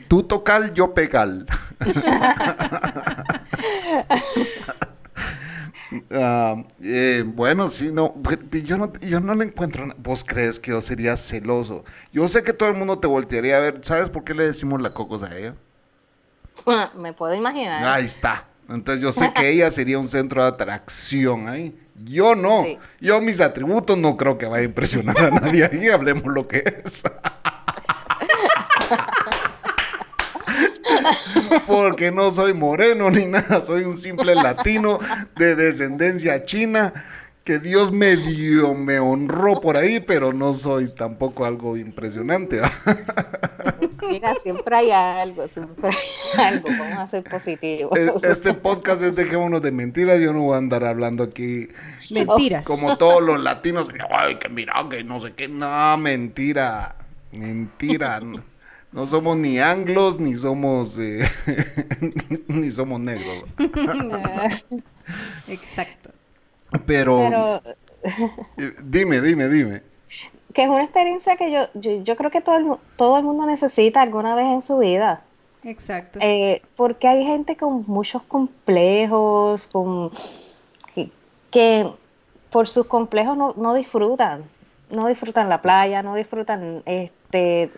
Tú 0.09 0.23
tocar, 0.25 0.73
yo 0.75 0.93
pegar. 0.95 1.29
Ah, 6.13 6.63
eh, 6.83 7.25
bueno, 7.27 7.69
sí, 7.69 7.91
no, 7.93 8.15
yo 8.51 8.79
no, 8.79 8.93
yo 9.01 9.21
no 9.21 9.35
le 9.35 9.47
encuentro, 9.47 9.87
vos 9.99 10.25
crees 10.25 10.59
que 10.59 10.71
yo 10.71 10.83
sería 10.83 11.17
celoso. 11.17 11.85
Yo 12.13 12.29
sé 12.29 12.43
que 12.45 12.53
todo 12.53 12.69
el 12.69 12.77
mundo 12.77 12.99
te 12.99 13.07
voltearía 13.07 13.57
a 13.57 13.61
ver, 13.61 13.81
¿sabes 13.83 14.09
por 14.09 14.25
qué 14.25 14.35
le 14.35 14.47
decimos 14.47 14.81
la 14.81 14.95
cocos 14.95 15.23
a 15.23 15.37
ella? 15.37 15.55
Me 16.97 17.13
puedo 17.13 17.35
imaginar. 17.35 17.85
Ahí 17.87 18.05
está. 18.05 18.47
Entonces 18.69 19.03
yo 19.03 19.13
sé 19.13 19.33
que 19.35 19.51
ella 19.51 19.71
sería 19.73 19.99
un 19.99 20.09
centro 20.09 20.43
de 20.43 20.49
atracción 20.49 21.49
ahí. 21.49 21.77
Yo 22.05 22.35
no. 22.35 22.63
Sí. 22.65 22.79
Yo 23.01 23.21
mis 23.21 23.41
atributos 23.41 23.99
no 23.99 24.17
creo 24.17 24.39
que 24.39 24.47
vaya 24.47 24.63
a 24.63 24.65
impresionar 24.65 25.19
a 25.19 25.31
nadie 25.31 25.65
ahí. 25.65 25.89
Hablemos 25.89 26.27
lo 26.27 26.47
que 26.47 26.83
es. 26.85 27.03
Porque 31.67 32.11
no 32.11 32.33
soy 32.35 32.55
moreno 32.55 33.11
ni 33.11 33.27
nada. 33.27 33.65
Soy 33.65 33.83
un 33.85 33.99
simple 33.99 34.35
latino 34.35 34.99
de 35.37 35.55
descendencia 35.57 36.45
china. 36.45 36.93
Que 37.45 37.59
Dios 37.59 37.91
me 37.91 38.17
dio, 38.17 38.75
me 38.75 38.99
honró 39.01 39.61
por 39.63 39.79
ahí, 39.79 39.99
pero 39.99 40.33
no 40.33 40.53
soy 40.53 40.93
tampoco 40.93 41.47
algo 41.47 41.77
impresionante. 41.79 42.61
¿va? 42.61 42.71
Mira, 44.09 44.35
siempre 44.43 44.77
hay 44.77 44.91
algo, 44.91 45.49
siempre 45.49 45.89
hay 46.37 46.45
algo. 46.55 46.69
Vamos 46.69 46.99
a 46.99 47.07
ser 47.07 47.25
positivos. 47.25 47.97
E- 47.97 48.13
Este 48.31 48.53
podcast 48.53 49.03
es 49.03 49.17
Dejémonos 49.17 49.63
de 49.63 49.73
Mentiras. 49.73 50.21
Yo 50.21 50.35
no 50.35 50.43
voy 50.43 50.55
a 50.55 50.59
andar 50.59 50.85
hablando 50.85 51.25
aquí 51.25 51.69
Mentiras. 52.11 52.65
como 52.67 52.97
todos 52.99 53.23
los 53.23 53.43
latinos. 53.43 53.89
Ay, 54.11 54.37
que 54.37 54.51
mira, 54.51 54.75
que 54.91 55.03
no 55.03 55.19
sé 55.21 55.33
qué. 55.33 55.49
No, 55.49 55.97
mentira. 55.97 56.95
Mentira. 57.33 58.21
No, 58.93 59.07
somos 59.07 59.37
ni 59.37 59.61
anglos, 59.61 60.19
ni 60.19 60.37
somos, 60.37 60.99
eh, 60.99 61.21
ni 62.49 62.71
somos 62.73 62.99
negros. 62.99 63.45
Exacto. 65.49 66.11
Pero, 66.87 67.19
Pero 67.19 67.57
eh, 68.59 68.75
dime, 68.83 69.21
dime, 69.21 69.49
dime. 69.49 69.83
que 70.53 70.65
es 70.65 70.69
una 70.69 70.83
experiencia 70.83 71.37
que 71.37 71.53
yo, 71.53 71.61
yo, 71.75 72.03
yo 72.03 72.17
creo 72.17 72.31
que 72.33 72.41
todo 72.41 72.57
el, 72.57 72.67
todo 72.97 73.17
el 73.19 73.25
mundo 73.25 73.47
necesita 73.47 74.03
alguna 74.03 74.35
vez 74.35 74.47
en 74.47 74.61
su 74.61 74.79
vida. 74.79 75.23
Exacto. 75.63 76.19
Eh, 76.21 76.63
porque 76.75 77.07
hay 77.07 77.25
gente 77.25 77.57
con 77.57 77.85
muchos 77.87 78.23
complejos, 78.23 79.69
con, 79.69 80.11
que, 80.95 81.13
que 81.53 81.89
por 82.51 82.67
sus 82.67 82.87
complejos 82.87 83.37
no, 83.37 83.55
no 83.57 83.75
disfrutan. 83.75 84.45
No 84.91 85.07
disfrutan 85.07 85.49
la 85.49 85.63
playa, 85.63 86.03
no 86.03 86.17
disfrutan 86.17 86.83
este 86.85 87.71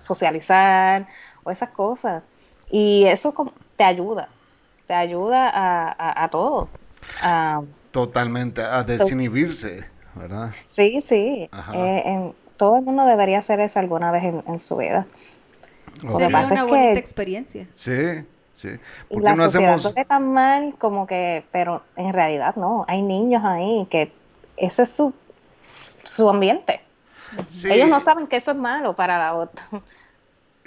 socializar 0.00 1.06
o 1.44 1.50
esas 1.50 1.70
cosas. 1.70 2.22
Y 2.70 3.04
eso 3.06 3.32
te 3.76 3.84
ayuda, 3.84 4.28
te 4.86 4.94
ayuda 4.94 5.48
a, 5.48 5.88
a, 5.90 6.24
a 6.24 6.28
todo. 6.30 6.68
A- 7.22 7.62
Totalmente, 7.92 8.62
a 8.62 8.82
desinhibirse, 8.84 9.84
¿verdad? 10.14 10.50
sí, 10.68 11.00
sí. 11.00 11.50
Eh, 11.74 12.02
en- 12.04 12.34
todo 12.56 12.76
el 12.76 12.82
mundo 12.82 13.04
debería 13.06 13.38
hacer 13.38 13.58
eso 13.60 13.80
alguna 13.80 14.12
vez 14.12 14.24
en, 14.24 14.44
en 14.46 14.58
su 14.58 14.76
vida. 14.76 15.06
Sería 16.10 16.28
una 16.28 16.40
es 16.42 16.50
bonita 16.50 16.66
que- 16.92 16.98
experiencia. 16.98 17.66
Sí, 17.74 18.24
sí. 18.54 18.68
Y 19.08 19.14
¿Por 19.14 19.22
la 19.24 19.30
qué 19.32 19.36
no 19.38 19.44
sociedad 19.44 19.74
hacemos? 19.74 20.06
tan 20.06 20.32
mal 20.32 20.74
como 20.78 21.06
que, 21.06 21.44
pero 21.50 21.82
en 21.96 22.12
realidad 22.12 22.54
no, 22.56 22.84
hay 22.86 23.02
niños 23.02 23.42
ahí 23.44 23.86
que 23.90 24.12
ese 24.56 24.82
es 24.84 24.90
su, 24.94 25.12
su 26.04 26.28
ambiente. 26.28 26.80
Sí. 27.50 27.70
Ellos 27.70 27.88
no 27.88 28.00
saben 28.00 28.26
que 28.26 28.36
eso 28.36 28.50
es 28.52 28.56
malo 28.56 28.94
para 28.94 29.18
la 29.18 29.34
otra. 29.34 29.62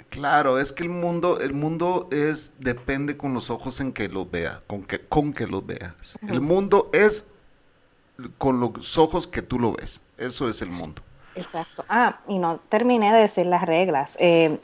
Claro, 0.08 0.60
es 0.60 0.70
que 0.70 0.84
el 0.84 0.90
mundo, 0.90 1.40
el 1.40 1.54
mundo 1.54 2.08
es, 2.12 2.52
depende 2.58 3.16
con 3.16 3.34
los 3.34 3.50
ojos 3.50 3.80
en 3.80 3.92
que 3.92 4.08
los 4.08 4.30
veas, 4.30 4.60
con 4.66 4.84
que, 4.84 5.00
con 5.00 5.32
que 5.32 5.46
los 5.46 5.66
veas. 5.66 6.16
El 6.22 6.40
mundo 6.40 6.88
es 6.92 7.24
con 8.38 8.60
los 8.60 8.96
ojos 8.96 9.26
que 9.26 9.42
tú 9.42 9.58
lo 9.58 9.72
ves. 9.72 10.00
Eso 10.16 10.48
es 10.48 10.62
el 10.62 10.70
mundo. 10.70 11.02
Exacto. 11.34 11.84
Ah, 11.88 12.20
y 12.28 12.38
no 12.38 12.58
terminé 12.68 13.12
de 13.12 13.20
decir 13.20 13.46
las 13.46 13.62
reglas. 13.62 14.16
Eh, 14.20 14.60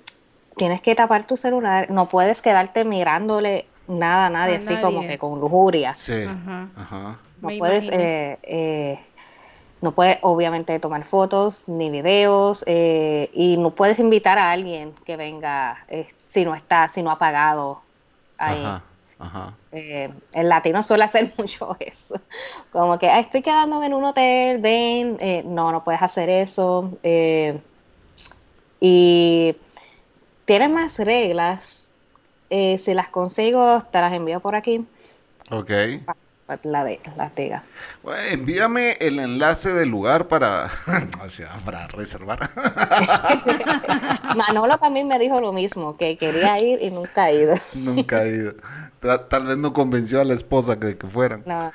tienes 0.57 0.81
que 0.81 0.95
tapar 0.95 1.27
tu 1.27 1.37
celular, 1.37 1.91
no 1.91 2.07
puedes 2.07 2.43
quedarte 2.43 2.85
mirándole 2.85 3.67
nada 3.89 4.27
a 4.27 4.31
nadie, 4.31 4.55
A 4.55 4.59
así 4.59 4.77
como 4.77 5.01
que 5.03 5.19
con 5.19 5.41
lujuria. 5.41 5.95
Sí. 5.95 6.23
Ajá. 6.23 6.69
Ajá. 6.77 7.19
No 7.41 7.49
Me 7.49 7.59
puedes, 7.59 7.91
eh, 7.91 8.39
eh, 8.43 9.05
no 9.81 9.93
puedes 9.93 10.19
obviamente 10.23 10.79
tomar 10.79 11.05
fotos 11.05 11.69
ni 11.69 11.91
videos 11.91 12.65
eh, 12.67 13.31
y 13.33 13.57
no 13.57 13.71
puedes 13.71 13.99
invitar 13.99 14.39
a 14.39 14.51
alguien 14.53 14.93
que 15.05 15.17
venga 15.17 15.85
eh, 15.89 16.07
si 16.27 16.45
no 16.45 16.55
está, 16.55 16.89
si 16.89 17.03
no 17.03 17.11
ha 17.11 17.19
pagado 17.19 17.81
ahí. 18.39 18.65
Ajá. 18.65 18.83
Ajá. 19.19 19.55
Eh, 19.73 20.11
el 20.35 20.49
latino 20.49 20.83
suele 20.83 21.05
hacer 21.05 21.33
mucho 21.39 21.77
eso, 21.81 22.21
como 22.73 22.99
que 22.99 23.09
"Ah, 23.09 23.21
estoy 23.21 23.43
quedándome 23.43 23.87
en 23.87 23.95
un 23.95 24.05
hotel, 24.05 24.59
ven, 24.61 25.19
no, 25.55 25.71
no 25.73 25.85
puedes 25.85 26.03
hacer 26.03 26.29
eso. 26.29 26.91
y 28.81 29.55
tienes 30.45 30.71
más 30.71 30.99
reglas, 30.99 31.93
si 32.51 32.95
las 32.95 33.09
consigo 33.09 33.83
te 33.93 34.01
las 34.01 34.13
envío 34.13 34.41
por 34.41 34.55
aquí, 34.57 34.85
Ok. 35.51 35.71
pa- 36.07 36.17
la 36.63 36.85
de, 36.85 37.01
diga. 37.37 37.65
Bueno, 38.03 38.23
envíame 38.31 38.93
el 39.01 39.19
enlace 39.19 39.73
del 39.73 39.89
lugar 39.89 40.29
para, 40.29 40.71
para 41.65 41.87
reservar. 41.89 42.51
Manolo 44.37 44.79
también 44.79 45.09
me 45.09 45.19
dijo 45.19 45.41
lo 45.41 45.53
mismo, 45.53 45.97
que 45.97 46.17
quería 46.17 46.61
ir 46.63 46.83
y 46.83 46.91
nunca 46.91 47.25
ha 47.25 47.33
ido. 47.33 47.55
Nunca 47.75 48.25
he 48.25 48.37
ido. 48.37 48.55
Ta- 49.01 49.29
Tal 49.29 49.47
vez 49.47 49.59
no 49.61 49.73
convenció 49.73 50.21
a 50.21 50.25
la 50.25 50.35
esposa 50.35 50.79
que, 50.79 50.97
que 50.99 51.07
fueran. 51.07 51.43
No. 51.47 51.73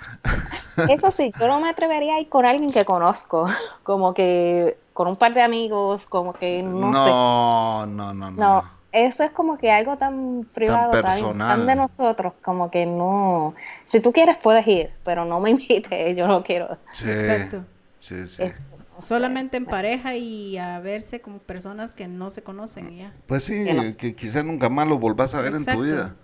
Eso 0.90 1.10
sí, 1.12 1.32
yo 1.40 1.48
no 1.48 1.60
me 1.60 1.70
atrevería 1.70 2.16
a 2.16 2.20
ir 2.20 2.30
con 2.30 2.46
alguien 2.46 2.72
que 2.72 2.86
conozco, 2.86 3.50
como 3.84 4.14
que 4.14 4.78
con 4.94 5.08
un 5.08 5.16
par 5.16 5.34
de 5.34 5.42
amigos, 5.42 6.06
como 6.06 6.34
que 6.34 6.62
no, 6.64 6.94
sé. 6.98 7.10
No, 7.10 7.86
no, 7.86 8.14
no, 8.14 8.32
no. 8.32 8.38
No, 8.38 8.70
eso 8.96 9.24
es 9.24 9.32
como 9.32 9.58
que 9.58 9.72
algo 9.72 9.98
tan 9.98 10.48
privado, 10.54 10.92
tan, 10.92 11.02
personal. 11.02 11.48
tan 11.48 11.68
de 11.68 11.76
nosotros, 11.76 12.34
como 12.42 12.72
que 12.72 12.86
no. 12.86 13.54
Si 13.84 14.02
tú 14.02 14.12
quieres, 14.12 14.38
puedes 14.38 14.66
ir, 14.68 14.92
pero 15.04 15.26
no 15.26 15.40
me 15.40 15.50
invites, 15.52 16.16
yo 16.16 16.28
no 16.28 16.44
quiero. 16.44 16.78
Sí, 16.94 17.10
Exacto. 17.10 17.64
Sí, 18.00 18.28
sí. 18.28 18.42
Es- 18.44 18.72
no 18.96 19.02
sé, 19.02 19.08
Solamente 19.08 19.58
en 19.58 19.66
pareja 19.66 20.16
y 20.16 20.58
a 20.58 20.80
verse 20.80 21.20
como 21.20 21.40
personas 21.40 21.92
que 21.92 22.08
no 22.08 22.30
se 22.30 22.44
conocen 22.44 22.96
ya. 22.96 23.14
Pues 23.28 23.44
sí, 23.44 23.66
Que 23.66 23.74
no. 23.74 23.98
que 23.98 24.16
quizá 24.16 24.42
nunca 24.42 24.70
más 24.70 24.88
lo 24.88 24.98
volvás 24.98 25.36
a 25.36 25.42
ver 25.42 25.54
en 25.56 25.66
tu 25.66 25.82
vida. 25.82 26.16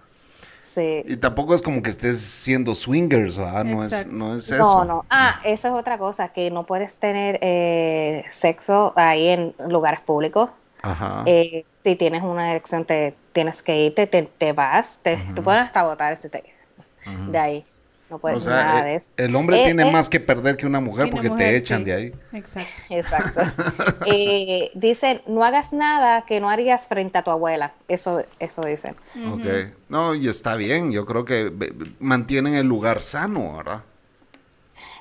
Sí. 0.62 1.04
Y 1.08 1.18
tampoco 1.18 1.56
es 1.56 1.62
como 1.62 1.82
que 1.82 1.90
estés 1.90 2.22
siendo 2.22 2.76
swingers, 2.76 3.38
¿verdad? 3.38 3.66
No 3.66 3.84
es, 3.84 4.08
no 4.08 4.36
es 4.36 4.46
eso. 4.46 4.58
No, 4.58 4.86
no. 4.86 5.06
Ah, 5.10 5.42
esa 5.44 5.70
es 5.70 5.74
otra 5.74 5.98
cosa, 5.98 6.30
que 6.30 6.50
no 6.52 6.66
puedes 6.66 7.00
tener 7.00 7.40
eh, 7.42 8.24
sexo 8.30 8.94
ahí 8.96 9.28
en 9.28 9.56
lugares 9.68 10.00
públicos. 10.02 10.52
Ajá. 10.82 11.24
Eh, 11.26 11.66
si 11.74 11.96
tienes 11.96 12.24
una 12.24 12.52
erección, 12.52 12.86
te 12.86 13.16
tienes 13.34 13.62
que 13.62 13.78
irte, 13.86 14.08
te, 14.08 14.24
te 14.24 14.54
vas, 14.54 15.02
te, 15.04 15.18
te 15.18 15.42
pueden 15.42 15.62
hasta 15.62 15.84
votar 15.84 16.18
si 16.18 16.30
te- 16.30 16.44
de 17.28 17.38
ahí. 17.38 17.66
No 18.10 18.18
o 18.18 18.20
puedes 18.20 18.44
sea, 18.44 18.52
nada 18.54 18.82
eh, 18.82 18.84
de 18.84 18.96
eso. 18.96 19.14
el 19.18 19.36
hombre 19.36 19.58
Eh, 19.58 19.64
tiene 19.64 19.84
eh, 19.84 19.86
más 19.86 20.10
que 20.10 20.20
perder 20.20 20.58
que 20.58 20.66
una 20.66 20.80
mujer 20.82 21.08
una 21.08 21.12
porque 21.12 21.30
mujer, 21.30 21.38
te 21.38 21.56
echan 21.56 21.80
sí. 21.80 21.86
de 21.86 21.94
ahí. 21.94 22.14
Exacto. 22.34 22.74
Exacto. 22.90 23.42
Eh, 24.04 24.72
dicen, 24.74 25.22
no 25.28 25.44
hagas 25.44 25.74
nada 25.74 26.26
que 26.26 26.40
no 26.40 26.50
harías 26.50 26.88
frente 26.88 27.18
a 27.18 27.24
tu 27.24 27.32
abuela. 27.32 27.74
Eso, 27.88 28.22
eso 28.40 28.66
dicen. 28.66 28.96
Ok. 29.16 29.46
No, 29.90 30.16
y 30.16 30.28
está 30.28 30.56
bien. 30.56 30.92
Yo 30.92 31.06
creo 31.06 31.26
que 31.26 31.52
mantienen 32.00 32.56
el 32.56 32.68
lugar 32.68 33.02
sano, 33.02 33.58
¿verdad? 33.58 33.84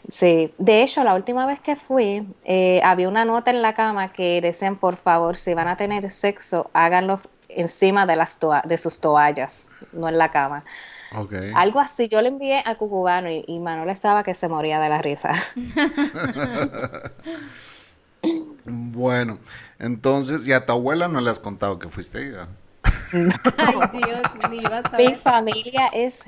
Sí, 0.09 0.53
de 0.59 0.83
hecho, 0.83 1.05
la 1.05 1.15
última 1.15 1.47
vez 1.47 1.61
que 1.61 1.77
fui, 1.77 2.27
eh, 2.45 2.81
había 2.85 3.09
una 3.09 3.25
nota 3.25 3.51
en 3.51 3.63
la 3.63 3.75
cama 3.75 4.13
que 4.13 4.41
decían, 4.41 4.77
por 4.77 4.97
favor, 4.97 5.37
si 5.37 5.55
van 5.55 5.69
a 5.69 5.77
tener 5.77 6.11
sexo, 6.11 6.71
háganlo 6.73 7.21
encima 7.49 8.07
de, 8.07 8.17
las 8.17 8.39
toa- 8.41 8.63
de 8.65 8.79
sus 8.79 9.01
toallas, 9.01 9.73
no 9.93 10.09
en 10.09 10.19
la 10.19 10.31
cama. 10.31 10.65
Ok. 11.17 11.35
Algo 11.55 11.81
así, 11.81 12.09
yo 12.09 12.23
le 12.23 12.29
envié 12.29 12.63
a 12.65 12.77
Cucubano 12.77 13.31
y, 13.31 13.45
y 13.47 13.59
Manuel 13.59 13.91
estaba 13.91 14.23
que 14.23 14.35
se 14.35 14.49
moría 14.49 14.81
de 14.81 14.89
la 14.89 15.03
risa. 15.03 15.33
Bueno, 18.65 19.39
entonces, 19.79 20.47
y 20.47 20.53
a 20.53 20.67
tu 20.67 20.73
abuela 20.73 21.09
no 21.09 21.21
le 21.21 21.31
has 21.31 21.39
contado 21.41 21.79
que 21.79 21.89
fuiste 21.89 22.31
¿verdad? 22.31 22.49
Ay, 23.57 23.77
Dios, 23.93 24.35
ni 24.51 24.69
vas 24.69 24.93
a 24.93 24.97
Mi 24.99 25.07
ver. 25.09 25.17
familia 25.17 25.87
es 25.93 26.25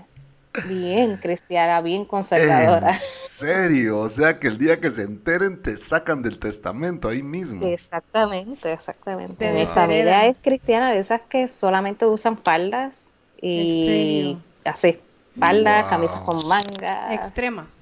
bien 0.61 1.17
cristiana, 1.17 1.81
bien 1.81 2.05
conservadora. 2.05 2.91
En 2.91 2.99
serio, 2.99 3.99
o 4.01 4.09
sea 4.11 4.39
que 4.39 4.49
el 4.49 4.59
día 4.59 4.81
que 4.81 4.91
se 4.91 5.03
enteren 5.03 5.63
te 5.63 5.77
sacan 5.77 6.23
del 6.23 6.39
testamento 6.39 7.09
ahí 7.09 7.23
mismo. 7.23 7.67
Exactamente, 7.67 8.73
exactamente. 8.73 9.35
Te 9.37 9.53
Mi 9.53 9.67
familia 9.67 10.27
es 10.27 10.39
cristiana, 10.39 10.93
de 10.93 10.99
esas 11.01 11.23
que 11.23 11.49
solamente 11.49 12.07
usan 12.07 12.37
faldas 12.39 13.11
y 13.41 14.37
así, 14.65 15.01
faldas, 15.39 15.83
Wow. 15.83 15.91
camisas 15.91 16.21
con 16.21 16.49
mangas. 16.49 17.15
Extremas. 17.15 17.82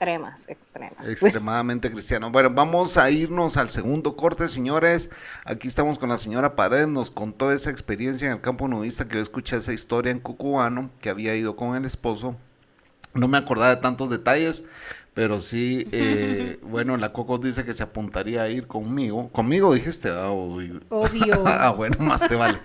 Extremas, 0.00 0.48
extremas. 0.48 1.08
Extremadamente 1.08 1.90
cristiano. 1.90 2.30
Bueno, 2.30 2.50
vamos 2.50 2.96
a 2.96 3.10
irnos 3.10 3.56
al 3.56 3.68
segundo 3.68 4.14
corte, 4.14 4.46
señores. 4.46 5.10
Aquí 5.44 5.66
estamos 5.66 5.98
con 5.98 6.08
la 6.08 6.18
señora 6.18 6.54
Paredes. 6.54 6.86
Nos 6.86 7.10
contó 7.10 7.50
esa 7.50 7.70
experiencia 7.70 8.28
en 8.28 8.34
el 8.34 8.40
campo 8.40 8.68
nudista 8.68 9.08
que 9.08 9.16
yo 9.16 9.20
escuché 9.20 9.56
esa 9.56 9.72
historia 9.72 10.12
en 10.12 10.20
Cucubano, 10.20 10.90
que 11.00 11.10
había 11.10 11.34
ido 11.34 11.56
con 11.56 11.74
el 11.74 11.84
esposo. 11.84 12.36
No 13.12 13.26
me 13.26 13.38
acordaba 13.38 13.74
de 13.74 13.82
tantos 13.82 14.08
detalles, 14.08 14.62
pero 15.18 15.40
sí, 15.40 15.88
eh, 15.90 16.60
bueno, 16.62 16.96
la 16.96 17.08
Coco 17.12 17.38
dice 17.38 17.64
que 17.64 17.74
se 17.74 17.82
apuntaría 17.82 18.42
a 18.42 18.48
ir 18.50 18.68
conmigo. 18.68 19.30
Conmigo 19.30 19.74
dijiste, 19.74 20.10
ah. 20.10 20.30
Obvio. 20.30 20.80
ah, 21.44 21.70
bueno, 21.76 21.96
más 21.98 22.20
te 22.28 22.36
vale. 22.36 22.60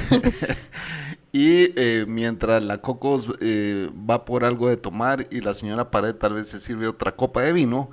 y 1.32 1.70
eh, 1.76 2.06
mientras 2.08 2.62
la 2.62 2.78
Cocos 2.78 3.28
eh, 3.42 3.90
va 4.10 4.24
por 4.24 4.46
algo 4.46 4.70
de 4.70 4.78
tomar 4.78 5.26
y 5.30 5.42
la 5.42 5.52
señora 5.52 5.90
Pared 5.90 6.14
tal 6.14 6.32
vez 6.32 6.48
se 6.48 6.60
sirve 6.60 6.88
otra 6.88 7.14
copa 7.14 7.42
de 7.42 7.52
vino, 7.52 7.90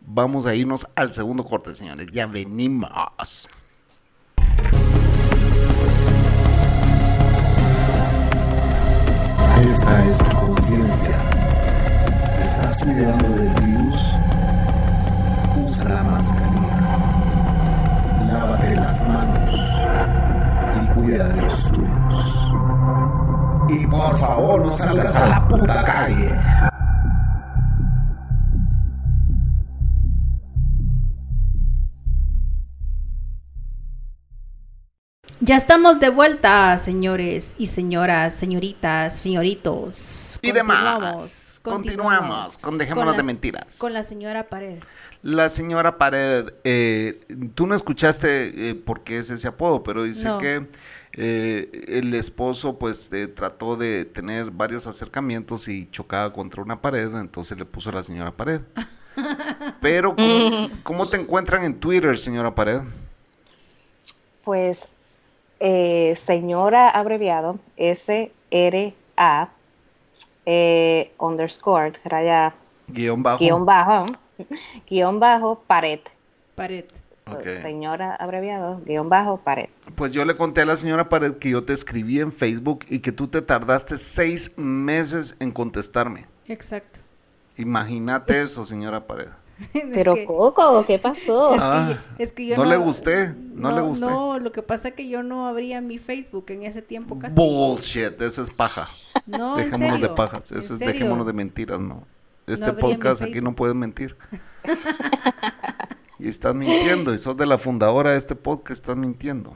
vamos 0.00 0.46
a 0.46 0.54
irnos 0.54 0.86
al 0.94 1.12
segundo 1.12 1.44
corte, 1.44 1.74
señores. 1.74 2.06
Ya 2.10 2.26
venimos. 2.26 2.88
Esta 9.60 10.06
es 10.06 10.16
tu 10.16 10.36
conciencia. 10.38 11.41
¿Te 12.62 12.68
estás 12.68 12.84
cuidando 12.84 13.28
del 13.28 13.48
virus? 13.54 14.18
Usa 15.64 15.88
la 15.88 16.02
mascarilla. 16.04 16.76
Lávate 18.32 18.76
las 18.76 19.08
manos. 19.08 19.60
Y 20.80 20.86
cuida 20.94 21.28
de 21.28 21.42
los 21.42 21.64
tuyos. 21.72 22.54
Y 23.68 23.86
por 23.86 24.16
favor, 24.16 24.64
no 24.64 24.70
salgas 24.70 25.16
a 25.16 25.28
la 25.28 25.48
puta 25.48 25.82
calle. 25.82 26.71
Ya 35.44 35.56
estamos 35.56 35.98
de 35.98 36.08
vuelta, 36.08 36.78
señores 36.78 37.56
y 37.58 37.66
señoras, 37.66 38.32
señoritas, 38.32 39.16
señoritos. 39.16 40.38
Y 40.40 40.52
demás. 40.52 41.58
Continuamos 41.62 42.58
con 42.58 42.78
Dejémonos 42.78 43.14
de 43.14 43.18
las- 43.18 43.26
Mentiras. 43.26 43.76
Con 43.78 43.92
la 43.92 44.04
señora 44.04 44.48
Pared. 44.48 44.78
La 45.22 45.48
señora 45.48 45.98
Pared, 45.98 46.52
eh, 46.62 47.20
tú 47.56 47.66
no 47.66 47.74
escuchaste 47.74 48.70
eh, 48.70 48.74
por 48.76 49.02
qué 49.02 49.18
es 49.18 49.30
ese 49.30 49.48
apodo, 49.48 49.82
pero 49.82 50.04
dice 50.04 50.26
No. 50.26 50.38
que 50.38 50.68
eh, 51.14 51.86
el 51.88 52.14
esposo 52.14 52.78
pues 52.78 53.08
eh, 53.12 53.26
trató 53.26 53.76
de 53.76 54.04
tener 54.04 54.52
varios 54.52 54.86
acercamientos 54.86 55.66
y 55.66 55.88
chocaba 55.90 56.32
contra 56.32 56.62
una 56.62 56.80
pared, 56.80 57.14
entonces 57.16 57.58
le 57.58 57.64
puso 57.64 57.90
la 57.92 58.02
señora 58.04 58.30
Pared. 58.30 58.60
Pero, 59.80 60.14
¿cómo, 60.16 60.70
cómo 60.84 61.06
te 61.06 61.20
encuentran 61.20 61.64
en 61.64 61.78
Twitter, 61.78 62.16
señora 62.16 62.54
Pared? 62.54 62.80
Pues, 64.42 65.01
eh, 65.64 66.14
señora 66.16 66.88
abreviado, 66.88 67.60
S-R-A, 67.76 69.48
eh, 70.44 71.12
underscore, 71.20 71.92
raya, 72.04 72.52
Guión 72.88 73.22
bajo. 73.22 73.38
guion 73.38 73.64
bajo, 73.64 74.06
guion 74.90 75.20
bajo, 75.20 75.62
pared. 75.68 76.00
Pared. 76.56 76.86
So. 77.14 77.38
Señora 77.48 78.16
abreviado, 78.16 78.80
guion 78.84 79.08
bajo, 79.08 79.36
pared. 79.36 79.68
Pues 79.94 80.10
yo 80.10 80.24
le 80.24 80.34
conté 80.34 80.62
a 80.62 80.64
la 80.64 80.74
señora 80.74 81.08
Pared 81.08 81.34
que 81.34 81.50
yo 81.50 81.62
te 81.62 81.72
escribí 81.72 82.18
en 82.18 82.32
Facebook 82.32 82.84
y 82.88 82.98
que 82.98 83.12
tú 83.12 83.28
te 83.28 83.40
tardaste 83.40 83.96
seis 83.98 84.50
meses 84.56 85.36
en 85.38 85.52
contestarme. 85.52 86.26
Exacto. 86.48 86.98
Imagínate 87.56 88.40
eso, 88.40 88.64
señora 88.66 89.06
Pared. 89.06 89.28
Es 89.74 89.84
Pero 89.92 90.14
que- 90.14 90.24
Coco, 90.24 90.84
¿qué 90.86 90.98
pasó? 90.98 91.54
es 91.54 91.60
que 91.60 91.66
Ah, 91.66 91.88
yo- 91.90 91.96
es 92.18 92.32
que 92.32 92.46
yo 92.46 92.56
no 92.56 92.64
le 92.64 92.76
gusté, 92.76 93.34
no 93.54 93.72
le 93.72 93.80
gusté. 93.82 94.06
No, 94.06 94.38
lo 94.38 94.50
que 94.52 94.62
pasa 94.62 94.88
es 94.88 94.94
que 94.94 95.08
yo 95.08 95.22
no 95.22 95.46
abría 95.46 95.80
mi 95.80 95.98
Facebook 95.98 96.46
en 96.48 96.64
ese 96.64 96.82
tiempo 96.82 97.18
casi. 97.18 97.36
Bullshit, 97.36 98.20
eso 98.20 98.42
es 98.42 98.50
paja. 98.50 98.88
No, 99.26 99.58
en 99.58 99.64
Dejémonos 99.70 99.96
de 99.96 100.00
serio, 100.02 100.14
pajas, 100.14 100.50
en 100.52 100.58
eso 100.58 100.72
es 100.74 100.78
serio. 100.78 100.92
dejémonos 100.94 101.26
de 101.26 101.32
mentiras, 101.32 101.78
no. 101.80 102.04
Este 102.46 102.72
podcast 102.72 103.22
aquí 103.22 103.40
no 103.40 103.54
puedes 103.54 103.76
mentir. 103.76 104.16
y 106.18 106.28
estás 106.28 106.54
mintiendo, 106.54 107.14
y 107.14 107.18
sos 107.18 107.36
de 107.36 107.46
la 107.46 107.56
fundadora 107.58 108.10
de 108.12 108.18
este 108.18 108.34
podcast, 108.34 108.80
estás 108.82 108.96
mintiendo. 108.96 109.54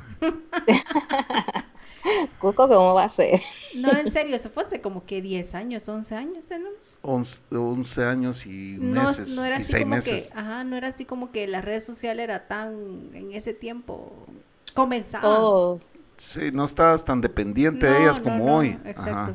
Cuco, 2.38 2.68
¿cómo 2.68 2.94
va 2.94 3.04
a 3.04 3.08
ser? 3.08 3.40
No, 3.72 3.94
en 3.96 4.08
serio, 4.08 4.34
eso 4.36 4.50
fue 4.50 4.64
hace 4.64 4.80
como 4.80 5.06
que 5.06 5.22
10 5.22 5.54
años, 5.54 5.88
11 5.88 6.14
años 6.16 6.46
tenemos. 6.46 6.98
11, 7.02 7.40
11 7.56 8.04
años 8.04 8.44
y 8.46 8.76
No, 8.76 8.80
meses. 8.80 9.28
no 9.28 9.44
era 9.44 9.56
y 9.56 9.64
así 9.64 9.72
6 9.72 9.74
como 9.74 9.86
meses. 9.86 10.02
que, 10.02 10.30
ajá, 10.34 10.64
no 10.64 10.76
era 10.76 10.88
así 10.88 11.06
como 11.06 11.32
que 11.32 11.46
las 11.46 11.64
redes 11.64 11.84
sociales 11.84 12.24
era 12.24 12.46
tan, 12.46 13.10
en 13.14 13.32
ese 13.32 13.54
tiempo, 13.54 14.26
comenzaban. 14.74 15.50
Oh, 15.50 15.80
Sí, 16.18 16.50
no 16.52 16.64
estabas 16.64 17.04
tan 17.04 17.20
dependiente 17.20 17.86
de 17.86 18.00
No, 18.00 18.02
ellas 18.02 18.18
no, 18.18 18.20
como 18.20 18.40
no, 18.40 18.56
hoy. 18.56 18.80
Exacto. 18.84 19.32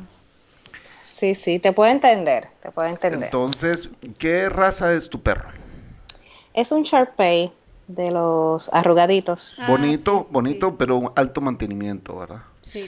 sí, 1.00 1.34
sí, 1.34 1.58
te 1.58 1.72
puedo 1.72 1.90
entender, 1.90 2.48
te 2.62 2.70
puedo 2.70 2.88
entender. 2.88 3.36
Entonces, 3.36 3.90
¿qué 4.18 4.48
raza 4.48 4.92
es 4.94 5.08
tu 5.08 5.22
perro? 5.22 5.50
es 6.54 6.72
un 6.72 6.82
Sharpei 6.82 7.52
de 7.88 8.10
los 8.10 8.72
arrugaditos. 8.72 9.54
Ah, 9.58 9.66
bonito, 9.68 10.20
sí, 10.20 10.26
bonito, 10.30 10.68
sí. 10.70 10.74
pero 10.78 11.12
alto 11.16 11.40
mantenimiento, 11.40 12.16
¿verdad? 12.18 12.42
Sí. 12.62 12.86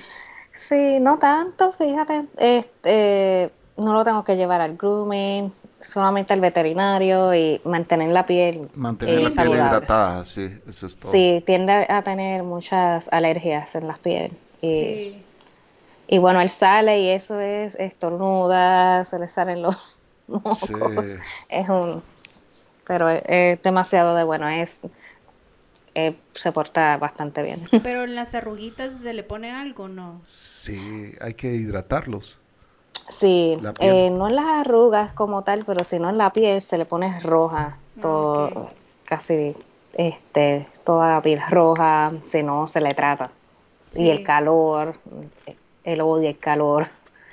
Sí, 0.52 0.98
no 1.00 1.18
tanto, 1.18 1.72
fíjate. 1.72 2.26
Este, 2.36 3.50
no 3.76 3.92
lo 3.92 4.04
tengo 4.04 4.22
que 4.24 4.36
llevar 4.36 4.60
al 4.60 4.76
grooming, 4.76 5.52
solamente 5.80 6.32
al 6.32 6.40
veterinario 6.40 7.34
y 7.34 7.60
mantener 7.64 8.10
la 8.10 8.24
piel 8.24 8.68
Mantener 8.74 9.14
eh, 9.14 9.18
la 9.18 9.20
piel 9.26 9.30
saludable. 9.30 9.66
hidratada, 9.68 10.24
sí, 10.24 10.48
eso 10.68 10.86
es 10.86 10.96
todo. 10.96 11.10
Sí, 11.10 11.42
tiende 11.44 11.86
a 11.88 12.02
tener 12.02 12.42
muchas 12.44 13.12
alergias 13.12 13.74
en 13.74 13.88
las 13.88 13.98
pieles. 13.98 14.32
Y, 14.62 14.70
Sí. 14.70 15.16
y 16.06 16.18
bueno, 16.18 16.40
él 16.40 16.48
sale 16.50 17.00
y 17.00 17.08
eso 17.08 17.40
es 17.40 17.74
estornuda, 17.74 19.04
se 19.04 19.18
le 19.18 19.26
salen 19.28 19.60
los 19.62 19.76
mocos. 20.28 20.60
Sí. 20.60 20.74
Es 21.48 21.68
un. 21.68 22.02
Pero 22.86 23.08
es, 23.08 23.22
es 23.26 23.62
demasiado 23.62 24.14
de 24.14 24.24
bueno, 24.24 24.48
es. 24.48 24.86
eh, 25.94 26.16
se 26.34 26.52
porta 26.52 26.96
bastante 26.98 27.42
bien. 27.42 27.68
Pero 27.82 28.04
en 28.04 28.14
las 28.14 28.34
arruguitas 28.34 28.94
se 28.94 29.12
le 29.14 29.22
pone 29.22 29.50
algo, 29.52 29.88
¿no? 29.88 30.20
Sí, 30.26 31.14
hay 31.20 31.34
que 31.34 31.54
hidratarlos. 31.54 32.38
Sí, 33.08 33.58
eh, 33.80 34.10
no 34.10 34.28
en 34.28 34.36
las 34.36 34.46
arrugas 34.46 35.12
como 35.12 35.42
tal, 35.44 35.64
pero 35.66 35.84
sino 35.84 36.08
en 36.08 36.16
la 36.16 36.30
piel 36.30 36.62
se 36.62 36.78
le 36.78 36.86
pone 36.86 37.20
roja, 37.20 37.76
todo, 38.00 38.46
Ok. 38.46 38.72
casi 39.04 39.54
este, 39.92 40.66
toda 40.84 41.10
la 41.10 41.20
piel 41.20 41.38
roja, 41.50 42.12
si 42.22 42.42
no 42.42 42.66
se 42.66 42.80
le 42.80 42.94
trata. 42.94 43.30
Sí. 43.90 44.04
Y 44.04 44.10
el 44.10 44.22
calor, 44.22 44.94
él 45.84 46.00
odia 46.00 46.30
el 46.30 46.38
calor. 46.38 46.86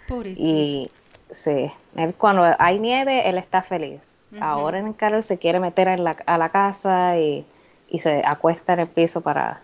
Pobrecito. 0.10 0.46
Y 0.46 0.92
sí, 1.32 1.72
él 1.96 2.16
cuando 2.16 2.44
hay 2.60 2.80
nieve, 2.80 3.30
él 3.30 3.38
está 3.38 3.62
feliz. 3.64 4.28
Ahora 4.40 4.80
en 4.80 4.88
el 4.88 4.96
calor 4.96 5.24
se 5.24 5.40
quiere 5.40 5.60
meter 5.60 5.88
en 5.88 6.04
la, 6.04 6.12
a 6.26 6.38
la 6.38 6.50
casa 6.50 7.18
y, 7.18 7.46
y 7.88 8.00
se 8.00 8.22
acuesta 8.26 8.74
en 8.74 8.82
el 8.82 8.90
piso 8.90 9.22
para 9.22 9.62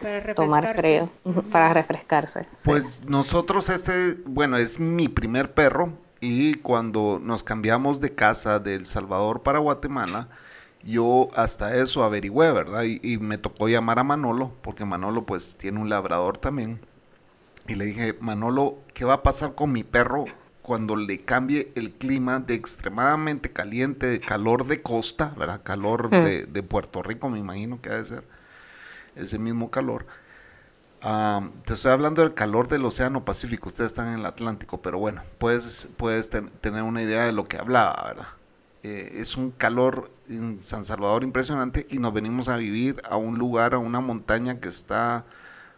Para 0.00 0.34
tomar 0.34 0.68
frío, 0.68 1.10
para 1.50 1.74
refrescarse. 1.74 2.48
sí. 2.52 2.72
Pues 2.72 3.04
nosotros 3.06 3.68
este, 3.68 4.14
bueno, 4.26 4.56
es 4.56 4.80
mi 4.80 5.08
primer 5.08 5.52
perro 5.54 5.92
y 6.20 6.54
cuando 6.54 7.18
nos 7.22 7.42
cambiamos 7.42 8.00
de 8.00 8.14
casa 8.14 8.58
de 8.58 8.74
El 8.74 8.86
Salvador 8.86 9.42
para 9.42 9.58
Guatemala, 9.58 10.28
yo 10.82 11.28
hasta 11.34 11.76
eso 11.76 12.02
averigüé, 12.04 12.52
¿verdad? 12.52 12.84
Y, 12.84 13.00
y 13.02 13.18
me 13.18 13.38
tocó 13.38 13.68
llamar 13.68 13.98
a 13.98 14.04
Manolo, 14.04 14.52
porque 14.62 14.84
Manolo 14.84 15.26
pues 15.26 15.56
tiene 15.56 15.80
un 15.80 15.90
labrador 15.90 16.38
también. 16.38 16.80
Y 17.68 17.74
le 17.76 17.86
dije, 17.86 18.16
Manolo, 18.20 18.78
¿qué 18.94 19.04
va 19.04 19.14
a 19.14 19.22
pasar 19.22 19.54
con 19.54 19.72
mi 19.72 19.84
perro 19.84 20.32
cuando 20.64 20.96
le 20.96 21.20
cambie 21.24 21.72
el 21.76 21.92
clima 21.92 22.40
de 22.40 22.54
extremadamente 22.54 23.52
caliente, 23.52 24.06
de 24.08 24.20
calor 24.20 24.66
de 24.66 24.82
costa, 24.82 25.34
¿verdad? 25.38 25.62
Calor 25.62 26.10
de, 26.24 26.46
de 26.46 26.62
Puerto 26.64 27.02
Rico, 27.04 27.30
me 27.30 27.38
imagino 27.38 27.80
que 27.82 27.90
ha 27.90 27.96
de 27.98 28.06
ser 28.06 28.24
ese 29.16 29.38
mismo 29.38 29.70
calor. 29.70 30.06
Ah, 31.02 31.48
te 31.66 31.74
estoy 31.74 31.92
hablando 31.92 32.22
del 32.22 32.32
calor 32.34 32.68
del 32.68 32.84
Océano 32.84 33.24
Pacífico, 33.26 33.68
ustedes 33.68 33.90
están 33.92 34.08
en 34.14 34.20
el 34.20 34.26
Atlántico, 34.26 34.80
pero 34.80 34.98
bueno, 34.98 35.22
puedes, 35.38 35.88
puedes 35.98 36.30
ten- 36.30 36.48
tener 36.62 36.82
una 36.82 37.02
idea 37.02 37.24
de 37.26 37.32
lo 37.32 37.44
que 37.46 37.58
hablaba, 37.58 38.02
¿verdad? 38.06 38.28
Eh, 38.82 39.16
es 39.20 39.36
un 39.36 39.50
calor 39.50 40.10
en 40.30 40.62
San 40.62 40.84
Salvador 40.86 41.24
impresionante 41.24 41.86
y 41.90 41.98
nos 41.98 42.14
venimos 42.14 42.48
a 42.48 42.56
vivir 42.56 43.02
a 43.08 43.16
un 43.16 43.38
lugar, 43.38 43.74
a 43.74 43.78
una 43.78 44.00
montaña 44.00 44.60
que 44.60 44.68
está 44.68 45.24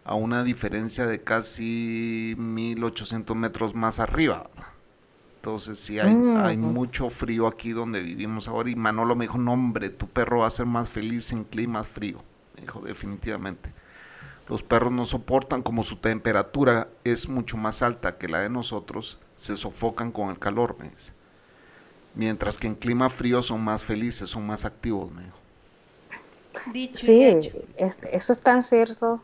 a 0.05 0.14
una 0.14 0.45
diferencia 0.45 1.07
de 1.07 1.22
casi 1.24 2.34
1800 2.39 3.37
metros 3.37 3.74
más 3.74 3.99
arriba. 4.01 4.49
¿verdad? 4.55 4.68
Entonces 5.47 5.78
sí 5.78 6.01
hay, 6.01 6.12
Mm. 6.12 6.36
hay 6.36 6.57
mucho 6.57 7.09
frío 7.09 7.47
aquí 7.47 7.70
donde 7.70 8.01
vivimos 8.03 8.49
ahora 8.49 8.68
y 8.68 8.74
Manolo 8.74 9.14
me 9.14 9.26
dijo, 9.26 9.38
no 9.38 9.53
hombre, 9.53 9.90
tu 9.90 10.09
perro 10.09 10.40
va 10.40 10.49
a 10.49 10.51
ser 10.51 10.66
más 10.66 10.88
feliz 10.88 11.30
en 11.30 11.44
clima 11.44 11.84
frío. 11.84 12.24
Me 12.57 12.62
dijo, 12.62 12.80
definitivamente. 12.80 13.72
Los 14.49 14.62
perros 14.64 14.92
no 14.92 15.05
soportan, 15.05 15.62
como 15.62 15.84
su 15.84 15.99
temperatura 15.99 16.88
es 17.05 17.28
mucho 17.28 17.57
más 17.57 17.82
alta 17.82 18.18
que 18.18 18.28
la 18.28 18.40
de 18.40 18.51
nosotros, 18.51 19.20
se 19.36 19.57
sofocan 19.57 20.12
con 20.12 20.30
el 20.30 20.38
calor, 20.40 20.76
me 20.80 20.90
dice. 20.90 21.12
Mientras 22.14 22.59
que 22.59 22.66
en 22.66 22.74
clima 22.74 23.09
frío 23.11 23.42
son 23.42 23.62
más 23.62 23.84
felices, 23.84 24.30
son 24.30 24.47
más 24.47 24.64
activos, 24.64 25.12
me 25.12 25.24
dijo. 25.24 25.38
Dicho 26.64 27.07
Sí, 27.07 27.22
hecho. 27.24 27.51
eso 27.76 28.32
es 28.32 28.40
tan 28.42 28.62
cierto. 28.62 29.22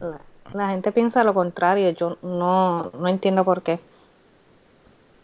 La, 0.00 0.20
la 0.52 0.68
gente 0.70 0.92
piensa 0.92 1.24
lo 1.24 1.32
contrario, 1.34 1.90
yo 1.90 2.18
no, 2.22 2.90
no 2.92 3.08
entiendo 3.08 3.44
por 3.44 3.62
qué. 3.62 3.80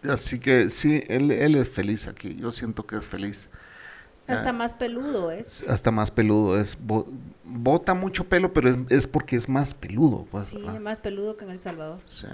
Así 0.09 0.39
que 0.39 0.69
sí, 0.69 1.03
él, 1.09 1.31
él 1.31 1.55
es 1.57 1.69
feliz 1.69 2.07
aquí, 2.07 2.37
yo 2.37 2.53
siento 2.53 2.87
que 2.87 2.97
es 2.97 3.05
feliz. 3.05 3.49
Hasta 4.29 4.53
más 4.53 4.75
peludo 4.75 5.31
es. 5.31 5.67
Hasta 5.69 5.91
más 5.91 6.11
peludo 6.11 6.61
es. 6.61 6.77
bo- 6.79 7.07
bota 7.45 7.95
mucho 7.95 8.25
pelo, 8.29 8.53
pero 8.53 8.69
es, 8.69 8.77
es 8.91 9.07
porque 9.07 9.37
es 9.37 9.49
más 9.49 9.73
peludo. 9.73 10.27
Pues, 10.31 10.49
Sí, 10.49 10.59
¿verdad? 10.59 10.81
más 10.81 11.01
peludo 11.01 11.37
que 11.39 11.47
en 11.47 11.53
El 11.53 11.59
Salvador. 11.59 11.99
Sí. 12.07 12.27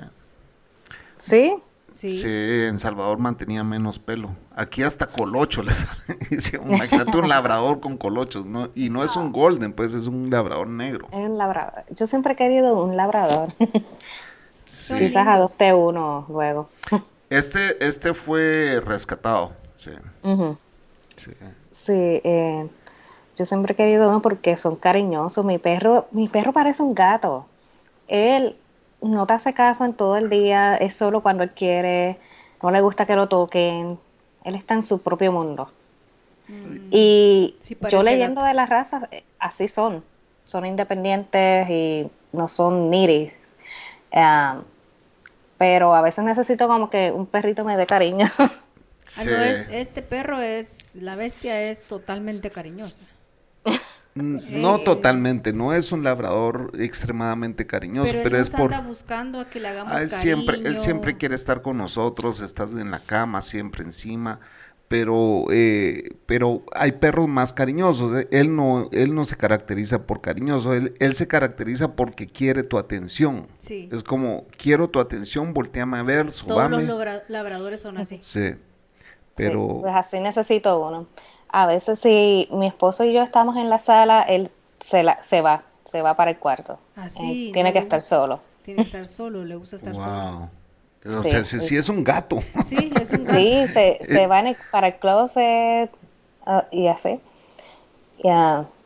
¿Sí? 1.16 1.54
Sí. 1.92 2.08
Sí, 2.10 2.28
en 2.28 2.80
Salvador 2.80 3.18
mantenía 3.18 3.62
menos 3.62 4.00
pelo. 4.00 4.34
Aquí 4.56 4.82
hasta 4.82 5.06
colocho 5.06 5.62
le 5.62 5.72
sale. 5.72 6.18
Dice, 6.30 6.56
Imagínate 6.56 7.16
un 7.16 7.28
labrador 7.28 7.78
con 7.78 7.96
colochos, 7.96 8.44
¿no? 8.44 8.70
Y 8.74 8.90
no 8.90 9.04
es 9.04 9.14
un 9.14 9.30
golden, 9.30 9.72
pues 9.72 9.94
es 9.94 10.08
un 10.08 10.28
labrador 10.30 10.66
negro. 10.66 11.06
Es 11.12 11.24
un 11.24 11.38
labrador. 11.38 11.84
Yo 11.90 12.08
siempre 12.08 12.32
he 12.32 12.36
querido 12.36 12.82
un 12.82 12.96
labrador. 12.96 13.50
Son 14.66 14.98
Quizás 14.98 15.28
adopte 15.28 15.72
uno 15.72 16.26
luego. 16.28 16.68
Este, 17.30 17.84
este 17.86 18.14
fue 18.14 18.80
rescatado. 18.84 19.52
Sí, 19.76 19.90
sí. 21.16 21.30
Sí, 21.70 21.92
eh, 22.24 22.68
yo 23.36 23.44
siempre 23.44 23.72
he 23.72 23.76
querido 23.76 24.08
uno 24.08 24.22
porque 24.22 24.56
son 24.56 24.76
cariñosos. 24.76 25.44
Mi 25.44 25.58
perro, 25.58 26.06
mi 26.12 26.28
perro 26.28 26.52
parece 26.52 26.82
un 26.82 26.94
gato. 26.94 27.46
Él 28.08 28.56
no 29.02 29.26
te 29.26 29.34
hace 29.34 29.52
caso 29.54 29.84
en 29.84 29.94
todo 29.94 30.16
el 30.16 30.30
día, 30.30 30.76
es 30.76 30.94
solo 30.96 31.22
cuando 31.22 31.42
él 31.42 31.52
quiere, 31.52 32.18
no 32.62 32.70
le 32.70 32.80
gusta 32.80 33.06
que 33.06 33.16
lo 33.16 33.28
toquen. 33.28 33.98
Él 34.44 34.54
está 34.54 34.74
en 34.74 34.82
su 34.82 35.02
propio 35.02 35.32
mundo. 35.32 35.70
Y 36.90 37.56
Sí, 37.60 37.74
parece 37.74 37.96
yo 37.96 38.02
leyendo 38.02 38.42
gato. 38.42 38.48
de 38.48 38.54
las 38.54 38.68
razas, 38.68 39.06
eh, 39.10 39.24
así 39.38 39.66
son. 39.68 40.04
Son 40.44 40.66
independientes 40.66 41.68
y 41.70 42.10
no 42.32 42.48
son 42.48 42.90
niris. 42.90 43.56
Ah, 44.12 44.60
pero 45.64 45.94
a 45.94 46.02
veces 46.02 46.24
necesito 46.24 46.68
como 46.68 46.90
que 46.90 47.10
un 47.10 47.26
perrito 47.26 47.64
me 47.64 47.76
dé 47.76 47.86
cariño. 47.86 48.26
Ah, 49.16 49.24
no, 49.24 49.40
es- 49.42 49.64
este 49.70 50.02
perro 50.02 50.40
es, 50.40 50.96
la 50.96 51.14
bestia 51.14 51.60
es 51.70 51.84
totalmente 51.84 52.50
cariñosa. 52.50 53.04
Mm, 54.14 54.36
No 54.62 54.76
Eh, 54.78 54.84
totalmente, 54.84 55.52
no 55.52 55.72
es 55.72 55.92
un 55.92 56.04
labrador 56.04 56.70
extremadamente 56.78 57.66
cariñoso, 57.66 58.12
Pero, 58.12 58.24
pero, 58.24 58.36
él 58.36 58.42
es 58.42 58.50
por... 58.50 58.70
anda 58.72 58.80
buscando 58.80 59.40
a 59.40 59.50
que 59.50 59.60
le 59.60 59.68
hagamos 59.68 59.92
Ah, 59.94 60.02
él 60.02 60.08
cariño. 60.10 60.20
siempre, 60.20 60.56
él 60.68 60.78
siempre 60.78 61.16
quiere 61.16 61.34
estar 61.34 61.62
con 61.62 61.76
nosotros, 61.78 62.40
estás 62.40 62.72
en 62.72 62.90
la 62.90 63.00
cama, 63.00 63.42
siempre 63.42 63.82
encima, 63.82 64.40
pero, 64.94 65.46
eh, 65.50 66.10
pero 66.24 66.62
hay 66.72 66.92
perros 66.92 67.26
más 67.26 67.52
cariñosos. 67.52 68.16
eh, 68.16 68.28
Él 68.30 68.54
no, 68.54 68.88
él 68.92 69.12
no 69.12 69.24
se 69.24 69.36
caracteriza 69.36 70.06
por 70.06 70.20
cariñoso, 70.20 70.72
él, 70.72 70.94
él 71.00 71.14
se 71.14 71.26
caracteriza 71.26 71.96
porque 71.96 72.28
quiere 72.28 72.62
tu 72.62 72.78
atención. 72.78 73.48
Sí. 73.58 73.88
Es 73.90 74.04
como, 74.04 74.44
quiero 74.56 74.88
tu 74.90 75.00
atención, 75.00 75.52
volteame 75.52 75.98
a 75.98 76.04
ver, 76.04 76.26
Todos 76.26 76.36
sobame. 76.36 76.84
los 76.84 77.04
labradores 77.26 77.80
son 77.80 77.98
así. 77.98 78.18
Sí, 78.22 78.50
Sí, 78.50 78.54
pero 79.34 79.78
pues 79.80 79.92
así 79.96 80.20
necesito 80.20 80.80
uno. 80.80 81.08
A 81.48 81.66
veces 81.66 81.98
si 81.98 82.48
mi 82.52 82.68
esposo 82.68 83.02
y 83.04 83.12
yo 83.12 83.20
estamos 83.24 83.56
en 83.56 83.68
la 83.70 83.80
sala, 83.80 84.22
él 84.22 84.48
se, 84.78 85.02
la, 85.02 85.20
se 85.24 85.40
va, 85.40 85.64
se 85.82 86.02
va 86.02 86.14
para 86.14 86.30
el 86.30 86.38
cuarto. 86.38 86.78
Así, 86.94 87.48
Eh, 87.48 87.52
tiene 87.52 87.70
no 87.70 87.72
que 87.72 87.80
estar 87.80 88.00
solo. 88.00 88.42
Tiene 88.62 88.82
que 88.82 88.86
estar 88.86 89.08
solo, 89.08 89.44
le 89.44 89.56
gusta 89.56 89.74
estar 89.74 89.92
solo. 89.92 90.50
O 91.06 91.12
Sí. 91.12 91.30
sea, 91.30 91.44
sí, 91.44 91.60
sí 91.60 91.76
es 91.76 91.88
un 91.88 92.02
gato. 92.02 92.42
Sí, 92.64 92.92
es 93.00 93.10
un 93.12 93.22
gato. 93.24 93.34
Sí, 93.36 93.68
se, 93.68 93.88
Eh. 93.92 93.98
se 94.04 94.26
va 94.26 94.40
en 94.40 94.48
el- 94.48 94.56
para 94.70 94.88
el 94.88 94.94
closet 94.96 95.90
ah, 96.46 96.64
y 96.70 96.86
así. 96.88 97.20
Y, 98.18 98.28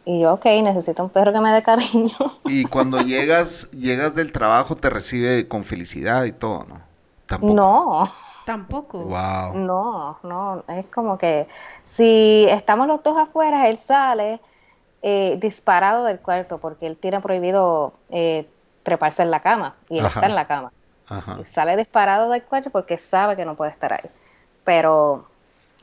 y 0.05 0.21
yo, 0.21 0.35
ok, 0.35 0.45
necesito 0.63 1.05
un 1.05 1.11
perro 1.11 1.33
que 1.33 1.41
me 1.41 1.53
dé 1.53 1.63
cariño. 1.63 2.17
Y 2.45 2.65
cuando 2.65 3.01
llegas, 3.03 3.71
llegas 3.73 4.15
del 4.15 4.33
trabajo 4.33 4.75
te 4.75 4.91
recibe 4.91 5.47
con 5.49 5.65
felicidad 5.65 6.25
y 6.25 6.33
todo, 6.33 6.65
¿no? 6.69 6.81
Tampoco. 7.27 7.55
No, 7.55 8.11
Tampoco. 8.47 8.99
Wow. 9.01 9.55
no, 9.55 10.19
no. 10.23 10.65
Es 10.69 10.87
como 10.87 11.19
que 11.19 11.47
si 11.83 12.47
estamos 12.49 12.87
los 12.89 13.03
dos 13.03 13.19
afuera, 13.19 13.69
él 13.69 13.77
sale 13.77 14.41
eh, 15.03 15.37
disparado 15.41 16.05
del 16.05 16.19
cuarto 16.19 16.57
porque 16.59 16.87
él 16.87 16.97
tiene 16.97 17.21
prohibido 17.21 17.93
eh, 18.09 18.49
treparse 18.83 19.23
en 19.23 19.31
la 19.31 19.41
cama 19.41 19.77
y 19.91 19.99
él 19.99 20.07
Ajá. 20.07 20.21
está 20.21 20.27
en 20.27 20.35
la 20.35 20.47
cama. 20.47 20.73
Ajá. 21.09 21.39
Y 21.41 21.45
sale 21.45 21.77
disparado 21.77 22.31
del 22.31 22.43
cuarto 22.43 22.71
porque 22.71 22.99
sabe 22.99 23.37
que 23.37 23.45
no 23.45 23.55
puede 23.55 23.71
estar 23.71 23.93
ahí. 23.93 24.11
Pero 24.65 25.27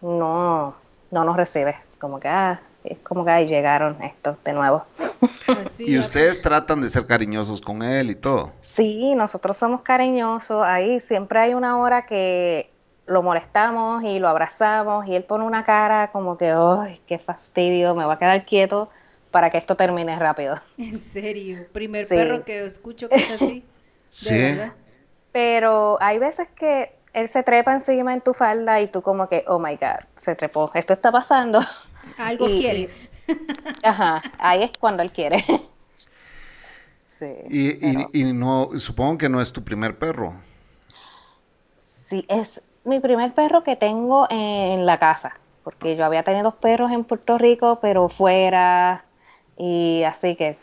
no, 0.01 0.75
no 1.11 1.23
nos 1.23 1.35
recibe. 1.37 1.75
Como 1.99 2.19
que, 2.19 2.27
ah, 2.27 2.61
es 2.83 2.97
como 2.99 3.25
que 3.25 3.31
ahí 3.31 3.47
llegaron 3.47 4.01
estos 4.03 4.41
de 4.43 4.53
nuevo. 4.53 4.85
Pues 5.45 5.69
sí, 5.73 5.83
Y 5.87 5.99
ustedes 5.99 6.41
tratan 6.41 6.81
de 6.81 6.89
ser 6.89 7.05
cariñosos 7.05 7.61
con 7.61 7.83
él 7.83 8.09
y 8.09 8.15
todo. 8.15 8.51
Sí, 8.61 9.13
nosotros 9.13 9.55
somos 9.55 9.81
cariñosos. 9.81 10.63
Ahí 10.65 10.99
siempre 10.99 11.39
hay 11.39 11.53
una 11.53 11.77
hora 11.77 12.07
que 12.07 12.71
lo 13.05 13.21
molestamos 13.21 14.03
y 14.03 14.17
lo 14.17 14.27
abrazamos 14.27 15.05
y 15.05 15.15
él 15.15 15.23
pone 15.23 15.43
una 15.43 15.63
cara 15.63 16.11
como 16.11 16.35
que, 16.39 16.49
¡ay, 16.51 16.99
qué 17.05 17.19
fastidio! 17.19 17.93
Me 17.93 18.05
va 18.05 18.13
a 18.13 18.17
quedar 18.17 18.43
quieto 18.43 18.89
para 19.29 19.51
que 19.51 19.59
esto 19.59 19.75
termine 19.75 20.17
rápido. 20.17 20.55
En 20.79 20.99
serio, 20.99 21.67
primer 21.71 22.05
Sí. 22.05 22.15
perro 22.15 22.43
que 22.43 22.65
escucho 22.65 23.07
que 23.07 23.15
es 23.17 23.29
así. 23.31 23.63
De 24.09 24.29
Sí. 24.29 24.33
verdad. 24.33 24.73
Pero 25.35 25.97
hay 25.99 26.17
veces 26.17 26.47
que 26.47 26.95
él 27.11 27.27
se 27.27 27.43
trepa 27.43 27.73
encima 27.73 28.13
en 28.13 28.21
tu 28.21 28.33
falda 28.33 28.79
y 28.79 28.87
tú 28.87 29.01
como 29.01 29.27
que, 29.27 29.43
oh 29.49 29.59
my 29.59 29.75
God, 29.75 29.99
se 30.15 30.33
trepó, 30.33 30.71
esto 30.73 30.93
está 30.93 31.11
pasando. 31.11 31.59
Algo 32.17 32.47
Y- 32.47 32.59
quieres. 32.61 33.11
Ajá, 33.83 34.23
ahí 34.39 34.63
es 34.63 34.71
cuando 34.79 35.03
él 35.03 35.11
quiere. 35.11 35.43
Sí, 37.09 37.33
Y, 37.49 37.67
y- 37.69 37.79
pero 37.81 38.09
y 38.13 38.33
no, 38.33 38.69
supongo 38.77 39.17
que 39.17 39.27
no 39.29 39.41
es 39.41 39.51
tu 39.51 39.61
primer 39.63 39.97
perro. 39.97 40.33
sí, 41.69 42.25
es 42.29 42.61
mi 42.83 42.99
primer 42.99 43.33
perro 43.33 43.63
que 43.63 43.75
tengo 43.75 44.27
en 44.29 44.85
la 44.85 44.97
casa, 44.97 45.35
porque 45.63 45.95
yo 45.95 46.05
había 46.05 46.23
tenido 46.23 46.55
perros 46.55 46.91
en 46.91 47.03
Puerto 47.03 47.37
Rico, 47.37 47.79
pero 47.81 48.09
fuera, 48.09 49.05
y 49.57 50.03
así 50.03 50.35
que 50.35 50.57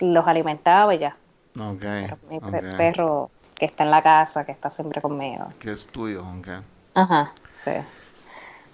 los 0.00 0.26
alimentaba 0.26 0.94
y 0.94 0.98
ya. 0.98 1.16
Ok. 1.58 1.82
Pero 1.82 2.18
mi 2.28 2.40
perro 2.76 3.30
que 3.58 3.64
está 3.66 3.84
en 3.84 3.90
la 3.90 4.02
casa, 4.02 4.44
que 4.44 4.52
está 4.52 4.70
siempre 4.70 5.00
conmigo. 5.00 5.46
Que 5.58 5.72
es 5.72 5.86
tuyo, 5.86 6.24
ok. 6.38 6.48
Ajá, 6.94 7.32
sí. 7.54 7.72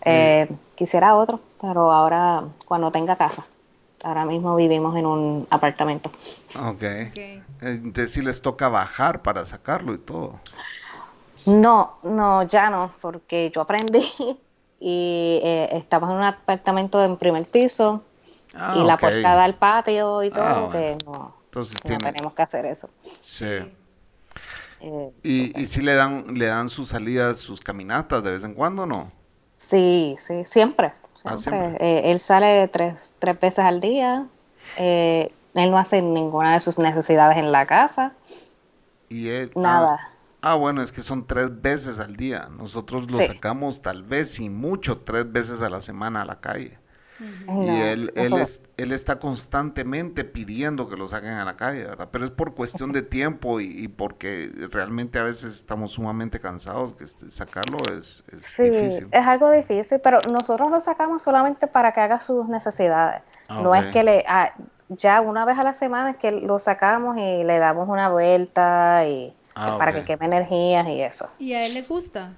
Eh, 0.05 0.49
quisiera 0.75 1.15
otro, 1.15 1.41
pero 1.61 1.93
ahora 1.93 2.45
cuando 2.67 2.91
tenga 2.91 3.17
casa. 3.17 3.45
Ahora 4.03 4.25
mismo 4.25 4.57
vivimos 4.57 4.97
en 4.97 5.07
un 5.07 5.47
apartamento. 5.51 6.11
Ok. 6.59 6.83
Entonces 7.61 8.13
sí 8.13 8.21
les 8.23 8.43
toca 8.43 8.69
bajar 8.69 9.23
para 9.23 9.45
sacarlo 9.47 9.95
y 9.95 9.99
todo. 9.99 10.41
No, 11.47 11.99
no, 12.03 12.43
ya 12.43 12.69
no, 12.71 12.93
porque 13.01 13.51
yo 13.55 13.61
aprendí 13.61 14.05
y 14.81 15.41
eh, 15.45 15.69
estamos 15.73 16.11
en 16.11 16.17
un 16.17 16.25
apartamento 16.25 17.03
en 17.05 17.17
primer 17.17 17.47
piso 17.47 18.03
Ah, 18.55 18.75
y 18.77 18.85
la 18.85 18.99
puerta 18.99 19.35
da 19.35 19.45
al 19.45 19.55
patio 19.55 20.23
y 20.23 20.31
todo, 20.31 20.45
Ah, 20.45 20.55
bueno. 20.67 20.71
que 20.73 20.97
no, 21.07 21.35
Entonces 21.47 21.75
no 21.77 21.89
tiene. 21.89 22.13
tenemos 22.13 22.35
que 22.35 22.43
hacer 22.43 22.67
eso. 22.67 22.91
Sí. 23.23 23.47
Eh, 24.83 25.13
Y, 25.23 25.61
y 25.61 25.67
sí 25.67 25.83
le 25.83 25.95
dan, 25.95 26.27
le 26.35 26.47
dan 26.47 26.69
sus 26.69 26.89
salidas, 26.91 27.39
sus 27.39 27.61
caminatas 27.61 28.23
de 28.25 28.31
vez 28.33 28.45
en 28.45 28.55
cuando, 28.55 28.87
¿no? 28.87 29.13
sí, 29.57 30.17
sí, 30.19 30.45
siempre. 30.45 30.93
Ah, 31.25 31.37
siempre. 31.37 31.77
siempre. 31.77 31.79
Eh, 31.81 32.11
él 32.11 32.19
sale 32.21 32.69
tres, 32.69 33.17
tres 33.19 33.39
veces 33.41 33.65
al 33.65 33.81
día. 33.81 34.29
eh, 34.77 35.35
él 35.55 35.71
no 35.71 35.77
hace 35.79 36.01
ninguna 36.03 36.55
de 36.55 36.61
sus 36.61 36.79
necesidades 36.79 37.37
en 37.39 37.53
la 37.53 37.67
casa. 37.67 38.17
Y 39.09 39.29
él. 39.29 39.53
Nada. 39.55 39.99
Ah, 39.99 40.13
ah, 40.43 40.55
bueno, 40.57 40.83
es 40.83 40.93
que 40.93 41.03
son 41.03 41.27
tres 41.27 41.61
veces 41.63 41.99
al 41.99 42.17
día. 42.17 42.49
Nosotros 42.51 43.11
lo 43.11 43.19
Sí. 43.19 43.27
sacamos 43.27 43.83
tal 43.83 44.03
vez 44.05 44.41
y 44.41 44.51
mucho 44.51 45.01
tres 45.03 45.31
veces 45.33 45.61
a 45.63 45.71
la 45.71 45.81
semana 45.81 46.23
a 46.23 46.25
la 46.25 46.41
calle. 46.41 46.82
No, 47.47 47.63
y 47.63 47.81
él, 47.81 48.13
él, 48.17 48.37
es, 48.37 48.63
él 48.77 48.93
está 48.93 49.19
constantemente 49.19 50.25
pidiendo 50.25 50.89
que 50.89 50.97
lo 50.97 51.09
saquen 51.09 51.31
a 51.33 51.45
la 51.45 51.57
calle, 51.57 51.85
¿verdad? 51.85 52.09
Pero 52.11 52.25
es 52.25 52.31
por 52.31 52.55
cuestión 52.55 52.93
de 52.93 53.03
tiempo 53.03 53.61
y, 53.61 53.85
y 53.85 53.89
porque 53.89 54.51
realmente 54.71 55.19
a 55.19 55.23
veces 55.25 55.55
estamos 55.55 55.93
sumamente 55.93 56.41
cansados, 56.41 56.95
que 56.95 57.05
este, 57.05 57.31
sacarlo 57.31 57.89
es, 57.97 58.25
es 58.33 58.43
Sí, 58.45 58.65
difícil. 58.71 59.09
es 59.11 59.27
algo 59.27 59.51
difícil, 59.51 60.01
pero 60.03 60.19
nosotros 60.33 60.71
lo 60.71 60.81
sacamos 60.81 61.23
solamente 61.23 61.67
para 61.67 61.93
que 61.93 62.01
haga 62.01 62.21
sus 62.21 62.49
necesidades. 62.49 63.23
Ah, 63.49 63.61
no 63.63 63.75
es 63.75 63.87
que 63.89 64.03
le, 64.03 64.25
ah, 64.27 64.53
ya 64.89 65.21
una 65.21 65.45
vez 65.45 65.59
a 65.59 65.65
la 65.65 65.75
semana 65.75 66.11
es 66.11 66.17
que 66.17 66.31
lo 66.33 66.59
sacamos 66.59 67.17
y 67.19 67.45
le 67.45 67.59
damos 67.59 67.89
una 67.89 68.09
vuelta 68.09 69.07
y 69.07 69.37
Ah, 69.55 69.77
para 69.77 69.93
que 69.93 70.05
queme 70.05 70.25
energías 70.27 70.89
y 70.89 71.03
eso. 71.03 71.29
¿Y 71.39 71.53
a 71.53 71.67
él 71.67 71.75
le 71.75 71.83
gusta? 71.83 72.33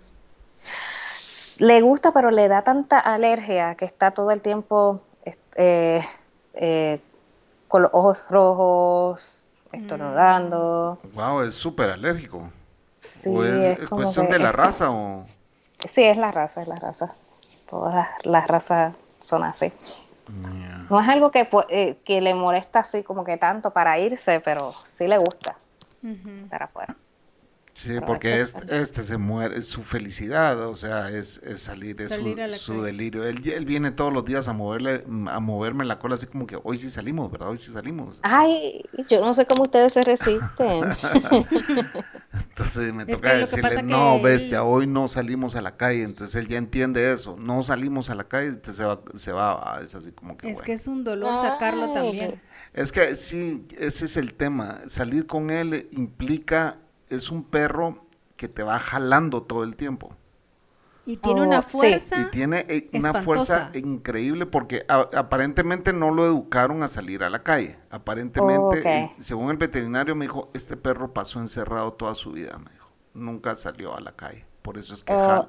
Le 1.58 1.80
gusta, 1.82 2.12
pero 2.12 2.30
le 2.30 2.48
da 2.48 2.62
tanta 2.62 2.98
alergia 2.98 3.74
que 3.76 3.84
está 3.84 4.10
todo 4.10 4.30
el 4.30 4.40
tiempo 4.40 5.00
eh, 5.56 6.02
eh, 6.54 7.00
con 7.68 7.82
los 7.82 7.90
ojos 7.94 8.24
rojos, 8.30 9.48
estornudando. 9.72 10.98
Wow, 11.14 11.42
es 11.42 11.54
súper 11.54 11.90
alérgico. 11.90 12.50
Sí, 13.00 13.30
¿O 13.30 13.44
es, 13.44 13.52
es 13.54 13.78
es 13.80 13.88
como 13.88 14.02
cuestión 14.02 14.26
que 14.26 14.32
de 14.32 14.38
la 14.38 14.50
es- 14.50 14.56
raza 14.56 14.90
o...? 14.90 15.24
Sí, 15.86 16.02
es 16.02 16.16
la 16.16 16.32
raza, 16.32 16.62
es 16.62 16.68
la 16.68 16.76
raza. 16.76 17.14
Todas 17.68 17.94
las, 17.94 18.08
las 18.24 18.46
razas 18.46 18.94
son 19.20 19.44
así. 19.44 19.72
No 20.90 21.00
es 21.00 21.08
algo 21.08 21.30
que, 21.30 21.48
eh, 21.70 21.98
que 22.04 22.20
le 22.20 22.34
molesta 22.34 22.80
así 22.80 23.02
como 23.02 23.24
que 23.24 23.36
tanto 23.36 23.70
para 23.72 23.98
irse, 23.98 24.40
pero 24.40 24.72
sí 24.86 25.08
le 25.08 25.18
gusta 25.18 25.56
estar 26.44 26.62
afuera. 26.62 26.94
Sí, 27.74 27.94
porque 28.06 28.40
es 28.40 28.52
que- 28.54 28.60
este, 28.60 28.80
este 28.80 29.02
se 29.02 29.16
muere, 29.18 29.58
es 29.58 29.66
su 29.66 29.82
felicidad, 29.82 30.68
o 30.68 30.76
sea, 30.76 31.10
es, 31.10 31.38
es 31.38 31.60
salir, 31.60 32.00
es 32.00 32.10
Salir 32.10 32.38
su, 32.52 32.56
su 32.74 32.82
delirio. 32.82 33.24
Él, 33.26 33.40
él 33.50 33.64
viene 33.64 33.90
todos 33.90 34.12
los 34.12 34.24
días 34.24 34.46
a 34.46 34.52
moverle, 34.52 35.04
a 35.28 35.40
moverme 35.40 35.84
la 35.84 35.98
cola 35.98 36.14
así 36.14 36.26
como 36.26 36.46
que 36.46 36.56
hoy 36.62 36.78
sí 36.78 36.88
salimos, 36.88 37.32
¿verdad? 37.32 37.48
Hoy 37.50 37.58
sí 37.58 37.72
salimos. 37.72 38.18
Ay, 38.22 38.84
yo 39.08 39.20
no 39.20 39.34
sé 39.34 39.44
cómo 39.46 39.62
ustedes 39.64 39.92
se 39.92 40.04
resisten. 40.04 40.84
Entonces 42.32 42.92
me 42.94 43.02
Es 43.04 43.08
toca 43.08 43.34
decirle, 43.34 43.82
no, 43.82 44.16
él- 44.16 44.22
bestia, 44.22 44.64
hoy 44.64 44.86
no 44.86 45.08
salimos 45.08 45.54
a 45.56 45.60
la 45.62 45.76
calle. 45.76 46.02
Entonces 46.04 46.34
él 46.36 46.48
ya 46.48 46.58
entiende 46.58 47.12
eso, 47.12 47.36
no 47.38 47.62
salimos 47.62 48.10
a 48.10 48.14
la 48.14 48.24
calle, 48.24 48.48
entonces 48.48 48.76
se 48.76 48.84
va, 48.84 49.00
se 49.14 49.32
va, 49.32 49.52
ah, 49.76 49.80
es 49.84 49.94
así 49.94 50.12
como 50.12 50.36
que 50.36 50.48
Es 50.48 50.54
bueno. 50.58 50.66
que 50.66 50.72
es 50.72 50.86
un 50.86 51.04
dolor 51.04 51.36
sacarlo 51.38 51.86
Ay. 51.86 51.94
también. 51.94 52.40
Es 52.72 52.90
que 52.90 53.14
sí, 53.16 53.66
ese 53.78 54.04
es 54.06 54.16
el 54.16 54.34
tema. 54.34 54.80
Salir 54.86 55.26
con 55.26 55.50
él 55.50 55.88
implica, 55.92 56.78
es 57.14 57.30
un 57.30 57.44
perro 57.44 58.04
que 58.36 58.48
te 58.48 58.62
va 58.62 58.78
jalando 58.78 59.42
todo 59.42 59.64
el 59.64 59.76
tiempo. 59.76 60.14
Y 61.06 61.18
tiene 61.18 61.42
Oh, 61.42 61.44
una 61.44 61.60
sí. 61.62 61.76
fuerza. 61.78 62.18
Y 62.20 62.24
tiene 62.30 62.64
eh, 62.68 62.88
una 62.94 63.12
fuerza 63.22 63.70
increíble 63.74 64.46
porque 64.46 64.86
a- 64.88 65.10
aparentemente 65.14 65.92
no 65.92 66.10
lo 66.10 66.24
educaron 66.24 66.82
a 66.82 66.88
salir 66.88 67.22
a 67.22 67.28
la 67.30 67.42
calle. 67.42 67.78
Aparentemente, 67.90 68.82
Oh, 68.82 68.88
eh, 68.88 69.12
según 69.20 69.50
el 69.50 69.58
veterinario 69.58 70.14
me 70.14 70.24
dijo, 70.24 70.50
este 70.54 70.76
perro 70.78 71.12
pasó 71.12 71.40
encerrado 71.40 71.92
toda 71.92 72.14
su 72.14 72.32
vida, 72.32 72.56
me 72.58 72.70
dijo. 72.72 72.88
Nunca 73.12 73.54
salió 73.54 73.94
a 73.94 74.00
la 74.00 74.12
calle. 74.12 74.46
Por 74.62 74.78
eso 74.78 74.94
es 74.94 75.04
que 75.04 75.12
Oh. 75.12 75.18
jala. 75.26 75.48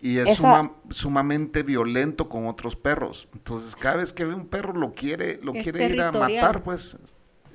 Y 0.00 0.18
es 0.18 0.38
suma- 0.38 0.72
sumamente 0.90 1.62
violento 1.64 2.28
con 2.28 2.46
otros 2.46 2.76
perros. 2.76 3.28
Entonces, 3.32 3.74
cada 3.74 3.96
vez 3.96 4.12
que 4.12 4.24
ve 4.24 4.34
un 4.34 4.46
perro 4.46 4.72
lo 4.74 4.92
quiere, 4.94 5.40
lo 5.42 5.52
Es 5.54 5.64
quiere 5.64 5.88
ir 5.88 6.00
a 6.00 6.12
matar, 6.12 6.62
pues. 6.62 6.96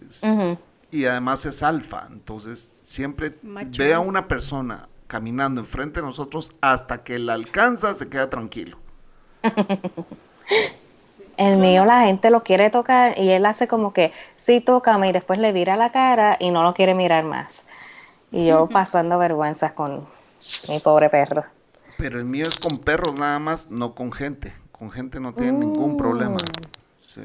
Es-. 0.10 0.22
Y 0.92 1.06
además 1.06 1.46
es 1.46 1.64
alfa, 1.64 2.08
entonces 2.10 2.76
siempre 2.82 3.38
Macho 3.42 3.82
ve 3.82 3.94
a 3.94 4.00
una 4.00 4.28
persona 4.28 4.90
caminando 5.08 5.62
enfrente 5.62 6.00
de 6.00 6.06
nosotros 6.06 6.52
hasta 6.62 7.04
que 7.04 7.20
la 7.20 7.34
alcanza, 7.34 7.94
se 7.94 8.10
queda 8.10 8.30
tranquilo. 8.30 8.78
El 11.38 11.58
mío 11.58 11.86
la 11.86 12.02
gente 12.02 12.30
lo 12.30 12.44
quiere 12.44 12.70
tocar 12.70 13.18
y 13.18 13.32
él 13.32 13.46
hace 13.48 13.68
como 13.68 13.94
que 13.94 14.12
sí, 14.36 14.62
tócame 14.62 15.10
y 15.10 15.12
después 15.12 15.40
le 15.40 15.52
vira 15.54 15.76
la 15.76 15.92
cara 15.92 16.38
y 16.40 16.52
no 16.52 16.62
lo 16.62 16.74
quiere 16.76 16.94
mirar 16.94 17.24
más. 17.24 17.66
Y 18.32 18.48
yo 18.48 18.68
pasando 18.68 19.18
vergüenzas 19.18 19.72
con 19.72 20.06
mi 20.70 20.80
pobre 20.80 21.10
perro. 21.10 21.44
Pero 21.98 22.20
el 22.20 22.26
mío 22.26 22.44
es 22.44 22.60
con 22.60 22.78
perros 22.78 23.14
nada 23.20 23.40
más, 23.40 23.72
no 23.72 23.96
con 23.96 24.12
gente. 24.12 24.54
Con 24.72 24.92
gente 24.92 25.20
no 25.20 25.34
tiene 25.34 25.54
ningún 25.54 25.98
problema. 25.98 26.38
Sí. 27.02 27.22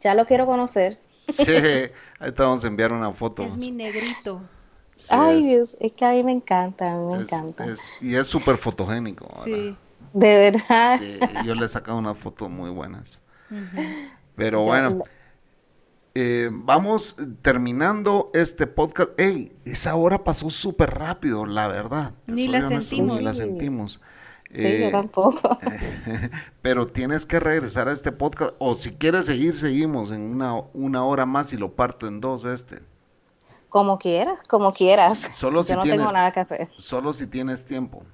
Ya 0.00 0.14
lo 0.14 0.24
quiero 0.24 0.46
conocer. 0.46 0.98
Sí, 1.28 1.44
ahí 2.18 2.32
te 2.32 2.42
vamos 2.42 2.64
a 2.64 2.66
enviar 2.68 2.92
una 2.92 3.12
foto. 3.12 3.42
Es 3.44 3.56
mi 3.56 3.70
negrito. 3.72 4.42
Sí, 4.84 5.08
Ay, 5.10 5.40
es- 5.40 5.46
Dios, 5.46 5.76
es 5.80 5.92
que 5.92 6.04
a 6.04 6.12
mí 6.12 6.22
me 6.24 6.32
encanta, 6.32 6.92
a 6.92 6.96
mí 6.96 7.06
me 7.16 7.22
es- 7.22 7.32
encanta. 7.32 7.66
es- 7.66 7.92
y 8.00 8.14
es 8.16 8.26
súper 8.26 8.56
fotogénico. 8.56 9.26
¿verdad? 9.28 9.44
Sí. 9.44 9.76
De 10.12 10.50
verdad. 10.50 10.98
Sí, 10.98 11.18
yo 11.44 11.54
le 11.54 11.66
he 11.66 11.68
sacado 11.68 11.98
unas 11.98 12.16
fotos 12.18 12.48
muy 12.50 12.70
buenas. 12.70 13.20
Pero 14.34 14.60
Yo- 14.62 14.64
bueno, 14.66 14.98
eh, 16.14 16.48
vamos 16.50 17.16
terminando 17.42 18.30
este 18.32 18.66
podcast. 18.66 19.10
¡Ey! 19.20 19.52
Esa 19.64 19.94
hora 19.94 20.24
pasó 20.24 20.48
súper 20.50 20.94
rápido, 20.94 21.44
la 21.46 21.68
verdad. 21.68 22.14
Ni 22.26 22.48
la 22.48 22.62
sentimos. 22.66 23.18
Ni 23.18 23.24
la 23.24 23.34
sentimos. 23.34 24.00
Sí, 24.52 24.64
Eh, 24.66 24.80
yo 24.84 24.90
tampoco. 24.90 25.58
pero 26.62 26.86
tienes 26.86 27.26
que 27.26 27.40
regresar 27.40 27.88
a 27.88 27.92
este 27.92 28.12
podcast. 28.12 28.54
O 28.58 28.74
si 28.76 28.92
quieres 28.92 29.26
seguir, 29.26 29.56
seguimos 29.58 30.10
en 30.12 30.22
una, 30.22 30.54
una 30.72 31.04
hora 31.04 31.26
más 31.26 31.52
y 31.52 31.56
lo 31.56 31.72
parto 31.72 32.06
en 32.06 32.20
dos 32.20 32.44
este. 32.44 32.80
Como 33.68 33.98
quieras, 33.98 34.40
como 34.48 34.72
quieras. 34.72 35.18
Solo 35.18 35.62
si 35.62 35.70
yo 35.72 35.76
no 35.76 35.82
tienes- 35.82 35.98
tengo 36.00 36.12
nada 36.12 36.32
que 36.32 36.40
hacer. 36.40 36.68
Solo 36.76 37.12
si 37.12 37.26
tienes 37.26 37.64
tiempo. 37.66 38.04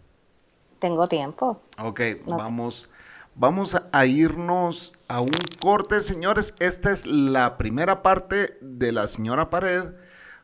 Tengo 0.79 1.07
tiempo. 1.09 1.61
Ok, 1.79 2.01
No. 2.27 2.37
vamos, 2.39 2.89
Vamos 3.35 3.81
a 3.93 4.05
irnos 4.05 4.93
a 5.09 5.23
un 5.23 5.31
corte, 5.63 6.03
señores. 6.03 6.53
Esta 6.59 6.91
es 6.91 7.07
la 7.07 7.57
primera 7.57 8.03
parte 8.03 8.59
de 8.61 8.93
la 8.93 9.09
señora 9.09 9.49
Pared. 9.49 9.85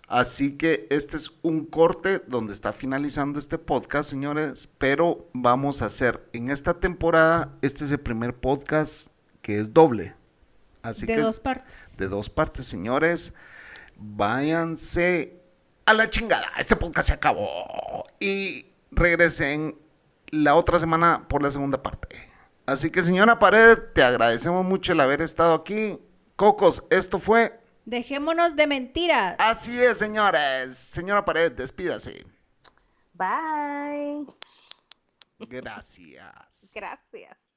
Así 0.08 0.56
que 0.56 0.86
este 0.88 1.18
es 1.18 1.30
un 1.42 1.66
corte 1.66 2.22
donde 2.26 2.54
está 2.54 2.72
finalizando 2.72 3.38
este 3.38 3.58
podcast, 3.58 4.08
señores. 4.08 4.66
Pero 4.78 5.28
vamos 5.34 5.82
a 5.82 5.86
hacer 5.86 6.26
en 6.32 6.50
esta 6.50 6.80
temporada, 6.80 7.54
este 7.60 7.84
es 7.84 7.92
el 7.92 8.00
primer 8.00 8.34
podcast 8.34 9.08
que 9.42 9.58
es 9.58 9.74
doble. 9.74 10.14
Así 10.80 11.04
de 11.04 11.14
que 11.14 11.20
dos 11.20 11.40
partes. 11.40 11.96
de 11.98 12.08
dos 12.08 12.30
partes, 12.30 12.66
señores. 12.66 13.34
Váyanse 13.98 15.42
a 15.84 15.92
la 15.92 16.08
chingada. 16.08 16.46
Este 16.58 16.74
podcast 16.74 17.08
se 17.08 17.14
acabó. 17.14 18.06
Y 18.18 18.64
regresen 18.90 19.76
la 20.30 20.54
otra 20.54 20.78
semana 20.78 21.26
por 21.28 21.42
la 21.42 21.50
segunda 21.50 21.82
parte. 21.82 22.30
Así 22.64 22.90
que, 22.90 23.02
señora 23.02 23.38
Pared, 23.38 23.78
te 23.94 24.02
agradecemos 24.02 24.64
mucho 24.64 24.92
el 24.92 25.00
haber 25.00 25.20
estado 25.20 25.52
aquí. 25.52 26.00
Cocos, 26.36 26.84
esto 26.88 27.18
fue. 27.18 27.60
Dejémonos 27.88 28.54
de 28.54 28.66
mentiras. 28.66 29.36
Así 29.38 29.82
es, 29.82 29.96
señores. 29.96 30.76
Señora 30.76 31.24
Pared, 31.24 31.52
despídase. 31.52 32.26
Bye. 33.14 34.26
Gracias. 35.38 36.70
Gracias. 36.74 37.47